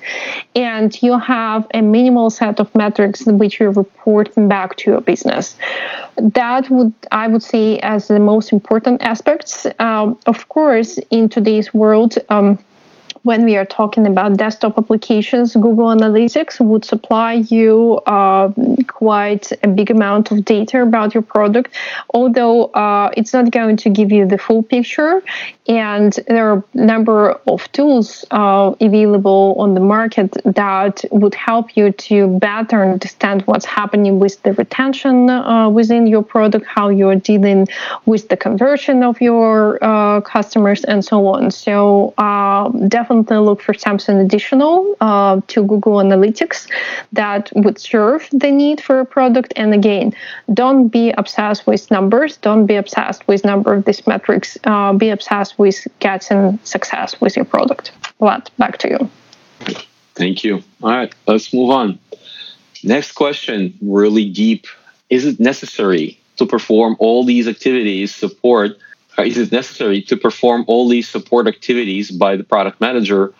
and 0.56 0.89
you 1.01 1.18
have 1.20 1.68
a 1.74 1.82
minimal 1.82 2.30
set 2.30 2.60
of 2.60 2.74
metrics 2.76 3.26
which 3.26 3.60
you're 3.60 3.72
reporting 3.72 4.47
back 4.47 4.76
to 4.78 4.91
your 4.91 5.01
business. 5.01 5.45
That 6.18 6.70
would 6.70 6.93
I 7.12 7.28
would 7.28 7.43
say 7.43 7.80
as 7.80 8.08
the 8.08 8.20
most 8.20 8.54
important 8.54 9.02
aspects. 9.02 9.68
Um, 9.80 10.18
of 10.26 10.48
course, 10.50 11.00
in 11.12 11.30
today's 11.30 11.74
world. 11.74 12.18
Um, 12.30 12.58
when 13.26 13.43
we 13.43 13.57
are 13.57 13.65
talking 13.65 14.05
about 14.05 14.38
desktop 14.38 14.78
applications, 14.78 15.55
Google 15.55 15.88
Analytics 15.88 16.59
would 16.59 16.86
supply 16.86 17.34
you 17.34 17.99
uh, 18.05 18.51
quite 18.88 19.51
a 19.63 19.67
big 19.67 19.89
amount 19.89 20.30
of 20.32 20.45
data 20.45 20.84
about 20.84 21.15
your 21.15 21.23
product, 21.23 21.73
although 22.13 22.65
uh, 22.65 23.09
it's 23.17 23.34
not 23.34 23.49
going 23.49 23.78
to 23.78 23.89
give 23.89 24.11
you 24.11 24.28
the 24.28 24.38
full 24.38 24.61
picture. 24.61 25.23
And 25.67 26.13
there 26.28 26.51
are 26.51 26.63
a 26.76 26.78
number 26.78 27.32
of 27.47 27.71
tools 27.71 28.26
uh, 28.30 28.76
available 28.80 29.55
on 29.57 29.73
the 29.73 29.80
market 29.80 30.32
that 30.45 31.03
would 31.09 31.34
help 31.34 31.76
you 31.76 31.91
to 31.91 32.38
better 32.38 32.84
understand 32.84 33.41
what's 33.47 33.65
happening 33.65 34.19
with 34.19 34.39
the 34.43 34.53
retention 34.53 35.32
uh, 35.32 35.67
within 35.69 36.05
your 36.05 36.21
product, 36.21 36.67
how 36.67 36.89
you're 36.89 37.15
dealing 37.15 37.67
with 38.05 38.30
the 38.30 38.38
conversion 38.38 39.01
of 39.01 39.19
your 39.19 39.84
uh, 39.84 40.21
customers, 40.21 40.84
and 40.84 41.03
so 41.03 41.26
on. 41.26 41.49
So 41.49 42.13
uh, 42.19 42.69
definitely 43.24 43.45
look 43.45 43.61
for 43.61 43.74
something 43.74 44.18
additional 44.18 44.95
uh, 45.01 45.41
to 45.47 45.63
Google 45.63 45.93
Analytics 45.93 46.70
that 47.13 47.51
would 47.55 47.80
serve 47.80 48.28
the 48.32 48.51
need 48.51 48.82
for 48.82 48.99
a 48.99 49.05
product. 49.05 49.53
And 49.55 49.74
again, 49.74 50.13
don't 50.53 50.89
be 50.89 51.11
obsessed 51.11 51.66
with 51.68 51.89
numbers. 51.91 52.38
Don't 52.38 52.66
be 52.66 52.76
obsessed 52.76 53.28
with 53.28 53.43
number 53.45 53.74
of 53.74 53.86
these 53.86 54.05
metrics. 54.05 54.57
Uh, 54.63 54.93
be 54.93 55.09
obsessed 55.09 55.57
with 55.57 55.88
getting 55.99 56.59
success 56.63 57.20
with 57.22 57.36
your 57.36 57.45
product. 57.45 57.91
Vlad, 58.20 58.49
back 58.57 58.78
to 58.80 58.89
you. 58.89 59.09
Thank 60.16 60.43
you. 60.43 60.63
All 60.82 60.91
right, 60.91 61.13
let's 61.28 61.53
move 61.53 61.70
on. 61.70 61.99
Next 62.84 63.13
question, 63.13 63.74
really 63.82 64.30
deep. 64.30 64.68
Is 65.09 65.26
it 65.26 65.39
necessary 65.39 66.20
to 66.38 66.45
perform 66.45 66.95
all 66.99 67.24
these 67.26 67.47
activities 67.47 68.13
support 68.13 68.78
is 69.20 69.38
it 69.38 69.51
necessary 69.51 70.01
to 70.03 70.18
perform 70.18 70.66
all 70.68 70.89
these 70.89 71.07
support 71.07 71.47
activities 71.47 72.11
by 72.11 72.36
the 72.36 72.43
product 72.43 72.82
manager 72.82 73.34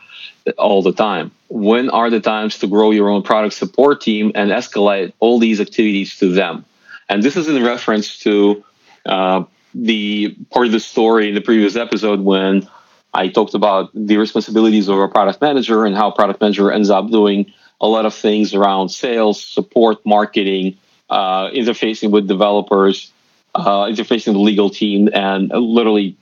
all 0.57 0.82
the 0.82 0.93
time? 0.93 1.32
When 1.49 1.89
are 1.89 2.09
the 2.09 2.19
times 2.19 2.59
to 2.59 2.67
grow 2.67 2.91
your 2.91 3.09
own 3.09 3.23
product 3.23 3.55
support 3.55 4.01
team 4.01 4.32
and 4.36 4.51
escalate 4.51 5.13
all 5.19 5.39
these 5.39 5.59
activities 5.59 6.17
to 6.19 6.32
them? 6.32 6.65
And 7.09 7.23
this 7.23 7.36
is 7.36 7.47
in 7.47 7.63
reference 7.63 8.19
to 8.19 8.63
uh, 9.05 9.43
the 9.73 10.36
part 10.51 10.67
of 10.67 10.71
the 10.71 10.80
story 10.80 11.30
in 11.30 11.36
the 11.36 11.41
previous 11.41 11.76
episode 11.76 12.21
when 12.21 12.67
I 13.13 13.28
talked 13.28 13.53
about 13.53 13.91
the 13.93 14.17
responsibilities 14.17 14.88
of 14.88 14.97
a 14.99 15.07
product 15.07 15.41
manager 15.41 15.86
and 15.86 15.95
how 15.95 16.11
product 16.11 16.41
manager 16.41 16.71
ends 16.71 16.89
up 16.89 17.09
doing 17.09 17.51
a 17.82 17.88
lot 17.88 18.05
of 18.05 18.13
things 18.13 18.53
around 18.53 18.89
sales, 18.89 19.43
support, 19.43 20.05
marketing, 20.05 20.78
uh, 21.09 21.49
interfacing 21.51 22.11
with 22.11 22.28
developers, 22.28 23.11
uh, 23.56 23.86
interfacing 23.86 24.34
the 24.34 24.39
legal 24.39 24.70
team, 24.70 25.10
and 25.14 25.49
literally 25.49 26.18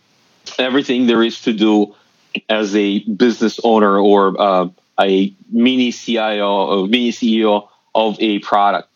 everything 0.60 1.08
there 1.08 1.24
is 1.24 1.42
to 1.42 1.54
do 1.54 1.96
as 2.50 2.76
a 2.76 3.00
business 3.00 3.60
owner 3.64 3.98
or 4.00 4.40
uh, 4.40 4.70
a 5.00 5.34
mini 5.52 5.92
CIO 5.92 6.48
or 6.48 6.88
mini 6.88 7.12
CEO 7.12 7.68
of 7.96 8.18
a 8.20 8.40
product. 8.40 8.90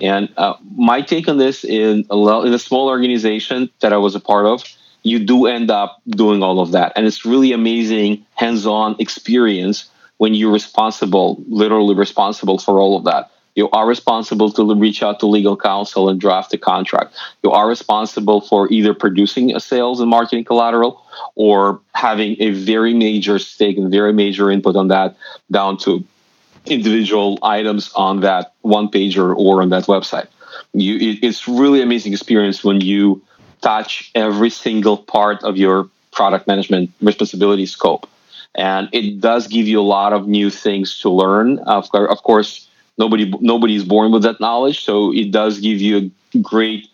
And 0.00 0.32
uh, 0.36 0.54
my 0.76 1.02
take 1.02 1.28
on 1.28 1.38
this 1.38 1.64
in 1.64 2.06
a, 2.10 2.46
in 2.46 2.54
a 2.54 2.58
small 2.58 2.88
organization 2.88 3.70
that 3.80 3.92
I 3.92 3.96
was 3.96 4.14
a 4.14 4.20
part 4.20 4.46
of, 4.46 4.62
you 5.02 5.18
do 5.18 5.46
end 5.46 5.70
up 5.70 6.00
doing 6.08 6.42
all 6.42 6.60
of 6.60 6.72
that, 6.72 6.92
and 6.96 7.06
it's 7.06 7.26
really 7.26 7.52
amazing 7.52 8.24
hands-on 8.36 8.96
experience 8.98 9.90
when 10.16 10.32
you're 10.32 10.52
responsible, 10.52 11.42
literally 11.48 11.94
responsible 11.94 12.58
for 12.58 12.78
all 12.78 12.96
of 12.96 13.04
that. 13.04 13.30
You 13.54 13.70
are 13.70 13.86
responsible 13.86 14.50
to 14.52 14.74
reach 14.74 15.02
out 15.02 15.20
to 15.20 15.26
legal 15.26 15.56
counsel 15.56 16.08
and 16.08 16.20
draft 16.20 16.52
a 16.54 16.58
contract. 16.58 17.14
You 17.42 17.52
are 17.52 17.68
responsible 17.68 18.40
for 18.40 18.70
either 18.72 18.94
producing 18.94 19.54
a 19.54 19.60
sales 19.60 20.00
and 20.00 20.10
marketing 20.10 20.44
collateral 20.44 21.04
or 21.36 21.80
having 21.94 22.36
a 22.40 22.50
very 22.50 22.94
major 22.94 23.38
stake 23.38 23.76
and 23.78 23.90
very 23.90 24.12
major 24.12 24.50
input 24.50 24.74
on 24.76 24.88
that 24.88 25.16
down 25.50 25.76
to 25.78 26.04
individual 26.66 27.38
items 27.42 27.92
on 27.94 28.20
that 28.20 28.54
one 28.62 28.88
pager 28.88 29.36
or 29.36 29.62
on 29.62 29.68
that 29.68 29.84
website. 29.84 30.26
You, 30.72 30.96
it, 30.96 31.18
it's 31.22 31.46
really 31.46 31.82
amazing 31.82 32.12
experience 32.12 32.64
when 32.64 32.80
you 32.80 33.22
touch 33.60 34.10
every 34.14 34.50
single 34.50 34.96
part 34.96 35.44
of 35.44 35.56
your 35.56 35.88
product 36.10 36.46
management 36.46 36.90
responsibility 37.00 37.66
scope. 37.66 38.08
And 38.54 38.88
it 38.92 39.20
does 39.20 39.48
give 39.48 39.66
you 39.66 39.80
a 39.80 39.82
lot 39.82 40.12
of 40.12 40.28
new 40.28 40.48
things 40.48 41.00
to 41.00 41.10
learn. 41.10 41.58
Of, 41.60 41.88
of 41.92 42.22
course, 42.22 42.68
nobody 42.98 43.32
nobody 43.40 43.76
is 43.76 43.84
born 43.84 44.12
with 44.12 44.22
that 44.22 44.40
knowledge. 44.40 44.84
So 44.84 45.12
it 45.12 45.30
does 45.30 45.60
give 45.60 45.80
you 45.80 46.10
a 46.34 46.38
great 46.38 46.88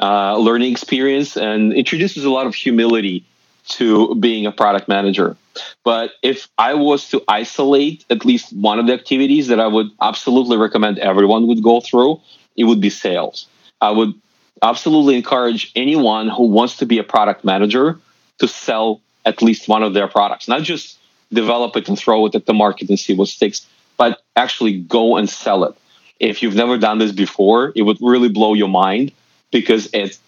uh, 0.00 0.36
learning 0.36 0.72
experience 0.72 1.36
and 1.36 1.72
introduces 1.72 2.24
a 2.24 2.30
lot 2.30 2.46
of 2.46 2.54
humility 2.54 3.24
to 3.66 4.14
being 4.16 4.46
a 4.46 4.52
product 4.52 4.88
manager. 4.88 5.36
But 5.84 6.12
if 6.22 6.48
i 6.58 6.74
was 6.74 7.08
to 7.10 7.22
isolate 7.28 8.04
at 8.10 8.24
least 8.24 8.52
one 8.52 8.78
of 8.80 8.86
the 8.88 8.92
activities 8.92 9.46
that 9.48 9.60
i 9.60 9.66
would 9.66 9.86
absolutely 10.00 10.56
recommend 10.56 10.98
everyone 10.98 11.46
would 11.46 11.62
go 11.62 11.80
through 11.80 12.20
it 12.56 12.64
would 12.64 12.80
be 12.80 12.90
sales. 12.90 13.46
I 13.80 13.90
would 13.90 14.14
absolutely 14.62 15.16
encourage 15.16 15.72
anyone 15.74 16.28
who 16.28 16.44
wants 16.44 16.76
to 16.78 16.86
be 16.86 16.98
a 16.98 17.04
product 17.04 17.44
manager 17.44 17.98
to 18.38 18.48
sell 18.48 19.00
at 19.24 19.42
least 19.42 19.68
one 19.68 19.82
of 19.82 19.94
their 19.94 20.08
products 20.08 20.48
not 20.48 20.62
just 20.62 20.98
develop 21.32 21.76
it 21.76 21.88
and 21.88 21.98
throw 21.98 22.26
it 22.26 22.34
at 22.34 22.46
the 22.46 22.54
market 22.54 22.88
and 22.88 22.98
see 22.98 23.14
what 23.14 23.28
sticks 23.28 23.66
but 23.96 24.22
actually 24.36 24.80
go 24.80 25.16
and 25.16 25.28
sell 25.28 25.64
it. 25.64 25.74
If 26.20 26.42
you've 26.42 26.54
never 26.54 26.78
done 26.78 26.98
this 26.98 27.12
before, 27.12 27.72
it 27.74 27.82
would 27.82 27.98
really 28.00 28.28
blow 28.28 28.54
your 28.54 28.68
mind 28.68 29.12
because 29.50 29.88
it 29.92 30.18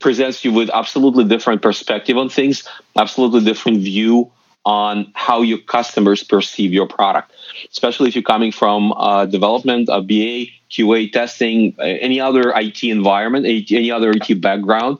presents 0.00 0.44
you 0.44 0.52
with 0.52 0.70
absolutely 0.70 1.24
different 1.24 1.62
perspective 1.62 2.16
on 2.16 2.28
things, 2.28 2.68
absolutely 2.96 3.40
different 3.44 3.80
view 3.80 4.30
on 4.66 5.12
how 5.14 5.42
your 5.42 5.58
customers 5.58 6.22
perceive 6.24 6.72
your 6.72 6.86
product, 6.86 7.32
especially 7.70 8.08
if 8.08 8.14
you're 8.14 8.22
coming 8.22 8.50
from 8.50 8.92
uh, 8.92 9.26
development, 9.26 9.88
a 9.92 10.00
BA, 10.00 10.46
QA 10.70 11.12
testing, 11.12 11.74
any 11.78 12.20
other 12.20 12.52
IT 12.56 12.82
environment, 12.82 13.46
any 13.46 13.90
other 13.90 14.12
IT 14.12 14.40
background. 14.40 14.98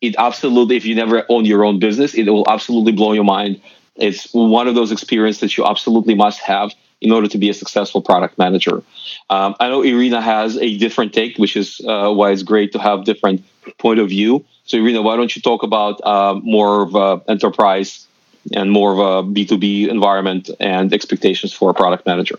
It 0.00 0.16
absolutely, 0.18 0.76
if 0.76 0.84
you 0.84 0.94
never 0.94 1.24
own 1.28 1.44
your 1.44 1.64
own 1.64 1.78
business, 1.78 2.14
it 2.14 2.28
will 2.28 2.44
absolutely 2.48 2.92
blow 2.92 3.12
your 3.12 3.24
mind. 3.24 3.60
It's 3.94 4.32
one 4.34 4.68
of 4.68 4.74
those 4.74 4.92
experiences 4.92 5.40
that 5.40 5.56
you 5.56 5.64
absolutely 5.64 6.14
must 6.14 6.40
have 6.40 6.72
in 7.00 7.12
order 7.12 7.28
to 7.28 7.38
be 7.38 7.50
a 7.50 7.54
successful 7.54 8.00
product 8.00 8.38
manager. 8.38 8.82
Um, 9.28 9.54
I 9.60 9.68
know 9.68 9.82
Irina 9.82 10.20
has 10.20 10.56
a 10.56 10.76
different 10.78 11.12
take, 11.12 11.36
which 11.36 11.56
is 11.56 11.80
uh, 11.86 12.10
why 12.10 12.30
it's 12.30 12.42
great 12.42 12.72
to 12.72 12.78
have 12.78 13.04
different 13.04 13.44
point 13.78 14.00
of 14.00 14.08
view. 14.08 14.44
So 14.64 14.78
Irina, 14.78 15.02
why 15.02 15.16
don't 15.16 15.34
you 15.34 15.42
talk 15.42 15.62
about 15.62 16.00
uh, 16.04 16.34
more 16.42 16.82
of 16.82 16.94
a 16.94 17.22
enterprise 17.30 18.06
and 18.54 18.70
more 18.70 18.92
of 18.92 18.98
a 18.98 19.28
B2B 19.28 19.88
environment 19.88 20.50
and 20.60 20.92
expectations 20.92 21.52
for 21.52 21.70
a 21.70 21.74
product 21.74 22.06
manager? 22.06 22.38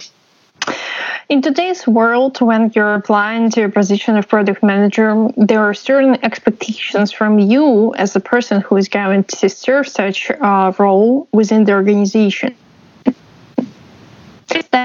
In 1.29 1.41
today's 1.41 1.85
world, 1.85 2.39
when 2.39 2.71
you're 2.73 2.95
applying 2.95 3.49
to 3.51 3.63
a 3.63 3.69
position 3.69 4.17
of 4.17 4.27
product 4.27 4.63
manager, 4.63 5.27
there 5.35 5.59
are 5.59 5.73
certain 5.73 6.17
expectations 6.23 7.11
from 7.11 7.37
you 7.37 7.93
as 7.95 8.15
a 8.15 8.21
person 8.21 8.61
who 8.61 8.77
is 8.77 8.87
going 8.87 9.25
to 9.25 9.49
serve 9.49 9.87
such 9.87 10.29
a 10.29 10.73
role 10.79 11.27
within 11.33 11.65
the 11.65 11.73
organization 11.73 12.55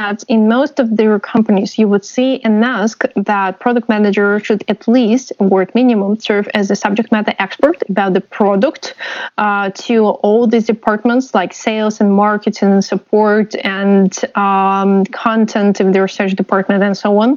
that 0.03 0.19
in 0.35 0.41
most 0.49 0.75
of 0.83 0.87
their 0.99 1.19
companies, 1.35 1.71
you 1.81 1.87
would 1.93 2.05
see 2.05 2.31
and 2.45 2.55
ask 2.65 2.97
that 3.33 3.51
product 3.65 3.87
manager 3.89 4.29
should 4.47 4.63
at 4.75 4.81
least, 4.97 5.27
or 5.39 5.63
at 5.63 5.71
minimum, 5.75 6.13
serve 6.29 6.47
as 6.61 6.71
a 6.71 6.77
subject 6.85 7.09
matter 7.15 7.35
expert 7.39 7.79
about 7.89 8.13
the 8.17 8.25
product 8.39 8.95
uh, 9.39 9.71
to 9.87 9.95
all 10.25 10.43
these 10.47 10.67
departments 10.75 11.27
like 11.39 11.53
sales 11.69 11.95
and 12.01 12.11
marketing 12.27 12.73
and 12.77 12.85
support 12.85 13.49
and 13.81 14.11
um, 14.47 15.05
content 15.27 15.81
in 15.83 15.93
the 15.95 16.01
research 16.09 16.33
department 16.43 16.83
and 16.83 16.97
so 17.05 17.11
on. 17.25 17.31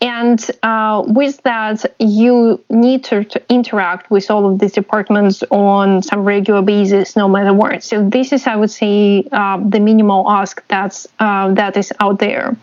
And 0.00 0.40
uh, 0.62 1.04
with 1.20 1.36
that, 1.50 1.78
you 1.98 2.62
need 2.68 3.00
to, 3.08 3.24
to 3.24 3.38
interact 3.48 4.10
with 4.10 4.30
all 4.32 4.44
of 4.50 4.58
these 4.60 4.74
departments 4.82 5.42
on 5.50 6.02
some 6.02 6.20
regular 6.24 6.62
basis, 6.62 7.16
no 7.22 7.26
matter 7.28 7.54
what. 7.62 7.82
So 7.90 7.96
this 8.16 8.32
is, 8.32 8.46
I 8.46 8.56
would 8.56 8.70
say, 8.82 9.26
uh, 9.30 9.56
the 9.74 9.80
minimal 9.80 10.22
ask 10.28 10.54
that's 10.68 11.06
uh, 11.18 11.54
that 11.54 11.76
is 11.76 11.83
out 12.00 12.18
there. 12.18 12.56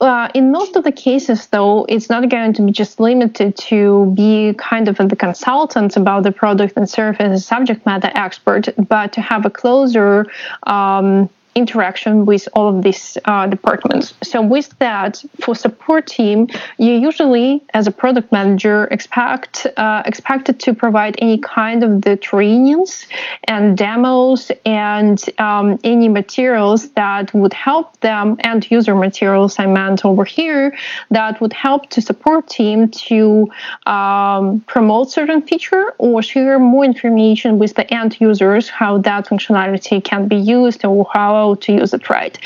Uh, 0.00 0.28
in 0.34 0.50
most 0.50 0.76
of 0.76 0.84
the 0.84 0.92
cases, 0.92 1.46
though, 1.46 1.86
it's 1.88 2.10
not 2.10 2.28
going 2.28 2.52
to 2.52 2.62
be 2.62 2.72
just 2.72 3.00
limited 3.00 3.56
to 3.56 4.12
be 4.14 4.52
kind 4.58 4.88
of 4.88 4.96
the 4.96 5.16
consultant 5.16 5.96
about 5.96 6.24
the 6.24 6.32
product 6.32 6.76
and 6.76 6.90
serve 6.90 7.16
as 7.20 7.40
a 7.40 7.42
subject 7.42 7.86
matter 7.86 8.10
expert, 8.14 8.68
but 8.88 9.12
to 9.12 9.20
have 9.20 9.46
a 9.46 9.50
closer 9.50 10.26
um, 10.64 11.30
interaction 11.54 12.26
with 12.26 12.48
all 12.54 12.68
of 12.76 12.82
these 12.82 13.18
uh, 13.24 13.46
departments. 13.46 14.14
So 14.22 14.42
with 14.42 14.76
that, 14.78 15.22
for 15.40 15.54
support 15.54 16.06
team, 16.06 16.48
you 16.78 16.92
usually, 16.94 17.62
as 17.74 17.86
a 17.86 17.92
product 17.92 18.32
manager, 18.32 18.84
expect 18.90 19.66
uh, 19.76 20.02
expected 20.06 20.60
to 20.60 20.74
provide 20.74 21.14
any 21.18 21.38
kind 21.38 21.82
of 21.82 22.02
the 22.02 22.16
trainings 22.16 23.06
and 23.44 23.76
demos 23.76 24.50
and 24.64 25.22
um, 25.38 25.78
any 25.84 26.08
materials 26.08 26.90
that 26.90 27.32
would 27.34 27.52
help 27.52 27.98
them 28.00 28.36
and 28.40 28.70
user 28.70 28.94
materials 28.94 29.58
I 29.58 29.66
meant 29.66 30.04
over 30.04 30.24
here 30.24 30.76
that 31.10 31.40
would 31.40 31.52
help 31.52 31.90
to 31.90 32.00
support 32.00 32.48
team 32.48 32.88
to 33.08 33.50
um, 33.86 34.60
promote 34.66 35.10
certain 35.10 35.42
feature 35.42 35.94
or 35.98 36.22
share 36.22 36.58
more 36.58 36.84
information 36.84 37.58
with 37.58 37.74
the 37.74 37.86
end 37.92 38.20
users 38.20 38.68
how 38.68 38.98
that 38.98 39.26
functionality 39.26 40.02
can 40.02 40.28
be 40.28 40.36
used 40.36 40.84
or 40.84 41.06
how 41.12 41.43
to 41.54 41.72
use 41.80 41.92
it 41.92 42.08
right. 42.08 42.38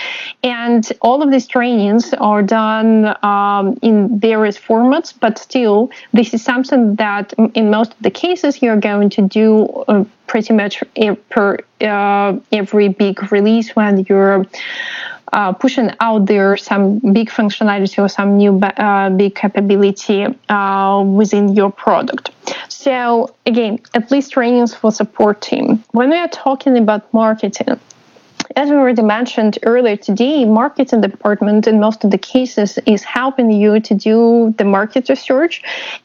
And 0.43 0.83
all 1.01 1.23
of 1.23 1.31
these 1.31 1.47
trainings 1.47 2.13
are 2.15 2.43
done 2.43 2.91
um, 3.23 3.79
in 3.83 4.19
various 4.19 4.59
formats, 4.59 5.15
but 5.25 5.39
still, 5.39 5.91
this 6.13 6.35
is 6.35 6.43
something 6.43 6.97
that 6.97 7.27
in 7.55 7.71
most 7.71 7.93
of 7.93 8.01
the 8.01 8.11
cases 8.11 8.63
you're 8.63 8.83
going 8.91 9.11
to 9.11 9.23
do 9.23 9.67
uh, 9.89 10.05
pretty 10.27 10.53
much 10.61 10.75
per 11.31 11.59
uh, 11.81 12.31
every 12.61 12.89
big 12.89 13.15
release 13.31 13.77
when 13.77 14.05
you're 14.09 14.45
uh, 15.33 15.53
pushing 15.53 15.91
out 16.01 16.27
there 16.27 16.57
some 16.57 16.99
big 17.13 17.29
functionality 17.29 17.99
or 18.03 18.09
some 18.09 18.39
new 18.39 18.59
uh, 18.61 19.11
big 19.11 19.35
capability 19.35 20.27
uh, 20.49 21.05
within 21.07 21.55
your 21.55 21.71
product. 21.71 22.31
So 22.69 23.35
again, 23.45 23.81
at 23.95 24.11
least 24.11 24.33
trainings 24.33 24.75
for 24.75 24.91
support 24.91 25.43
team. 25.43 25.85
When 25.93 26.11
we 26.11 26.17
are 26.17 26.29
talking 26.29 26.77
about 26.79 27.13
marketing, 27.13 27.79
as 28.59 28.71
we 28.71 28.75
already 28.75 29.03
mentioned 29.03 29.57
earlier 29.63 29.97
today, 29.97 30.45
marketing 30.45 31.01
department 31.01 31.69
in 31.69 31.79
most 31.79 32.03
of 32.03 32.11
the 32.11 32.19
cases 32.19 32.77
is 32.87 33.05
helping 33.05 33.53
you 33.53 33.79
to 33.79 33.95
do 33.95 34.53
the 34.59 34.65
market 34.65 35.09
research. 35.09 35.63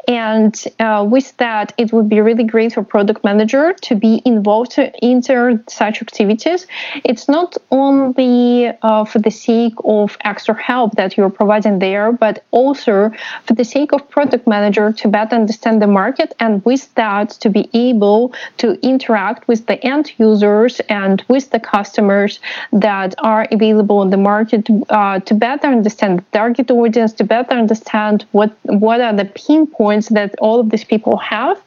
And 0.08 0.54
uh, 0.80 1.04
with 1.10 1.36
that, 1.38 1.74
it 1.80 1.92
would 1.92 2.08
be 2.10 2.22
really 2.22 2.44
great 2.44 2.74
for 2.74 2.84
product 2.84 3.24
manager 3.24 3.74
to 3.88 3.96
be 3.96 4.22
involved 4.24 4.78
in 4.78 5.24
such 5.68 6.00
activities. 6.04 6.68
It's 7.04 7.28
not 7.28 7.58
only 7.72 8.68
uh, 8.84 9.06
for 9.06 9.18
the 9.18 9.32
sake 9.32 9.74
of 9.84 10.16
extra 10.24 10.54
help 10.54 10.92
that 10.94 11.18
you're 11.18 11.32
providing 11.32 11.80
there, 11.80 12.12
but 12.12 12.44
also 12.52 13.12
for 13.46 13.54
the 13.56 13.66
sake 13.66 13.94
of 13.94 14.08
product 14.12 14.46
manager 14.46 14.94
to 14.94 15.08
better 15.08 15.36
understand 15.36 15.82
the 15.82 15.88
market 15.88 16.36
and 16.40 16.64
with 16.66 16.94
that 16.94 17.32
to 17.42 17.50
be 17.50 17.68
able 17.74 18.32
to 18.58 18.80
interact 18.86 19.48
with 19.48 19.66
the 19.66 19.84
end 19.84 20.12
users 20.20 20.82
and 20.82 21.26
with 21.28 21.50
the 21.50 21.60
customers 21.60 22.40
that 22.72 23.16
are 23.20 23.48
available 23.52 23.98
on 24.00 24.10
the 24.10 24.18
market 24.18 24.68
uh, 24.90 25.20
to 25.20 25.34
better 25.34 25.68
understand 25.68 26.20
the 26.20 26.24
target 26.32 26.72
audience, 26.72 27.14
to 27.14 27.24
better 27.24 27.54
understand 27.54 28.26
what 28.32 28.52
what 28.66 29.02
are 29.02 29.14
the 29.14 29.26
pain 29.26 29.68
points 29.68 30.10
that 30.10 30.36
all 30.40 30.60
of 30.60 30.70
these 30.70 30.84
people 30.84 31.18
have, 31.18 31.62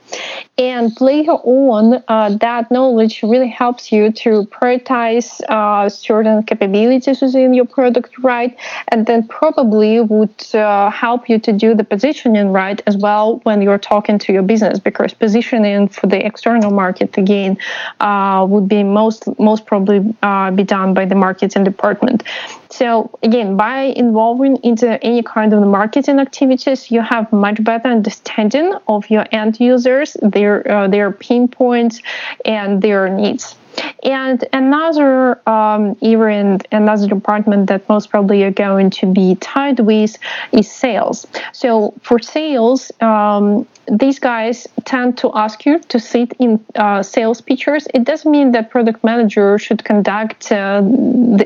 and 0.58 0.98
later 1.00 1.32
on, 1.32 2.02
uh, 2.08 2.36
that 2.40 2.70
knowledge 2.70 3.22
really 3.22 3.48
helps 3.48 3.92
you 3.92 4.10
to 4.12 4.44
prioritize 4.44 5.40
uh, 5.48 5.88
certain 5.88 6.42
capabilities 6.42 7.20
within 7.20 7.54
your 7.54 7.66
product 7.66 8.18
right, 8.22 8.56
and 8.88 9.06
then 9.06 9.26
probably 9.28 10.00
would 10.00 10.54
uh, 10.54 10.90
help 10.90 11.28
you 11.28 11.38
to 11.38 11.52
do 11.52 11.74
the 11.74 11.84
positioning 11.84 12.52
right 12.52 12.82
as 12.86 12.96
well 12.96 13.40
when 13.44 13.62
you're 13.62 13.78
talking 13.78 14.18
to 14.18 14.32
your 14.32 14.42
business, 14.42 14.78
because 14.78 15.12
positioning 15.14 15.88
for 15.88 16.06
the 16.06 16.24
external 16.24 16.70
market 16.70 17.16
again 17.18 17.56
uh, 18.00 18.46
would 18.48 18.68
be 18.68 18.82
most 18.82 19.26
most 19.38 19.66
probably 19.66 20.00
uh, 20.22 20.50
be 20.56 20.64
done 20.64 20.94
by 20.94 21.04
the 21.04 21.14
marketing 21.14 21.64
department. 21.64 22.22
So 22.70 23.10
again, 23.22 23.56
by 23.56 23.82
involving 24.04 24.56
into 24.62 25.02
any 25.04 25.22
kind 25.22 25.52
of 25.52 25.60
marketing 25.66 26.18
activities, 26.18 26.90
you 26.90 27.00
have 27.00 27.32
much 27.32 27.62
better 27.62 27.88
understanding 27.88 28.74
of 28.88 29.08
your 29.10 29.26
end 29.32 29.60
users, 29.60 30.16
their 30.22 30.70
uh, 30.70 30.88
their 30.88 31.12
pain 31.12 31.48
points, 31.48 32.02
and 32.44 32.82
their 32.82 33.08
needs. 33.08 33.54
And 34.02 34.44
another 34.52 35.40
um, 35.48 35.96
another 36.02 37.08
department 37.08 37.68
that 37.68 37.88
most 37.88 38.10
probably 38.10 38.40
you're 38.40 38.50
going 38.50 38.90
to 38.90 39.06
be 39.06 39.36
tied 39.36 39.80
with 39.80 40.16
is 40.52 40.70
sales. 40.70 41.26
So 41.52 41.94
for 42.02 42.18
sales, 42.18 42.90
um, 43.00 43.66
these 43.90 44.18
guys 44.18 44.66
tend 44.84 45.16
to 45.18 45.30
ask 45.34 45.64
you 45.64 45.78
to 45.78 45.98
sit 46.00 46.32
in 46.38 46.64
uh, 46.74 47.02
sales 47.02 47.40
pitches. 47.40 47.86
It 47.94 48.04
doesn't 48.04 48.30
mean 48.30 48.52
that 48.52 48.70
product 48.70 49.04
manager 49.04 49.58
should 49.58 49.84
conduct 49.84 50.50
uh, 50.50 50.82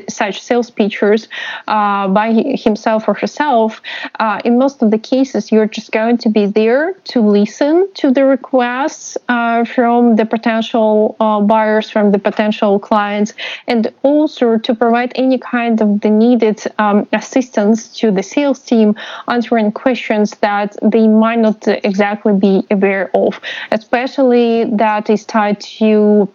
such 0.09 0.41
sales 0.41 0.69
pitches 0.69 1.27
uh, 1.67 2.07
by 2.07 2.31
himself 2.33 3.07
or 3.07 3.13
herself. 3.13 3.81
Uh, 4.19 4.41
in 4.45 4.57
most 4.57 4.81
of 4.81 4.91
the 4.91 4.97
cases, 4.97 5.51
you're 5.51 5.67
just 5.67 5.91
going 5.91 6.17
to 6.17 6.29
be 6.29 6.45
there 6.45 6.93
to 7.05 7.21
listen 7.21 7.87
to 7.95 8.11
the 8.11 8.25
requests 8.25 9.17
uh, 9.29 9.63
from 9.65 10.15
the 10.15 10.25
potential 10.25 11.15
uh, 11.19 11.39
buyers, 11.41 11.89
from 11.89 12.11
the 12.11 12.19
potential 12.19 12.79
clients, 12.79 13.33
and 13.67 13.93
also 14.03 14.57
to 14.57 14.73
provide 14.73 15.11
any 15.15 15.37
kind 15.37 15.81
of 15.81 16.01
the 16.01 16.09
needed 16.09 16.61
um, 16.79 17.07
assistance 17.13 17.87
to 17.99 18.11
the 18.11 18.23
sales 18.23 18.59
team 18.59 18.95
answering 19.27 19.71
questions 19.71 20.31
that 20.41 20.75
they 20.81 21.07
might 21.07 21.39
not 21.39 21.67
exactly 21.83 22.30
be 22.33 22.65
aware 22.71 23.09
of, 23.13 23.39
especially 23.71 24.65
that 24.75 25.09
is 25.09 25.25
tied 25.25 25.59
to 25.61 26.27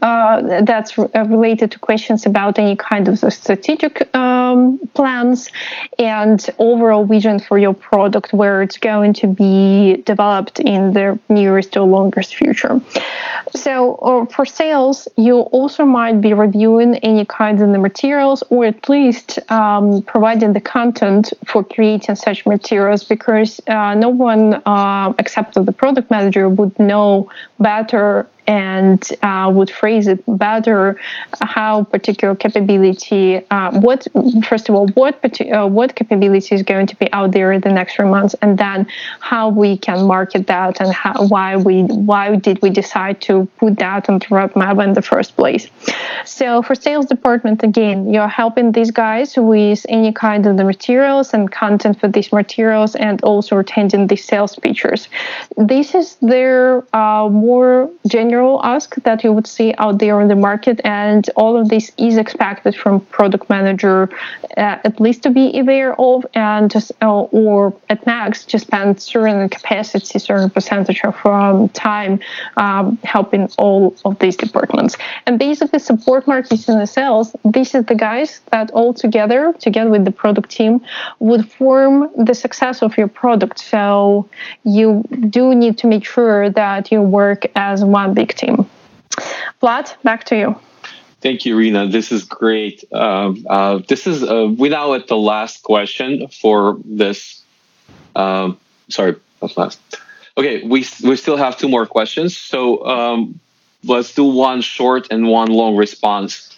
uh, 0.00 0.62
that's 0.62 0.96
related 0.96 1.70
to 1.72 1.78
questions 1.78 2.26
about 2.26 2.58
any 2.58 2.76
kind 2.76 3.08
of 3.08 3.18
strategic 3.32 4.14
um, 4.14 4.78
plans 4.94 5.50
and 5.98 6.48
overall 6.58 7.04
vision 7.04 7.38
for 7.38 7.58
your 7.58 7.74
product, 7.74 8.32
where 8.32 8.62
it's 8.62 8.78
going 8.78 9.12
to 9.14 9.26
be 9.26 10.02
developed 10.04 10.60
in 10.60 10.92
the 10.92 11.18
nearest 11.28 11.76
or 11.76 11.86
longest 11.86 12.34
future. 12.36 12.80
So, 13.54 13.96
uh, 13.96 14.26
for 14.26 14.44
sales, 14.44 15.08
you 15.16 15.40
also 15.40 15.84
might 15.84 16.20
be 16.20 16.32
reviewing 16.32 16.96
any 16.98 17.24
kinds 17.24 17.60
of 17.60 17.70
the 17.70 17.78
materials, 17.78 18.42
or 18.50 18.64
at 18.66 18.88
least 18.88 19.38
um, 19.50 20.02
providing 20.02 20.52
the 20.52 20.60
content 20.60 21.32
for 21.44 21.64
creating 21.64 22.16
such 22.16 22.46
materials, 22.46 23.04
because 23.04 23.60
uh, 23.66 23.94
no 23.94 24.08
one 24.08 24.62
uh, 24.66 25.12
except 25.18 25.54
the 25.54 25.72
product 25.72 26.10
manager 26.10 26.48
would 26.48 26.78
know 26.78 27.30
better 27.58 28.28
and 28.46 29.10
uh, 29.22 29.50
would 29.52 29.70
phrase 29.70 30.06
it 30.06 30.22
better 30.26 31.00
how 31.40 31.84
particular 31.84 32.34
capability 32.34 33.36
uh, 33.50 33.70
what 33.80 34.06
first 34.48 34.68
of 34.68 34.74
all 34.74 34.88
what 34.88 35.14
uh, 35.40 35.66
what 35.66 35.94
capability 35.94 36.54
is 36.54 36.62
going 36.62 36.86
to 36.86 36.96
be 36.96 37.12
out 37.12 37.32
there 37.32 37.52
in 37.52 37.60
the 37.60 37.72
next 37.72 37.94
three 37.94 38.08
months 38.08 38.34
and 38.42 38.58
then 38.58 38.86
how 39.20 39.48
we 39.48 39.76
can 39.76 40.06
market 40.06 40.46
that 40.46 40.80
and 40.80 40.92
how, 40.92 41.26
why 41.26 41.56
we 41.56 41.82
why 41.82 42.34
did 42.36 42.60
we 42.62 42.70
decide 42.70 43.20
to 43.20 43.46
put 43.58 43.78
that 43.78 44.08
on 44.08 44.18
the 44.18 44.26
roadmap 44.26 44.82
in 44.82 44.94
the 44.94 45.02
first 45.02 45.36
place. 45.36 45.68
So 46.24 46.62
for 46.62 46.74
sales 46.74 47.06
department 47.06 47.62
again 47.62 48.12
you're 48.12 48.28
helping 48.28 48.72
these 48.72 48.90
guys 48.90 49.36
with 49.36 49.86
any 49.88 50.12
kind 50.12 50.46
of 50.46 50.56
the 50.56 50.64
materials 50.64 51.32
and 51.32 51.50
content 51.50 52.00
for 52.00 52.08
these 52.08 52.32
materials 52.32 52.96
and 52.96 53.22
also 53.22 53.58
attending 53.58 54.08
the 54.08 54.16
sales 54.16 54.56
features. 54.56 55.08
This 55.56 55.94
is 55.94 56.16
their 56.16 56.84
uh, 56.94 57.28
more 57.28 57.90
general 58.06 58.31
general 58.32 58.64
ask 58.64 58.88
that 59.08 59.18
you 59.24 59.30
would 59.36 59.46
see 59.46 59.74
out 59.84 59.98
there 59.98 60.18
in 60.22 60.28
the 60.34 60.40
market, 60.50 60.76
and 60.84 61.22
all 61.40 61.54
of 61.60 61.64
this 61.68 61.92
is 62.08 62.16
expected 62.24 62.74
from 62.82 62.94
product 63.18 63.44
manager 63.56 63.98
uh, 64.56 64.88
at 64.88 64.94
least 65.04 65.20
to 65.26 65.30
be 65.30 65.46
aware 65.62 65.92
of, 66.08 66.18
and 66.34 66.70
just 66.70 66.92
uh, 67.02 67.42
or 67.42 67.74
at 67.92 68.00
max 68.06 68.44
to 68.50 68.56
spend 68.58 68.90
certain 69.14 69.48
capacity, 69.48 70.18
certain 70.18 70.50
percentage 70.56 71.00
of 71.10 71.14
um, 71.26 71.68
time 71.90 72.12
um, 72.56 72.84
helping 73.14 73.44
all 73.58 73.94
of 74.06 74.18
these 74.22 74.36
departments. 74.46 74.96
And 75.26 75.38
basically, 75.38 75.80
support 75.92 76.26
marketing 76.26 76.64
and 76.68 76.80
the 76.84 76.90
sales. 76.98 77.26
This 77.56 77.68
is 77.74 77.84
the 77.92 77.98
guys 78.08 78.40
that 78.52 78.70
all 78.78 78.92
together, 79.04 79.40
together 79.68 79.90
with 79.90 80.04
the 80.08 80.16
product 80.22 80.48
team, 80.58 80.74
would 81.18 81.44
form 81.58 81.94
the 82.28 82.34
success 82.34 82.82
of 82.82 82.90
your 82.96 83.08
product. 83.08 83.58
So 83.58 84.26
you 84.64 85.02
do 85.38 85.54
need 85.62 85.74
to 85.82 85.86
make 85.86 86.04
sure 86.14 86.50
that 86.62 86.90
you 86.92 87.00
work 87.02 87.40
as 87.70 87.76
one 88.00 88.14
big 88.22 88.34
team. 88.36 88.66
Vlad, 89.60 89.86
back 90.02 90.24
to 90.24 90.36
you. 90.36 90.48
Thank 91.20 91.44
you, 91.44 91.56
Rena. 91.56 91.86
This 91.86 92.10
is 92.10 92.24
great. 92.24 92.84
Uh, 92.92 93.32
uh, 93.48 93.80
this 93.88 94.06
is 94.06 94.22
uh, 94.22 94.46
now 94.46 94.94
at 94.94 95.06
the 95.08 95.16
last 95.16 95.62
question 95.62 96.28
for 96.28 96.78
this. 96.84 97.42
Um, 98.16 98.58
sorry, 98.88 99.16
that's 99.40 99.56
last. 99.56 99.78
Okay, 100.36 100.62
we 100.72 100.84
we 101.08 101.16
still 101.16 101.36
have 101.36 101.56
two 101.58 101.68
more 101.68 101.86
questions. 101.86 102.36
So 102.36 102.84
um, 102.86 103.40
let's 103.84 104.14
do 104.14 104.24
one 104.24 104.62
short 104.62 105.12
and 105.12 105.28
one 105.28 105.50
long 105.50 105.76
response. 105.76 106.56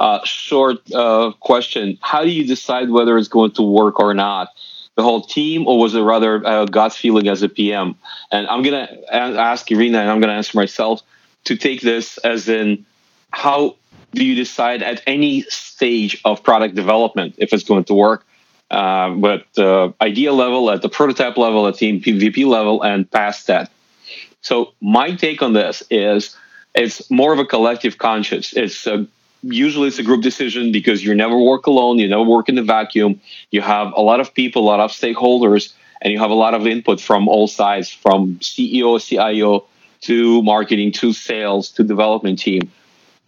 Uh, 0.00 0.20
short 0.24 0.78
uh, 0.92 1.32
question: 1.40 1.98
How 2.00 2.22
do 2.22 2.30
you 2.30 2.44
decide 2.46 2.90
whether 2.90 3.16
it's 3.18 3.32
going 3.38 3.52
to 3.52 3.62
work 3.62 4.00
or 4.00 4.12
not? 4.14 4.48
The 4.94 5.02
whole 5.02 5.22
team, 5.22 5.66
or 5.66 5.78
was 5.78 5.94
it 5.94 6.00
rather 6.00 6.36
a 6.44 6.66
gut 6.66 6.92
feeling 6.92 7.28
as 7.28 7.42
a 7.42 7.48
PM? 7.48 7.94
And 8.30 8.46
I'm 8.46 8.62
gonna 8.62 8.88
ask 9.10 9.70
Irina, 9.70 9.98
and 9.98 10.10
I'm 10.10 10.20
gonna 10.20 10.34
answer 10.34 10.58
myself 10.58 11.02
to 11.44 11.56
take 11.56 11.80
this 11.80 12.18
as 12.18 12.48
in 12.48 12.84
how 13.30 13.76
do 14.12 14.24
you 14.24 14.34
decide 14.34 14.82
at 14.82 15.02
any 15.06 15.42
stage 15.42 16.20
of 16.24 16.42
product 16.42 16.74
development 16.74 17.34
if 17.38 17.52
it's 17.52 17.64
going 17.64 17.84
to 17.84 17.94
work? 17.94 18.24
Uh, 18.70 19.10
but 19.10 19.46
the 19.54 19.92
idea 20.00 20.32
level, 20.32 20.70
at 20.70 20.82
the 20.82 20.88
prototype 20.88 21.36
level, 21.36 21.66
at 21.66 21.76
the 21.76 22.00
MVP 22.00 22.46
level, 22.46 22.82
and 22.82 23.10
past 23.10 23.46
that. 23.46 23.70
So 24.40 24.72
my 24.80 25.14
take 25.14 25.42
on 25.42 25.52
this 25.52 25.82
is 25.90 26.36
it's 26.74 27.10
more 27.10 27.32
of 27.32 27.38
a 27.38 27.44
collective 27.44 27.98
conscious. 27.98 28.52
It's 28.54 28.86
a, 28.86 29.06
usually 29.42 29.88
it's 29.88 29.98
a 29.98 30.02
group 30.02 30.22
decision 30.22 30.72
because 30.72 31.04
you 31.04 31.14
never 31.14 31.38
work 31.38 31.66
alone. 31.66 31.98
You 31.98 32.08
never 32.08 32.24
work 32.24 32.48
in 32.48 32.58
a 32.58 32.62
vacuum. 32.62 33.20
You 33.50 33.60
have 33.60 33.92
a 33.94 34.00
lot 34.00 34.20
of 34.20 34.34
people, 34.34 34.62
a 34.62 34.68
lot 34.68 34.80
of 34.80 34.90
stakeholders, 34.90 35.72
and 36.00 36.12
you 36.12 36.18
have 36.18 36.30
a 36.30 36.34
lot 36.34 36.54
of 36.54 36.66
input 36.66 37.00
from 37.00 37.28
all 37.28 37.48
sides, 37.48 37.90
from 37.90 38.36
CEO, 38.36 39.00
CIO 39.00 39.66
to 40.02 40.42
marketing 40.42 40.92
to 40.92 41.12
sales 41.12 41.70
to 41.72 41.84
development 41.84 42.38
team. 42.38 42.70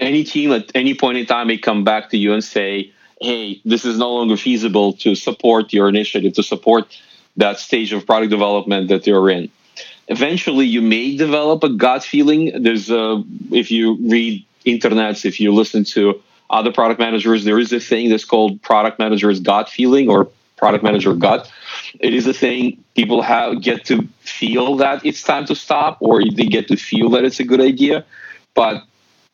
Any 0.01 0.25
team 0.25 0.53
at 0.53 0.71
any 0.75 0.95
point 0.95 1.19
in 1.19 1.27
time 1.27 1.47
may 1.47 1.59
come 1.59 1.85
back 1.85 2.11
to 2.11 2.19
you 2.19 2.33
and 2.33 2.43
say, 2.43 2.93
hey, 3.21 3.61
this 3.65 3.85
is 3.85 3.97
no 3.97 4.13
longer 4.13 4.37
feasible 4.37 4.93
to 4.95 5.15
support 5.15 5.73
your 5.73 5.89
initiative, 5.89 6.33
to 6.35 6.43
support 6.43 6.99
that 7.37 7.59
stage 7.59 7.93
of 7.93 8.05
product 8.07 8.31
development 8.31 8.89
that 8.89 9.07
you're 9.07 9.31
in. 9.31 9.51
Eventually, 10.09 10.67
you 10.67 10.83
may 10.83 11.17
develop 11.17 11.65
a 11.65 11.71
gut 11.71 12.05
feeling. 12.05 12.63
There's 12.63 12.91
a, 12.91 13.23
if 13.51 13.71
you 13.71 13.97
read 13.97 14.45
internets, 14.67 15.25
if 15.25 15.41
you 15.41 15.53
listen 15.53 15.85
to 15.85 16.23
other 16.51 16.73
product 16.73 17.01
managers, 17.01 17.45
there 17.45 17.59
is 17.59 17.73
a 17.73 17.81
thing 17.81 18.11
that's 18.11 18.25
called 18.25 18.61
product 18.63 18.99
manager's 18.99 19.41
gut 19.41 19.69
feeling 19.69 20.09
or 20.09 20.29
product 20.57 20.85
manager 20.85 21.15
gut. 21.15 21.51
It 22.01 22.15
is 22.15 22.27
a 22.27 22.33
thing 22.35 22.83
people 22.95 23.23
have 23.23 23.61
get 23.61 23.85
to 23.87 24.09
feel 24.21 24.77
that 24.77 25.05
it's 25.05 25.23
time 25.23 25.47
to 25.47 25.55
stop, 25.55 25.99
or 26.01 26.23
they 26.23 26.47
get 26.47 26.69
to 26.69 26.77
feel 26.77 27.11
that 27.11 27.25
it's 27.25 27.41
a 27.41 27.45
good 27.45 27.61
idea. 27.61 28.05
But 28.55 28.83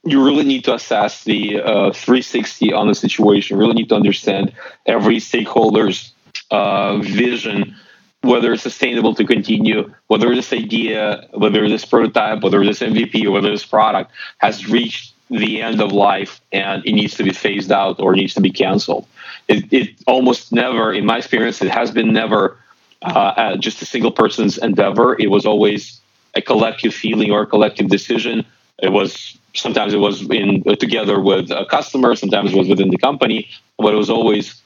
you 0.05 0.25
really 0.25 0.45
need 0.45 0.65
to 0.65 0.75
assess 0.75 1.25
the 1.25 1.61
uh, 1.61 1.93
360 1.93 2.73
on 2.73 2.89
the 2.89 2.95
situation. 2.95 3.57
You 3.57 3.61
really 3.61 3.75
need 3.75 3.91
to 3.91 3.95
understand 3.95 4.53
every 4.87 5.21
stakeholder's 5.21 6.13
uh, 6.51 6.99
vision, 6.99 7.77
whether 8.23 8.53
it's 8.53 8.63
sustainable 8.63 9.15
to 9.15 9.25
continue, 9.25 9.93
whether 10.07 10.35
this 10.35 10.53
idea, 10.53 11.29
whether 11.33 11.69
this 11.69 11.85
prototype, 11.85 12.43
whether 12.43 12.65
this 12.65 12.81
MVP, 12.81 13.31
whether 13.31 13.51
this 13.51 13.67
product 13.67 14.11
has 14.39 14.69
reached 14.69 15.15
the 15.31 15.63
end 15.63 15.81
of 15.81 15.93
life 15.93 16.41
and 16.53 16.85
it 16.85 16.93
needs 16.93 17.15
to 17.17 17.23
be 17.23 17.33
phased 17.33 17.71
out 17.71 18.01
or 18.01 18.15
needs 18.15 18.35
to 18.35 18.41
be 18.41 18.51
canceled. 18.51 19.07
It, 19.49 19.73
it 19.73 19.91
almost 20.07 20.53
never, 20.53 20.93
in 20.93 21.07
my 21.07 21.19
experience, 21.19 21.63
it 21.63 21.71
has 21.71 21.91
been 21.91 22.13
never 22.13 22.59
uh, 23.03 23.57
just 23.57 23.81
a 23.81 23.87
single 23.87 24.11
person's 24.11 24.59
endeavor. 24.59 25.19
It 25.19 25.31
was 25.31 25.47
always 25.47 26.01
a 26.35 26.43
collective 26.43 26.95
feeling 26.95 27.31
or 27.31 27.43
a 27.43 27.47
collective 27.47 27.89
decision. 27.89 28.45
It 28.83 28.93
was 28.93 29.39
sometimes 29.55 29.95
it 29.95 29.99
was 29.99 30.23
in 30.31 30.63
uh, 30.67 30.77
together 30.77 31.21
with 31.21 31.51
a 31.51 31.67
customer, 31.67 32.15
sometimes 32.15 32.53
it 32.53 32.59
was 32.59 32.69
within 32.69 32.91
the 32.91 32.99
company, 32.99 33.49
but 33.79 33.95
it 33.95 33.97
was 33.97 34.11
always 34.11 34.61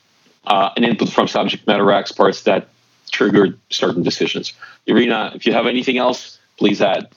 uh, 0.47 0.71
an 0.77 0.85
input 0.85 1.09
from 1.09 1.29
subject 1.29 1.67
matter 1.67 1.91
experts 1.91 2.43
that 2.43 2.69
triggered 3.11 3.59
certain 3.71 4.03
decisions. 4.03 4.53
Irina, 4.87 5.33
if 5.35 5.47
you 5.47 5.53
have 5.53 5.67
anything 5.67 5.99
else, 5.99 6.39
please 6.59 6.81
add. 6.83 7.09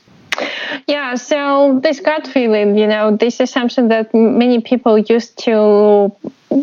Yeah, 0.88 1.16
so 1.16 1.80
this 1.82 2.00
gut 2.00 2.28
feeling, 2.28 2.78
you 2.78 2.88
know, 2.88 3.16
this 3.16 3.40
is 3.40 3.50
something 3.50 3.88
that 3.90 4.14
many 4.14 4.62
people 4.62 4.98
used 4.98 5.38
to 5.40 6.16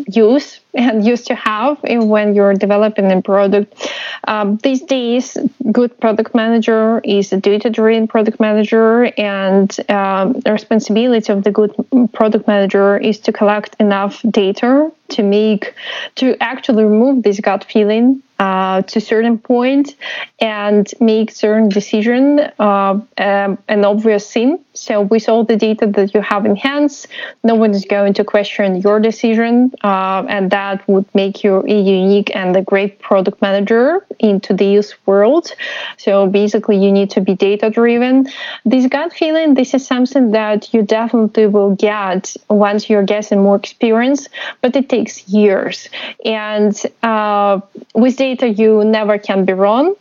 use 0.07 0.59
and 0.73 1.05
used 1.05 1.27
to 1.27 1.35
have 1.35 1.77
when 1.83 2.35
you're 2.35 2.53
developing 2.53 3.11
a 3.11 3.21
product. 3.21 3.89
Um, 4.27 4.57
these 4.57 4.81
days, 4.81 5.37
good 5.71 5.97
product 5.99 6.33
manager 6.35 6.99
is 7.03 7.31
a 7.31 7.37
data-driven 7.37 8.07
product 8.07 8.39
manager, 8.39 9.05
and 9.17 9.75
um, 9.89 10.33
the 10.33 10.51
responsibility 10.51 11.31
of 11.31 11.43
the 11.43 11.51
good 11.51 11.73
product 12.13 12.47
manager 12.47 12.97
is 12.97 13.19
to 13.19 13.31
collect 13.31 13.75
enough 13.79 14.21
data 14.29 14.91
to 15.09 15.23
make 15.23 15.73
to 16.15 16.35
actually 16.41 16.83
remove 16.83 17.23
this 17.23 17.39
gut 17.39 17.63
feeling 17.63 18.23
uh, 18.39 18.81
to 18.81 18.99
certain 18.99 19.37
point 19.37 19.95
and 20.39 20.91
make 20.99 21.31
certain 21.31 21.69
decision 21.69 22.39
uh, 22.59 22.99
um, 23.17 23.57
an 23.67 23.85
obvious 23.85 24.31
thing. 24.31 24.59
So 24.73 25.01
with 25.01 25.29
all 25.29 25.45
the 25.45 25.55
data 25.55 25.87
that 25.87 26.13
you 26.13 26.21
have 26.21 26.45
in 26.45 26.55
hands, 26.55 27.07
no 27.43 27.55
one 27.55 27.71
is 27.71 27.85
going 27.85 28.13
to 28.15 28.23
question 28.23 28.81
your 28.81 28.99
decision, 28.99 29.71
uh, 29.85 30.25
and 30.27 30.49
that 30.49 30.87
would 30.87 31.05
make 31.13 31.43
you 31.43 31.61
a 31.61 31.79
unique 31.79 32.35
and 32.35 32.57
a 32.57 32.61
great 32.63 32.97
product 32.97 33.39
manager 33.39 34.03
in 34.17 34.39
today's 34.39 34.95
world. 35.05 35.51
So 35.97 36.25
basically, 36.25 36.77
you 36.83 36.91
need 36.91 37.11
to 37.11 37.21
be 37.21 37.35
data 37.35 37.69
driven. 37.69 38.27
This 38.65 38.87
gut 38.87 39.13
feeling, 39.13 39.53
this 39.53 39.75
is 39.75 39.85
something 39.85 40.31
that 40.31 40.73
you 40.73 40.81
definitely 40.81 41.45
will 41.45 41.75
get 41.75 42.35
once 42.49 42.89
you're 42.89 43.03
getting 43.03 43.43
more 43.43 43.57
experience, 43.57 44.27
but 44.61 44.75
it 44.75 44.89
takes 44.89 45.29
years. 45.29 45.87
And 46.25 46.75
uh, 47.03 47.61
with 47.93 48.17
data, 48.17 48.47
you 48.49 48.83
never 48.83 49.19
can 49.19 49.45
be 49.45 49.53
wrong. 49.53 49.93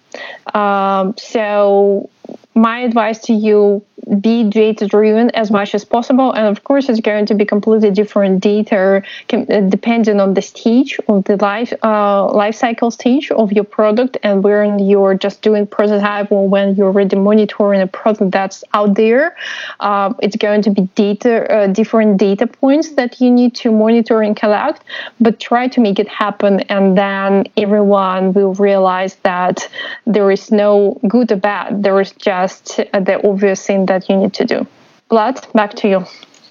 Um, 0.55 1.15
so 1.19 2.09
my 2.55 2.81
advice 2.81 3.19
to 3.19 3.33
you 3.33 3.85
be 4.21 4.45
data 4.45 4.87
driven 4.87 5.31
as 5.31 5.51
much 5.51 5.75
as 5.75 5.85
possible. 5.85 6.33
And 6.33 6.47
of 6.47 6.65
course 6.65 6.89
it's 6.89 7.01
going 7.01 7.27
to 7.27 7.35
be 7.35 7.45
completely 7.45 7.91
different 7.91 8.43
data 8.43 9.03
uh, 9.33 9.61
depending 9.63 10.21
on 10.21 10.35
the 10.35 10.43
stage 10.43 10.99
of 11.09 11.25
the 11.25 11.37
life 11.37 11.73
uh, 11.83 12.31
life 12.33 12.55
cycle 12.55 12.91
stage 12.91 13.31
of 13.31 13.53
your 13.53 13.65
product 13.65 14.19
and 14.23 14.45
when 14.45 14.79
you're 14.79 15.15
just 15.15 15.43
doing 15.43 15.67
prototype 15.67 16.31
or 16.31 16.49
when 16.49 16.75
you're 16.75 16.89
already 16.89 17.17
monitoring 17.17 17.81
a 17.81 17.87
product 17.87 18.31
that's 18.31 18.63
out 18.75 18.95
there. 18.95 19.37
Uh, 19.81 20.13
it's 20.21 20.37
going 20.37 20.63
to 20.63 20.71
be 20.71 20.83
data 20.95 21.51
uh, 21.53 21.67
different 21.69 22.19
data 22.19 22.47
points 22.47 22.91
that 22.91 23.21
you 23.21 23.31
need 23.31 23.55
to 23.55 23.71
monitor 23.71 24.23
and 24.23 24.37
collect 24.37 24.85
but 25.21 25.41
try 25.41 25.67
to 25.69 25.81
make 25.81 25.99
it 25.99 26.09
happen. 26.09 26.61
And 26.61 26.97
then 26.97 27.47
everyone 27.57 28.33
will 28.33 28.55
realize 28.55 29.17
that 29.23 29.69
there 30.07 30.31
is 30.31 30.51
no 30.51 31.01
good 31.09 31.33
or 31.33 31.37
bad. 31.37 31.83
There 31.83 32.01
is 32.01 32.13
just 32.13 32.44
the 32.47 33.21
obvious 33.25 33.67
thing 33.67 33.87
that 33.87 33.95
that 33.95 34.13
you 34.13 34.17
need 34.21 34.35
to 34.35 34.45
do. 34.45 34.67
Vlad, 35.11 35.53
back 35.53 35.75
to 35.75 35.89
you. 35.89 36.01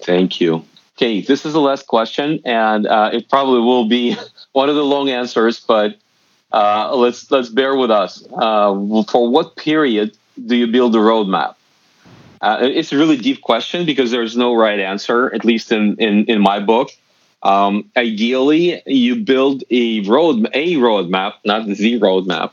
Thank 0.02 0.40
you. 0.40 0.64
Okay, 0.96 1.20
this 1.20 1.44
is 1.44 1.52
the 1.52 1.60
last 1.60 1.86
question, 1.86 2.40
and 2.44 2.86
uh, 2.86 3.10
it 3.12 3.28
probably 3.28 3.60
will 3.60 3.88
be 3.88 4.16
one 4.52 4.68
of 4.68 4.76
the 4.76 4.84
long 4.84 5.08
answers, 5.08 5.60
but 5.60 5.96
uh, 6.52 6.94
let's 6.94 7.30
let's 7.30 7.48
bear 7.48 7.74
with 7.76 7.90
us. 7.90 8.24
Uh, 8.32 9.02
for 9.10 9.28
what 9.28 9.56
period 9.56 10.16
do 10.46 10.56
you 10.56 10.66
build 10.66 10.94
a 10.94 10.98
roadmap? 10.98 11.54
Uh, 12.40 12.58
it's 12.60 12.92
a 12.92 12.96
really 12.96 13.16
deep 13.16 13.40
question 13.40 13.86
because 13.86 14.10
there's 14.10 14.36
no 14.36 14.54
right 14.54 14.78
answer, 14.78 15.34
at 15.34 15.44
least 15.44 15.72
in 15.72 15.96
in, 15.96 16.24
in 16.26 16.40
my 16.40 16.60
book. 16.60 16.90
Um, 17.42 17.90
ideally, 17.96 18.82
you 18.86 19.16
build 19.16 19.64
a 19.70 20.00
road 20.08 20.48
a 20.54 20.74
roadmap, 20.74 21.34
not 21.44 21.66
the 21.66 22.00
roadmap, 22.00 22.52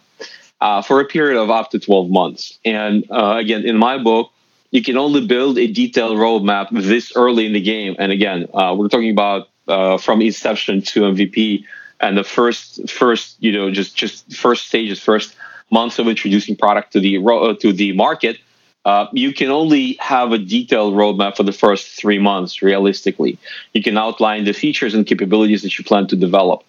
uh, 0.62 0.82
for 0.82 1.02
a 1.02 1.06
period 1.06 1.42
of 1.42 1.50
up 1.50 1.72
to 1.72 1.80
12 1.80 2.10
months. 2.10 2.58
And 2.64 3.06
uh, 3.12 3.36
again, 3.38 3.66
in 3.66 3.78
my 3.78 3.98
book, 3.98 4.32
you 4.70 4.82
can 4.82 4.98
only 4.98 5.26
build 5.26 5.58
a 5.58 5.68
detailed 5.68 6.18
roadmap 6.18 6.70
this 6.72 7.12
early 7.16 7.46
in 7.46 7.54
the 7.54 7.62
game. 7.62 7.96
And 8.00 8.12
again, 8.12 8.48
uh, 8.54 8.74
we're 8.78 8.88
talking 8.88 9.12
about 9.12 9.50
uh, 9.68 9.98
from 9.98 10.22
inception 10.22 10.82
to 10.82 11.02
MVP 11.02 11.66
and 12.00 12.18
the 12.18 12.24
first 12.24 12.90
first 12.90 13.36
you 13.40 13.52
know 13.52 13.72
just 13.72 13.96
just 13.96 14.34
first 14.36 14.68
stages, 14.68 15.00
first 15.00 15.36
months 15.70 16.00
of 16.00 16.08
introducing 16.08 16.56
product 16.56 16.94
to 16.94 17.00
the 17.00 17.18
uh, 17.18 17.54
to 17.56 17.72
the 17.74 17.94
market. 17.94 18.40
Uh, 18.84 19.06
you 19.14 19.32
can 19.32 19.52
only 19.52 19.94
have 20.00 20.32
a 20.32 20.40
detailed 20.40 20.96
roadmap 20.96 21.38
for 21.38 21.44
the 21.44 21.52
first 21.52 21.90
three 21.90 22.18
months. 22.18 22.64
Realistically, 22.64 23.38
you 23.74 23.84
can 23.84 23.98
outline 23.98 24.44
the 24.46 24.54
features 24.54 24.96
and 24.96 25.06
capabilities 25.06 25.62
that 25.62 25.78
you 25.78 25.86
plan 25.86 26.08
to 26.08 26.16
develop. 26.16 26.64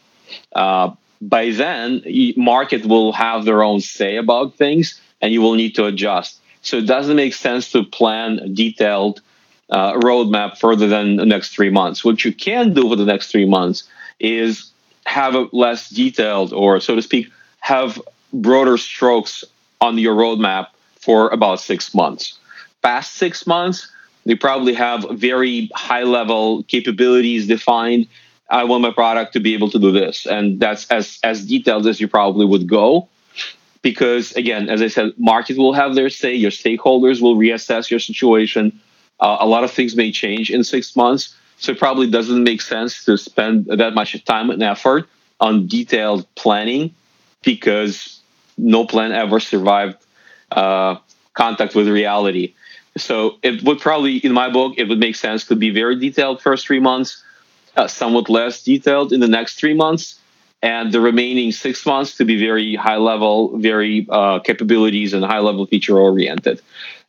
Uh, 0.54 0.90
by 1.22 1.52
then, 1.52 2.02
market 2.36 2.84
will 2.84 3.12
have 3.12 3.44
their 3.44 3.62
own 3.62 3.80
say 3.80 4.16
about 4.16 4.56
things, 4.56 5.00
and 5.20 5.32
you 5.32 5.40
will 5.40 5.54
need 5.54 5.76
to 5.76 5.86
adjust. 5.86 6.40
So 6.62 6.78
it 6.78 6.86
doesn't 6.86 7.14
make 7.14 7.34
sense 7.34 7.70
to 7.72 7.84
plan 7.84 8.40
a 8.40 8.48
detailed 8.48 9.20
uh, 9.70 9.94
roadmap 9.94 10.58
further 10.58 10.88
than 10.88 11.16
the 11.16 11.24
next 11.24 11.54
three 11.54 11.70
months. 11.70 12.04
What 12.04 12.24
you 12.24 12.32
can 12.32 12.74
do 12.74 12.88
for 12.88 12.96
the 12.96 13.04
next 13.04 13.30
three 13.30 13.46
months 13.46 13.84
is 14.18 14.70
have 15.06 15.36
a 15.36 15.48
less 15.52 15.88
detailed, 15.88 16.52
or 16.52 16.80
so 16.80 16.96
to 16.96 17.02
speak, 17.02 17.30
have 17.60 18.00
broader 18.32 18.76
strokes 18.76 19.44
on 19.80 19.98
your 19.98 20.16
roadmap 20.16 20.68
for 20.96 21.28
about 21.30 21.60
six 21.60 21.94
months. 21.94 22.38
Past 22.82 23.14
six 23.14 23.46
months, 23.46 23.88
they 24.26 24.34
probably 24.34 24.74
have 24.74 25.06
very 25.10 25.70
high 25.74 26.02
level 26.02 26.64
capabilities 26.64 27.46
defined. 27.46 28.08
I 28.52 28.64
want 28.64 28.82
my 28.82 28.92
product 28.92 29.32
to 29.32 29.40
be 29.40 29.54
able 29.54 29.70
to 29.70 29.78
do 29.78 29.90
this, 29.90 30.26
and 30.26 30.60
that's 30.60 30.86
as 30.88 31.18
as 31.24 31.46
detailed 31.46 31.86
as 31.86 32.00
you 32.00 32.08
probably 32.08 32.46
would 32.46 32.68
go 32.68 33.08
because 33.82 34.32
again, 34.32 34.68
as 34.68 34.80
I 34.80 34.88
said, 34.88 35.12
market 35.18 35.58
will 35.58 35.72
have 35.72 35.94
their 35.94 36.08
say. 36.08 36.34
Your 36.34 36.50
stakeholders 36.50 37.20
will 37.20 37.36
reassess 37.36 37.90
your 37.90 38.00
situation. 38.00 38.80
Uh, 39.20 39.38
a 39.40 39.46
lot 39.46 39.64
of 39.64 39.70
things 39.70 39.94
may 39.94 40.10
change 40.10 40.50
in 40.50 40.64
six 40.64 40.96
months, 40.96 41.36
so 41.58 41.72
it 41.72 41.78
probably 41.78 42.08
doesn't 42.10 42.42
make 42.42 42.60
sense 42.60 43.04
to 43.04 43.16
spend 43.16 43.66
that 43.66 43.94
much 43.94 44.24
time 44.24 44.50
and 44.50 44.62
effort 44.62 45.08
on 45.40 45.66
detailed 45.66 46.26
planning 46.34 46.94
because 47.42 48.20
no 48.56 48.86
plan 48.86 49.12
ever 49.12 49.40
survived 49.40 49.96
uh, 50.52 50.96
contact 51.34 51.74
with 51.74 51.88
reality. 51.88 52.54
So 52.96 53.38
it 53.42 53.62
would 53.62 53.80
probably, 53.80 54.18
in 54.18 54.32
my 54.32 54.50
book, 54.50 54.74
it 54.76 54.88
would 54.88 54.98
make 54.98 55.16
sense 55.16 55.46
to 55.46 55.56
be 55.56 55.70
very 55.70 55.98
detailed 55.98 56.42
first 56.42 56.66
three 56.66 56.80
months, 56.80 57.24
uh, 57.76 57.86
somewhat 57.86 58.28
less 58.28 58.62
detailed 58.62 59.12
in 59.12 59.20
the 59.20 59.28
next 59.28 59.58
three 59.58 59.74
months, 59.74 60.18
and 60.62 60.92
the 60.92 61.00
remaining 61.00 61.52
six 61.52 61.84
months 61.84 62.16
to 62.16 62.24
be 62.24 62.38
very 62.38 62.74
high 62.74 62.96
level, 62.96 63.56
very 63.58 64.06
uh, 64.08 64.38
capabilities 64.40 65.12
and 65.12 65.24
high 65.24 65.40
level 65.40 65.66
feature 65.66 65.98
oriented. 65.98 66.60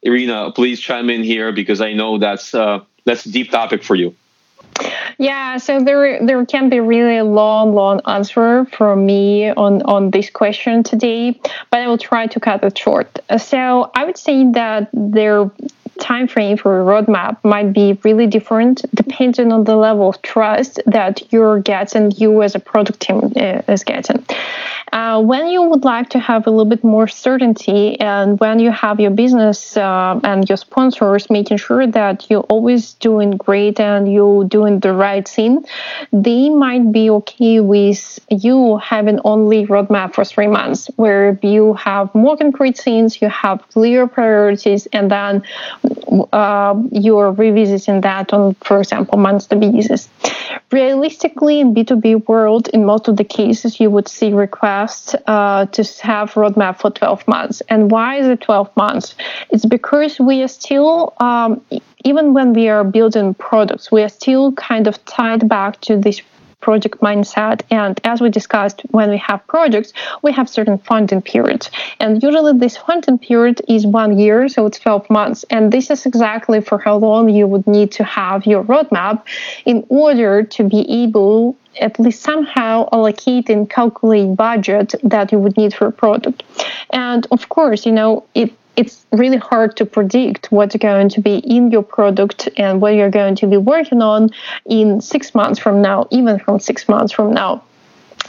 Irina, 0.02 0.52
please 0.52 0.80
chime 0.80 1.10
in 1.10 1.24
here 1.24 1.52
because 1.52 1.80
I 1.82 1.94
know 1.94 2.18
that's 2.18 2.54
uh, 2.54 2.82
that's 3.06 3.26
a 3.26 3.32
deep 3.32 3.52
topic 3.52 3.84
for 3.84 3.96
you. 3.96 4.16
Yeah, 5.20 5.58
so 5.58 5.80
there 5.84 6.26
there 6.26 6.46
can 6.46 6.70
be 6.70 6.80
really 6.80 7.18
a 7.18 7.24
long, 7.24 7.76
long 7.76 8.02
answer 8.06 8.66
from 8.66 9.06
me 9.06 9.50
on 9.52 9.82
on 9.84 10.12
this 10.12 10.30
question 10.30 10.84
today, 10.84 11.40
but 11.70 11.80
I 11.80 11.88
will 11.88 12.00
try 12.00 12.28
to 12.28 12.40
cut 12.40 12.64
it 12.64 12.78
short. 12.78 13.20
So 13.38 13.92
I 13.96 14.06
would 14.06 14.18
say 14.18 14.52
that 14.52 14.90
there 14.94 15.50
time 16.04 16.28
frame 16.28 16.58
for 16.58 16.82
a 16.82 16.84
roadmap 16.84 17.38
might 17.44 17.72
be 17.72 17.98
really 18.04 18.28
different 18.28 18.84
depending 18.94 19.52
on 19.52 19.64
the 19.64 19.76
level 19.76 20.10
of 20.10 20.22
trust 20.22 20.80
that 20.86 21.22
you're 21.32 21.60
getting, 21.62 22.12
you 22.12 22.44
as 22.44 22.54
a 22.56 22.60
product 22.60 23.00
team 23.00 23.32
uh, 23.38 23.62
is 23.74 23.84
getting. 23.84 24.24
Uh, 24.92 25.20
when 25.20 25.48
you 25.48 25.62
would 25.64 25.84
like 25.84 26.10
to 26.10 26.20
have 26.20 26.46
a 26.46 26.52
little 26.52 26.70
bit 26.70 26.84
more 26.84 27.08
certainty 27.08 28.00
and 28.00 28.40
when 28.40 28.60
you 28.60 28.70
have 28.70 29.00
your 29.00 29.10
business 29.10 29.76
uh, 29.76 30.20
and 30.24 30.48
your 30.48 30.58
sponsors 30.58 31.32
making 31.32 31.58
sure 31.58 31.88
that 31.88 32.30
you're 32.30 32.48
always 32.54 32.94
doing 32.96 33.32
great 33.32 33.80
and 33.80 34.12
you're 34.14 34.44
doing 34.44 34.80
the 34.82 34.94
right 34.94 35.28
thing, 35.28 35.66
they 36.12 36.48
might 36.50 36.92
be 36.92 37.10
okay 37.10 37.60
with 37.60 38.20
you 38.30 38.78
having 38.78 39.20
only 39.26 39.66
roadmap 39.66 40.14
for 40.14 40.24
three 40.24 40.48
months 40.48 40.92
where 40.98 41.40
you 41.42 41.74
have 41.74 42.14
more 42.14 42.38
concrete 42.38 42.78
things, 42.78 43.20
you 43.20 43.30
have 43.30 43.68
clear 43.70 44.06
priorities, 44.06 44.86
and 44.94 45.10
then 45.10 45.42
uh, 46.34 46.76
you're 46.92 47.32
revisiting 47.32 48.02
that 48.02 48.34
on, 48.34 48.54
for 48.56 48.80
example, 48.80 49.18
monthly 49.18 49.58
basis. 49.58 50.10
Realistically, 50.72 51.60
in 51.60 51.74
B2B 51.74 52.28
world, 52.28 52.68
in 52.70 52.86
most 52.86 53.08
of 53.08 53.18
the 53.18 53.24
cases, 53.24 53.80
you 53.80 53.90
would 53.90 54.08
see 54.08 54.34
requests 54.34 55.16
uh, 55.28 55.66
to 55.68 55.84
have 56.02 56.34
roadmap 56.34 56.80
for 56.80 56.92
12 56.92 57.28
months. 57.28 57.62
And 57.70 57.92
why 57.92 58.18
is 58.18 58.28
it 58.28 58.42
12 58.42 58.76
months? 58.76 59.16
It's 59.50 59.66
because 59.66 60.20
we 60.20 60.42
are 60.42 60.48
still 60.48 61.14
um, 61.20 61.62
even 62.04 62.34
when 62.34 62.54
we 62.54 62.68
are 62.68 62.84
building 62.84 63.34
products, 63.34 63.92
we 63.92 64.04
are 64.04 64.10
still 64.10 64.52
kind 64.54 64.88
of 64.88 65.04
tied 65.06 65.48
back 65.48 65.80
to 65.82 65.98
this 65.98 66.22
project 66.64 66.98
mindset. 67.02 67.62
And 67.70 68.00
as 68.04 68.22
we 68.22 68.30
discussed, 68.30 68.82
when 68.92 69.10
we 69.10 69.18
have 69.18 69.46
projects, 69.48 69.92
we 70.22 70.32
have 70.32 70.48
certain 70.50 70.78
funding 70.90 71.22
periods. 71.22 71.70
And 72.00 72.24
usually 72.24 72.54
this 72.58 72.78
funding 72.78 73.20
period 73.20 73.62
is 73.68 73.86
one 73.86 74.18
year, 74.18 74.48
so 74.48 74.66
it's 74.66 74.80
12 74.80 75.10
months. 75.10 75.44
And 75.50 75.72
this 75.72 75.92
is 75.92 76.06
exactly 76.06 76.62
for 76.62 76.78
how 76.80 76.96
long 76.98 77.30
you 77.30 77.46
would 77.48 77.68
need 77.68 77.92
to 78.00 78.04
have 78.04 78.46
your 78.46 78.64
roadmap 78.64 79.24
in 79.66 79.86
order 79.90 80.44
to 80.56 80.64
be 80.64 80.82
able 81.04 81.56
at 81.82 82.00
least 82.00 82.22
somehow 82.22 82.88
allocate 82.92 83.50
and 83.50 83.70
calculate 83.70 84.36
budget 84.36 84.94
that 85.04 85.32
you 85.32 85.40
would 85.40 85.58
need 85.58 85.74
for 85.74 85.88
a 85.88 85.92
product. 85.92 86.44
And 86.92 87.28
of 87.32 87.50
course, 87.50 87.86
you 87.86 87.92
know, 87.92 88.24
it 88.36 88.52
it's 88.76 89.06
really 89.12 89.38
hard 89.38 89.78
to 89.78 89.86
predict 89.86 90.52
what's 90.52 90.76
going 90.76 91.10
to 91.10 91.22
be 91.22 91.38
in 91.38 91.72
your 91.72 91.84
product 91.84 92.50
and 92.58 92.82
what 92.82 92.96
you're 92.96 93.10
going 93.10 93.36
to 93.36 93.48
be 93.48 93.58
working 93.58 94.02
on 94.02 94.30
in 94.66 95.00
six 95.02 95.36
months 95.36 95.60
from 95.60 95.82
now, 95.82 96.08
even 96.12 96.40
from 96.40 96.60
six 96.60 96.88
months 96.90 97.12
from 97.14 97.34
now. 97.34 97.64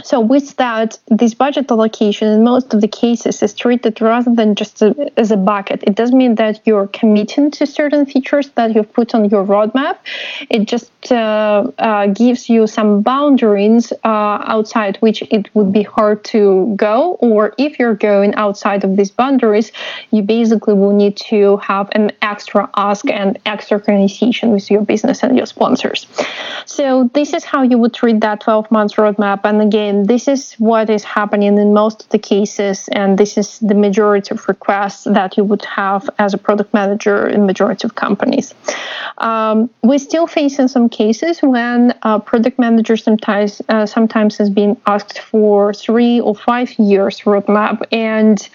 So 0.03 0.20
with 0.20 0.57
that, 0.57 0.99
this 1.09 1.34
budget 1.34 1.70
allocation 1.70 2.28
in 2.28 2.42
most 2.42 2.74
of 2.74 2.80
the 2.80 2.88
cases 2.88 3.42
is 3.42 3.55
treated 3.55 4.01
rather 4.01 4.34
than 4.34 4.55
just 4.55 4.82
a, 4.82 5.12
as 5.16 5.30
a 5.30 5.36
bucket. 5.36 5.84
It 5.84 5.95
doesn't 5.95 6.16
mean 6.16 6.34
that 6.36 6.61
you're 6.64 6.88
committing 6.88 7.51
to 7.53 7.66
certain 7.66 8.05
features 8.07 8.49
that 8.51 8.74
you've 8.74 8.92
put 8.92 9.14
on 9.14 9.30
your 9.30 9.45
roadmap. 9.45 9.99
It 10.51 10.66
just 10.66 10.90
uh, 11.12 11.70
uh, 11.78 12.07
gives 12.09 12.49
you 12.49 12.66
some 12.66 13.03
boundaries 13.03 13.92
uh, 14.05 14.38
outside 14.55 14.97
which 14.97 15.22
it 15.30 15.55
would 15.55 15.72
be 15.72 15.82
hard 15.82 16.24
to 16.24 16.74
go. 16.76 17.14
Or 17.20 17.55
if 17.59 17.78
you're 17.78 17.95
going 17.95 18.34
outside 18.34 18.84
of 18.84 18.97
these 18.97 19.11
boundaries, 19.11 19.70
you 20.11 20.22
basically 20.22 20.74
will 20.74 20.95
need 20.95 21.16
to 21.28 21.59
have 21.59 21.88
an 21.92 22.11
extra 22.22 22.68
ask 22.76 23.09
and 23.11 23.38
extra 23.47 23.80
conversation 23.80 24.51
with 24.51 24.70
your 24.70 24.82
business 24.82 25.22
and 25.22 25.36
your 25.36 25.47
sponsors. 25.47 26.07
So 26.66 27.11
this 27.14 27.32
is 27.32 27.45
how 27.45 27.62
you 27.62 27.78
would 27.78 27.95
treat 27.95 28.20
that 28.20 28.40
12 28.40 28.70
months 28.70 28.95
roadmap. 28.95 29.40
And 29.45 29.61
again, 29.61 29.84
again, 29.85 30.07
this 30.07 30.28
is 30.28 30.55
what 30.55 30.89
is 30.91 31.05
happening 31.05 31.59
in 31.59 31.74
most 31.74 32.05
of 32.05 32.09
the 32.11 32.18
cases, 32.18 32.89
and 32.93 33.18
this 33.18 33.37
is 33.37 33.59
the 33.61 33.74
majority 33.74 34.30
of 34.35 34.49
requests 34.49 35.05
that 35.05 35.37
you 35.37 35.45
would 35.45 35.64
have 35.64 36.09
as 36.18 36.35
a 36.35 36.39
product 36.39 36.72
manager 36.72 37.28
in 37.28 37.47
majority 37.47 37.87
of 37.87 37.95
companies. 37.95 38.55
Um, 39.18 39.70
we're 39.82 39.99
still 39.99 40.26
facing 40.26 40.68
some 40.68 40.89
cases 40.89 41.41
when 41.43 41.95
uh, 42.03 42.18
product 42.18 42.59
manager 42.59 42.97
sometimes 42.97 43.62
uh, 43.68 43.87
sometimes 43.87 44.39
has 44.39 44.51
been 44.51 44.76
asked 44.87 45.18
for 45.18 45.72
three 45.72 46.20
or 46.20 46.35
five 46.35 46.72
years 46.78 47.20
roadmap, 47.20 47.85
and 47.93 48.49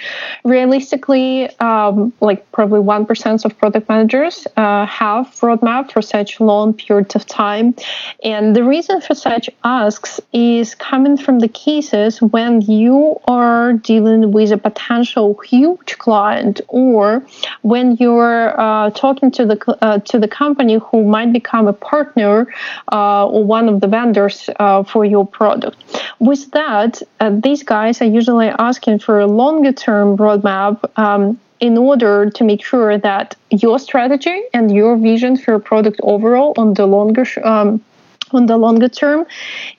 realistically, 0.43 1.49
um, 1.59 2.11
like 2.21 2.39
probably 2.51 2.79
one 2.79 3.05
percent 3.05 3.45
of 3.45 3.57
product 3.57 3.87
managers 3.89 4.47
uh, 4.57 4.85
have 4.85 5.25
roadmap 5.41 5.91
for 5.91 6.01
such 6.01 6.39
long 6.39 6.73
periods 6.73 7.15
of 7.15 7.25
time, 7.25 7.75
and 8.23 8.55
the 8.55 8.63
reason 8.63 9.01
for 9.01 9.15
such 9.15 9.49
asks 9.63 10.19
is 10.33 10.75
coming 10.75 11.17
from 11.21 11.39
the 11.39 11.47
cases 11.47 12.21
when 12.21 12.61
you 12.61 13.19
are 13.27 13.73
dealing 13.73 14.31
with 14.31 14.51
a 14.51 14.57
potential 14.57 15.37
huge 15.45 15.97
client 15.97 16.61
or 16.67 17.25
when 17.61 17.95
you're 17.97 18.59
uh, 18.59 18.89
talking 18.91 19.31
to 19.31 19.45
the 19.45 19.77
uh, 19.81 19.99
to 19.99 20.19
the 20.19 20.27
company 20.27 20.77
who 20.77 21.03
might 21.03 21.31
become 21.33 21.67
a 21.67 21.73
partner 21.73 22.47
uh, 22.91 23.27
or 23.27 23.43
one 23.43 23.69
of 23.69 23.81
the 23.81 23.87
vendors 23.87 24.49
uh, 24.59 24.83
for 24.83 25.05
your 25.05 25.25
product. 25.25 25.77
With 26.19 26.51
that, 26.51 27.01
uh, 27.19 27.31
these 27.43 27.63
guys 27.63 28.01
are 28.01 28.11
usually 28.19 28.47
asking 28.47 28.99
for 28.99 29.19
a 29.19 29.27
longer 29.27 29.71
term 29.71 30.17
roadmap. 30.17 30.83
Um, 30.97 31.39
in 31.59 31.77
order 31.77 32.29
to 32.29 32.43
make 32.45 32.63
sure 32.63 32.97
that 32.97 33.35
your 33.49 33.79
strategy 33.79 34.43
and 34.53 34.73
your 34.73 34.95
vision 34.95 35.35
for 35.35 35.51
your 35.51 35.59
product 35.59 35.99
overall 36.03 36.53
on 36.57 36.73
the 36.73 36.85
longer 36.85 37.25
um, 37.43 37.83
on 38.33 38.45
the 38.45 38.57
longer 38.57 38.89
term 38.89 39.25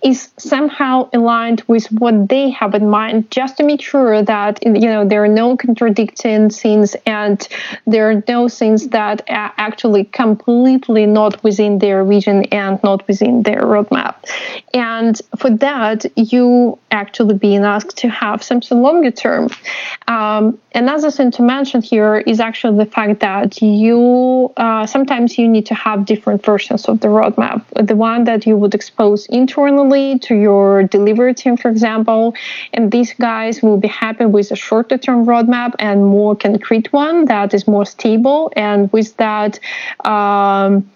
is 0.02 0.30
somehow 0.36 1.08
aligned 1.12 1.62
with 1.66 1.86
what 1.92 2.28
they 2.28 2.50
have 2.50 2.74
in 2.74 2.88
mind 2.88 3.30
just 3.30 3.56
to 3.56 3.62
make 3.62 3.82
sure 3.82 4.22
that 4.22 4.64
you 4.64 4.88
know 4.92 5.06
there 5.06 5.22
are 5.24 5.28
no 5.28 5.56
contradicting 5.56 6.50
things 6.50 6.96
and 7.06 7.48
there 7.86 8.10
are 8.10 8.22
no 8.28 8.48
things 8.48 8.88
that 8.88 9.22
are 9.28 9.52
actually 9.56 10.04
completely 10.04 11.06
not 11.06 11.42
within 11.42 11.78
their 11.78 12.04
vision 12.04 12.44
and 12.44 12.82
not 12.82 13.06
within 13.08 13.42
their 13.42 13.60
roadmap. 13.60 14.14
And 14.74 15.20
for 15.36 15.50
that 15.50 16.06
you 16.16 16.78
actually 16.90 17.34
being 17.34 17.64
asked 17.64 17.96
to 17.98 18.08
have 18.08 18.42
something 18.42 18.80
longer 18.80 19.10
term. 19.10 19.48
Um, 20.08 20.58
another 20.74 21.10
thing 21.10 21.30
to 21.32 21.42
mention 21.42 21.82
here 21.82 22.18
is 22.18 22.40
actually 22.40 22.78
the 22.84 22.90
fact 22.90 23.20
that 23.20 23.62
you 23.62 24.52
uh, 24.56 24.86
sometimes 24.86 25.38
you 25.38 25.48
need 25.48 25.66
to 25.66 25.74
have 25.74 26.04
different 26.04 26.44
versions 26.44 26.86
of 26.86 27.00
the 27.00 27.08
roadmap. 27.08 27.64
The 27.86 27.96
one 27.96 28.24
that 28.24 28.39
that 28.40 28.46
you 28.46 28.56
would 28.56 28.74
expose 28.74 29.26
internally 29.26 30.18
to 30.20 30.34
your 30.34 30.84
delivery 30.84 31.34
team, 31.34 31.56
for 31.56 31.68
example. 31.68 32.34
And 32.72 32.90
these 32.90 33.12
guys 33.14 33.62
will 33.62 33.76
be 33.76 33.88
happy 33.88 34.24
with 34.24 34.50
a 34.50 34.56
shorter 34.56 34.96
term 34.96 35.26
roadmap 35.26 35.74
and 35.78 36.04
more 36.04 36.34
concrete 36.34 36.92
one 36.92 37.26
that 37.26 37.52
is 37.52 37.66
more 37.66 37.84
stable. 37.84 38.50
And 38.56 38.90
with 38.92 39.16
that, 39.18 39.60
um, 40.04 40.90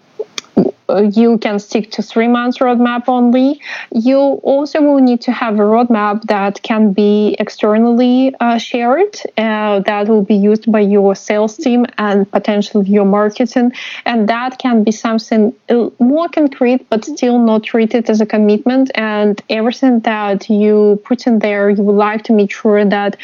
you 1.11 1.37
can 1.37 1.59
stick 1.59 1.91
to 1.91 2.01
three 2.01 2.27
months 2.27 2.59
roadmap 2.59 3.03
only. 3.07 3.59
You 3.91 4.19
also 4.43 4.81
will 4.81 4.99
need 4.99 5.21
to 5.21 5.31
have 5.31 5.55
a 5.55 5.63
roadmap 5.63 6.23
that 6.23 6.61
can 6.61 6.93
be 6.93 7.35
externally 7.39 8.33
uh, 8.39 8.57
shared, 8.57 9.17
uh, 9.37 9.79
that 9.79 10.07
will 10.07 10.21
be 10.21 10.35
used 10.35 10.71
by 10.71 10.81
your 10.81 11.15
sales 11.15 11.57
team 11.57 11.85
and 11.97 12.29
potentially 12.31 12.87
your 12.89 13.05
marketing. 13.05 13.71
And 14.05 14.29
that 14.29 14.59
can 14.59 14.83
be 14.83 14.91
something 14.91 15.53
uh, 15.69 15.89
more 15.99 16.29
concrete, 16.29 16.87
but 16.89 17.05
still 17.05 17.39
not 17.39 17.63
treated 17.63 18.09
as 18.09 18.21
a 18.21 18.25
commitment. 18.25 18.91
And 18.95 19.41
everything 19.49 20.01
that 20.01 20.49
you 20.49 21.01
put 21.05 21.27
in 21.27 21.39
there, 21.39 21.69
you 21.69 21.83
would 21.83 21.95
like 21.95 22.23
to 22.25 22.33
make 22.33 22.51
sure 22.51 22.85
that, 22.85 23.17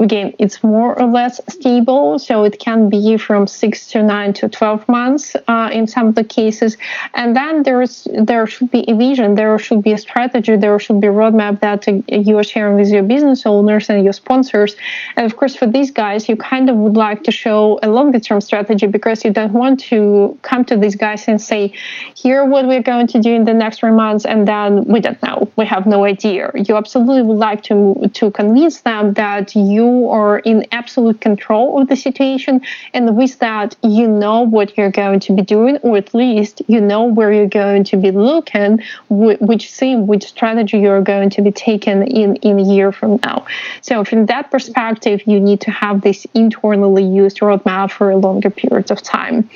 again, 0.00 0.34
it's 0.38 0.62
more 0.64 0.98
or 0.98 1.06
less 1.06 1.40
stable. 1.48 2.18
So 2.18 2.44
it 2.44 2.58
can 2.58 2.88
be 2.88 3.16
from 3.16 3.46
six 3.46 3.86
to 3.88 4.02
nine 4.02 4.32
to 4.34 4.48
12 4.48 4.88
months 4.88 5.36
uh, 5.46 5.70
in 5.72 5.86
some 5.86 6.08
of 6.08 6.14
the 6.14 6.24
cases 6.24 6.76
and 7.14 7.34
then 7.34 7.62
there's 7.62 8.06
there 8.12 8.46
should 8.46 8.70
be 8.70 8.84
a 8.88 8.94
vision, 8.94 9.34
there 9.34 9.58
should 9.58 9.82
be 9.82 9.92
a 9.92 9.98
strategy, 9.98 10.56
there 10.56 10.78
should 10.78 11.00
be 11.00 11.06
a 11.06 11.12
roadmap 11.12 11.60
that 11.60 11.86
you 12.26 12.38
are 12.38 12.44
sharing 12.44 12.76
with 12.76 12.88
your 12.88 13.02
business 13.02 13.46
owners 13.46 13.88
and 13.88 14.04
your 14.04 14.12
sponsors. 14.12 14.76
And 15.16 15.24
of 15.26 15.36
course, 15.36 15.56
for 15.56 15.66
these 15.66 15.90
guys, 15.90 16.28
you 16.28 16.36
kind 16.36 16.68
of 16.70 16.76
would 16.76 16.96
like 16.96 17.22
to 17.24 17.32
show 17.32 17.78
a 17.82 17.88
longer 17.88 18.20
term 18.20 18.40
strategy 18.40 18.86
because 18.86 19.24
you 19.24 19.32
don't 19.32 19.52
want 19.52 19.80
to 19.80 20.38
come 20.42 20.64
to 20.66 20.76
these 20.76 20.96
guys 20.96 21.26
and 21.28 21.40
say, 21.40 21.72
here 22.14 22.44
what 22.44 22.66
we're 22.66 22.82
going 22.82 23.06
to 23.08 23.20
do 23.20 23.32
in 23.32 23.44
the 23.44 23.54
next 23.54 23.80
three 23.80 23.90
months, 23.90 24.24
and 24.24 24.46
then 24.46 24.84
we 24.84 25.00
don't 25.00 25.20
know, 25.22 25.50
we 25.56 25.64
have 25.64 25.86
no 25.86 26.04
idea. 26.04 26.50
You 26.54 26.76
absolutely 26.76 27.22
would 27.22 27.38
like 27.38 27.62
to 27.64 28.10
to 28.14 28.30
convince 28.30 28.82
them 28.82 29.14
that 29.14 29.54
you 29.54 29.78
you 29.78 30.08
are 30.10 30.38
in 30.40 30.66
absolute 30.72 31.20
control 31.20 31.80
of 31.80 31.88
the 31.88 31.96
situation. 31.96 32.60
And 32.94 33.16
with 33.16 33.38
that, 33.38 33.76
you 33.82 34.06
know 34.22 34.38
what 34.42 34.76
you're 34.76 34.96
going 35.04 35.20
to 35.26 35.32
be 35.38 35.42
doing, 35.42 35.76
or 35.78 35.96
at 35.96 36.14
least 36.14 36.62
you 36.66 36.77
know 36.80 37.04
where 37.04 37.32
you're 37.32 37.48
going 37.48 37.84
to 37.84 37.96
be 37.96 38.10
looking, 38.10 38.82
which 39.08 39.70
theme, 39.70 40.06
which 40.06 40.24
strategy 40.24 40.78
you're 40.78 41.02
going 41.02 41.30
to 41.30 41.42
be 41.42 41.50
taking 41.50 42.06
in, 42.06 42.36
in 42.36 42.58
a 42.58 42.62
year 42.62 42.92
from 42.92 43.20
now. 43.24 43.46
So, 43.82 44.04
from 44.04 44.26
that 44.26 44.50
perspective, 44.50 45.22
you 45.26 45.40
need 45.40 45.60
to 45.62 45.70
have 45.70 46.02
this 46.02 46.26
internally 46.34 47.04
used 47.04 47.40
roadmap 47.40 47.90
for 47.90 48.10
a 48.10 48.16
longer 48.16 48.50
period 48.50 48.90
of 48.90 49.02
time. 49.02 49.48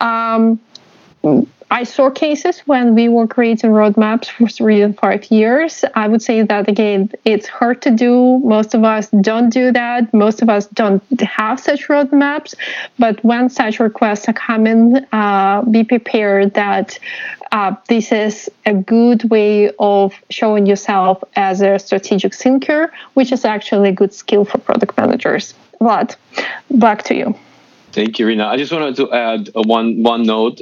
Um, 0.00 0.60
I 1.70 1.82
saw 1.82 2.10
cases 2.10 2.60
when 2.60 2.94
we 2.94 3.08
were 3.08 3.26
creating 3.26 3.70
roadmaps 3.70 4.30
for 4.30 4.48
three 4.48 4.82
and 4.82 4.96
five 4.96 5.28
years. 5.32 5.84
I 5.94 6.06
would 6.06 6.22
say 6.22 6.42
that 6.42 6.68
again, 6.68 7.10
it's 7.24 7.48
hard 7.48 7.82
to 7.82 7.90
do. 7.90 8.38
Most 8.44 8.72
of 8.74 8.84
us 8.84 9.08
don't 9.20 9.50
do 9.50 9.72
that. 9.72 10.14
Most 10.14 10.42
of 10.42 10.48
us 10.48 10.66
don't 10.68 11.02
have 11.20 11.58
such 11.58 11.88
roadmaps. 11.88 12.54
But 13.00 13.22
when 13.24 13.50
such 13.50 13.80
requests 13.80 14.28
are 14.28 14.32
coming, 14.32 15.04
uh, 15.12 15.62
be 15.62 15.82
prepared 15.82 16.54
that 16.54 16.98
uh, 17.50 17.74
this 17.88 18.12
is 18.12 18.48
a 18.64 18.74
good 18.74 19.28
way 19.28 19.70
of 19.80 20.14
showing 20.30 20.66
yourself 20.66 21.22
as 21.34 21.62
a 21.62 21.80
strategic 21.80 22.32
thinker, 22.32 22.92
which 23.14 23.32
is 23.32 23.44
actually 23.44 23.88
a 23.88 23.92
good 23.92 24.14
skill 24.14 24.44
for 24.44 24.58
product 24.58 24.96
managers. 24.96 25.54
Vlad, 25.80 26.14
back 26.70 27.02
to 27.04 27.14
you. 27.14 27.34
Thank 27.96 28.18
you, 28.18 28.26
Rena. 28.26 28.44
I 28.44 28.58
just 28.58 28.70
wanted 28.70 28.94
to 28.96 29.10
add 29.10 29.48
one 29.54 30.02
one 30.02 30.24
note 30.24 30.60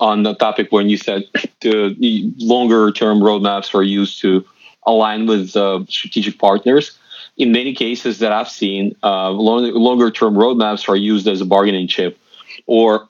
on 0.00 0.24
the 0.24 0.34
topic 0.34 0.72
when 0.72 0.88
you 0.88 0.96
said 0.96 1.22
the 1.60 2.34
longer 2.38 2.90
term 2.90 3.20
roadmaps 3.20 3.72
are 3.76 3.84
used 3.84 4.20
to 4.22 4.44
align 4.84 5.26
with 5.26 5.54
uh, 5.54 5.84
strategic 5.88 6.36
partners. 6.36 6.98
In 7.36 7.52
many 7.52 7.76
cases 7.76 8.18
that 8.18 8.32
I've 8.32 8.48
seen, 8.48 8.96
uh, 9.04 9.30
longer 9.30 10.10
term 10.10 10.34
roadmaps 10.34 10.88
are 10.88 10.96
used 10.96 11.28
as 11.28 11.40
a 11.40 11.44
bargaining 11.44 11.86
chip, 11.86 12.18
or 12.66 13.06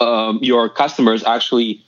um, 0.00 0.40
your 0.42 0.68
customers 0.68 1.22
actually 1.22 1.84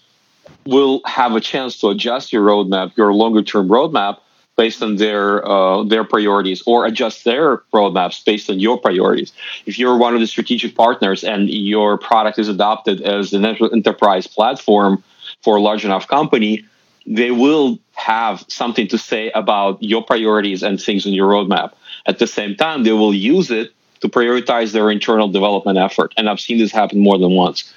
will 0.66 1.00
have 1.04 1.34
a 1.34 1.40
chance 1.40 1.80
to 1.80 1.88
adjust 1.88 2.32
your 2.32 2.46
roadmap, 2.46 2.96
your 2.96 3.12
longer 3.12 3.42
term 3.42 3.66
roadmap, 3.68 4.18
based 4.58 4.82
on 4.82 4.96
their 4.96 5.48
uh, 5.48 5.84
their 5.84 6.04
priorities 6.04 6.62
or 6.66 6.84
adjust 6.84 7.24
their 7.24 7.58
roadmaps 7.72 8.22
based 8.22 8.50
on 8.50 8.58
your 8.58 8.76
priorities. 8.76 9.32
If 9.64 9.78
you're 9.78 9.96
one 9.96 10.14
of 10.14 10.20
the 10.20 10.26
strategic 10.26 10.74
partners 10.74 11.24
and 11.24 11.48
your 11.48 11.96
product 11.96 12.38
is 12.38 12.48
adopted 12.48 13.00
as 13.00 13.32
an 13.32 13.46
enterprise 13.46 14.26
platform 14.26 15.02
for 15.42 15.56
a 15.56 15.60
large 15.60 15.84
enough 15.84 16.08
company, 16.08 16.64
they 17.06 17.30
will 17.30 17.78
have 17.92 18.44
something 18.48 18.88
to 18.88 18.98
say 18.98 19.30
about 19.30 19.80
your 19.80 20.02
priorities 20.02 20.62
and 20.62 20.82
things 20.82 21.06
on 21.06 21.12
your 21.12 21.30
roadmap. 21.30 21.72
At 22.06 22.18
the 22.18 22.26
same 22.26 22.56
time, 22.56 22.82
they 22.82 22.92
will 22.92 23.14
use 23.14 23.50
it 23.50 23.72
to 24.00 24.08
prioritize 24.08 24.72
their 24.72 24.90
internal 24.90 25.28
development 25.28 25.78
effort. 25.78 26.12
And 26.16 26.28
I've 26.28 26.40
seen 26.40 26.58
this 26.58 26.72
happen 26.72 26.98
more 26.98 27.18
than 27.18 27.30
once. 27.30 27.72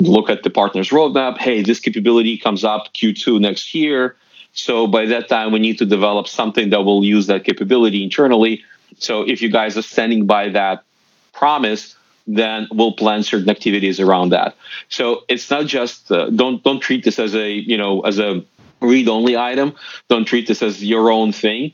Look 0.00 0.28
at 0.28 0.42
the 0.42 0.50
partner's 0.50 0.90
roadmap. 0.90 1.38
Hey, 1.38 1.62
this 1.62 1.78
capability 1.78 2.36
comes 2.38 2.64
up 2.64 2.92
Q2 2.94 3.40
next 3.40 3.74
year 3.74 4.16
so 4.54 4.86
by 4.86 5.06
that 5.06 5.28
time, 5.28 5.52
we 5.52 5.58
need 5.58 5.78
to 5.78 5.84
develop 5.84 6.28
something 6.28 6.70
that 6.70 6.82
will 6.82 7.04
use 7.04 7.26
that 7.26 7.44
capability 7.44 8.04
internally. 8.04 8.62
So 8.98 9.22
if 9.22 9.42
you 9.42 9.50
guys 9.50 9.76
are 9.76 9.82
standing 9.82 10.26
by 10.26 10.48
that 10.50 10.84
promise, 11.32 11.96
then 12.26 12.68
we'll 12.72 12.92
plan 12.92 13.24
certain 13.24 13.50
activities 13.50 13.98
around 13.98 14.30
that. 14.30 14.56
So 14.88 15.24
it's 15.28 15.50
not 15.50 15.66
just 15.66 16.10
uh, 16.10 16.30
don't 16.30 16.62
don't 16.62 16.80
treat 16.80 17.04
this 17.04 17.18
as 17.18 17.34
a 17.34 17.50
you 17.50 17.76
know 17.76 18.00
as 18.02 18.18
a 18.18 18.44
read 18.80 19.08
only 19.08 19.36
item. 19.36 19.74
Don't 20.08 20.24
treat 20.24 20.46
this 20.46 20.62
as 20.62 20.82
your 20.82 21.10
own 21.10 21.32
thing. 21.32 21.72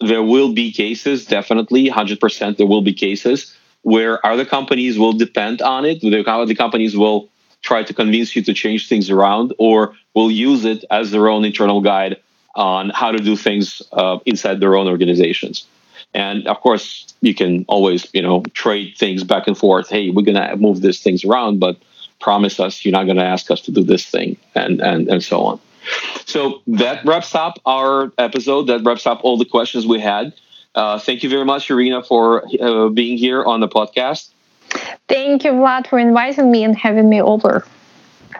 There 0.00 0.22
will 0.22 0.52
be 0.52 0.72
cases, 0.72 1.26
definitely, 1.26 1.88
hundred 1.88 2.18
percent. 2.18 2.56
There 2.56 2.66
will 2.66 2.82
be 2.82 2.94
cases 2.94 3.54
where 3.82 4.24
other 4.26 4.44
companies 4.44 4.98
will 4.98 5.12
depend 5.12 5.60
on 5.60 5.84
it. 5.84 6.00
The 6.00 6.54
companies 6.56 6.96
will 6.96 7.28
try 7.62 7.82
to 7.82 7.94
convince 7.94 8.34
you 8.36 8.42
to 8.42 8.52
change 8.54 8.88
things 8.88 9.10
around 9.10 9.54
or 9.58 9.94
will 10.14 10.30
use 10.30 10.64
it 10.64 10.84
as 10.90 11.10
their 11.10 11.28
own 11.28 11.44
internal 11.44 11.80
guide 11.80 12.16
on 12.54 12.90
how 12.90 13.10
to 13.10 13.18
do 13.18 13.36
things 13.36 13.80
uh, 13.92 14.18
inside 14.26 14.60
their 14.60 14.76
own 14.76 14.86
organizations. 14.88 15.66
And 16.14 16.46
of 16.46 16.60
course, 16.60 17.14
you 17.22 17.34
can 17.34 17.64
always, 17.68 18.08
you 18.12 18.20
know, 18.20 18.42
trade 18.52 18.94
things 18.98 19.24
back 19.24 19.46
and 19.46 19.56
forth. 19.56 19.88
Hey, 19.88 20.10
we're 20.10 20.22
gonna 20.22 20.56
move 20.56 20.82
these 20.82 21.02
things 21.02 21.24
around, 21.24 21.60
but 21.60 21.76
promise 22.20 22.60
us 22.60 22.84
you're 22.84 22.92
not 22.92 23.06
gonna 23.06 23.24
ask 23.24 23.50
us 23.50 23.62
to 23.62 23.70
do 23.72 23.82
this 23.82 24.04
thing, 24.04 24.36
and 24.54 24.80
and 24.82 25.08
and 25.08 25.22
so 25.24 25.40
on. 25.42 25.60
So 26.26 26.62
that 26.66 27.04
wraps 27.04 27.34
up 27.34 27.58
our 27.64 28.12
episode. 28.18 28.64
That 28.64 28.82
wraps 28.84 29.06
up 29.06 29.20
all 29.24 29.38
the 29.38 29.44
questions 29.46 29.86
we 29.86 30.00
had. 30.00 30.34
Uh, 30.74 30.98
thank 30.98 31.22
you 31.22 31.28
very 31.30 31.44
much, 31.44 31.70
Irina, 31.70 32.02
for 32.02 32.44
uh, 32.60 32.88
being 32.88 33.16
here 33.16 33.44
on 33.44 33.60
the 33.60 33.68
podcast. 33.68 34.31
Thank 35.08 35.44
you, 35.44 35.52
Vlad, 35.52 35.86
for 35.86 35.98
inviting 35.98 36.50
me 36.50 36.64
and 36.64 36.76
having 36.76 37.08
me 37.08 37.20
over. 37.20 37.64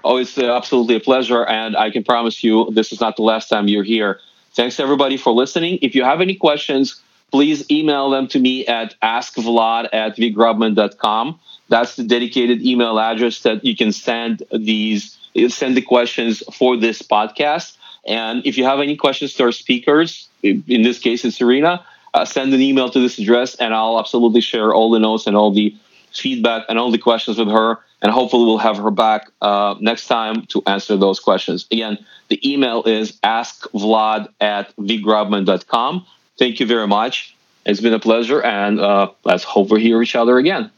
Oh, 0.05 0.17
it's 0.17 0.37
uh, 0.37 0.57
absolutely 0.57 0.97
a 0.97 1.01
pleasure. 1.01 1.45
And 1.45 1.77
I 1.77 1.91
can 1.91 2.05
promise 2.05 2.43
you 2.43 2.71
this 2.73 2.93
is 2.93 3.01
not 3.01 3.17
the 3.17 3.23
last 3.23 3.49
time 3.49 3.69
you're 3.69 3.85
here. 3.85 4.21
Thanks, 4.55 4.81
everybody, 4.81 5.17
for 5.17 5.33
listening. 5.33 5.79
If 5.83 5.95
you 5.95 6.05
have 6.05 6.21
any 6.21 6.35
questions, 6.35 7.01
please 7.31 7.71
email 7.71 8.11
them 8.11 8.29
to 8.29 8.39
me 8.39 8.67
at 8.67 8.95
askvlad 9.01 9.89
at 9.93 10.17
vgrubman.com. 10.17 11.41
That's 11.69 11.97
the 11.97 12.05
dedicated 12.05 12.63
email 12.63 12.99
address 12.99 13.41
that 13.41 13.65
you 13.65 13.75
can 13.77 13.93
send 13.93 14.43
these 14.53 15.19
send 15.49 15.75
the 15.75 15.83
questions 15.83 16.43
for 16.53 16.77
this 16.77 17.01
podcast. 17.01 17.77
And 18.07 18.45
if 18.45 18.59
you 18.59 18.65
have 18.65 18.81
any 18.81 18.97
questions 18.97 19.33
to 19.35 19.45
our 19.45 19.53
speakers, 19.53 20.29
in 20.43 20.83
this 20.83 20.99
case 20.99 21.25
it's 21.25 21.41
Irina, 21.41 21.85
uh, 22.13 22.27
send 22.27 22.53
an 22.53 22.61
email 22.61 22.91
to 22.91 23.01
this 23.01 23.19
address 23.19 23.55
and 23.55 23.73
I'll 23.73 23.99
absolutely 23.99 24.43
share 24.43 24.75
all 24.75 24.91
the 24.91 24.99
notes 24.99 25.27
and 25.27 25.35
all 25.35 25.51
the 25.51 25.75
feedback 26.15 26.65
and 26.69 26.79
all 26.79 26.91
the 26.91 26.99
questions 26.99 27.39
with 27.39 27.49
her. 27.49 27.79
And 28.01 28.11
hopefully, 28.11 28.47
we'll 28.47 28.59
have 28.59 28.79
her 28.79 28.91
back 28.91 29.31
uh, 29.41 29.77
next 29.81 30.07
time 30.07 30.47
to 30.47 30.63
answer 30.67 30.97
those 30.97 31.21
questions. 31.21 31.67
Again, 31.71 32.05
the 32.29 32.41
email 32.51 32.83
is 32.83 33.13
askvlad 33.21 34.29
at 34.41 34.75
vgrubman.com. 34.77 36.07
Thank 36.39 36.59
you 36.59 36.67
very 36.67 36.89
much. 36.89 37.37
It's 37.65 37.81
been 37.81 37.95
a 37.95 38.01
pleasure, 38.01 38.43
and 38.43 38.81
uh, 38.81 39.11
let's 39.25 39.45
hope 39.45 39.71
we 39.71 39.81
hear 39.81 40.03
each 40.03 40.17
other 40.17 40.39
again. 40.39 40.71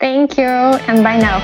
Thank 0.00 0.38
you, 0.38 0.44
and 0.44 1.04
bye 1.04 1.18
now. 1.18 1.42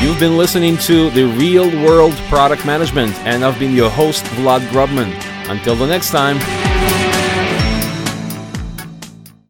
You've 0.00 0.20
been 0.20 0.36
listening 0.36 0.76
to 0.78 1.10
The 1.10 1.24
Real 1.24 1.68
World 1.84 2.14
Product 2.28 2.64
Management, 2.64 3.12
and 3.20 3.44
I've 3.44 3.58
been 3.58 3.74
your 3.74 3.90
host, 3.90 4.24
Vlad 4.36 4.60
Grubman. 4.68 5.12
Until 5.48 5.74
the 5.74 5.86
next 5.86 6.10
time. 6.10 6.75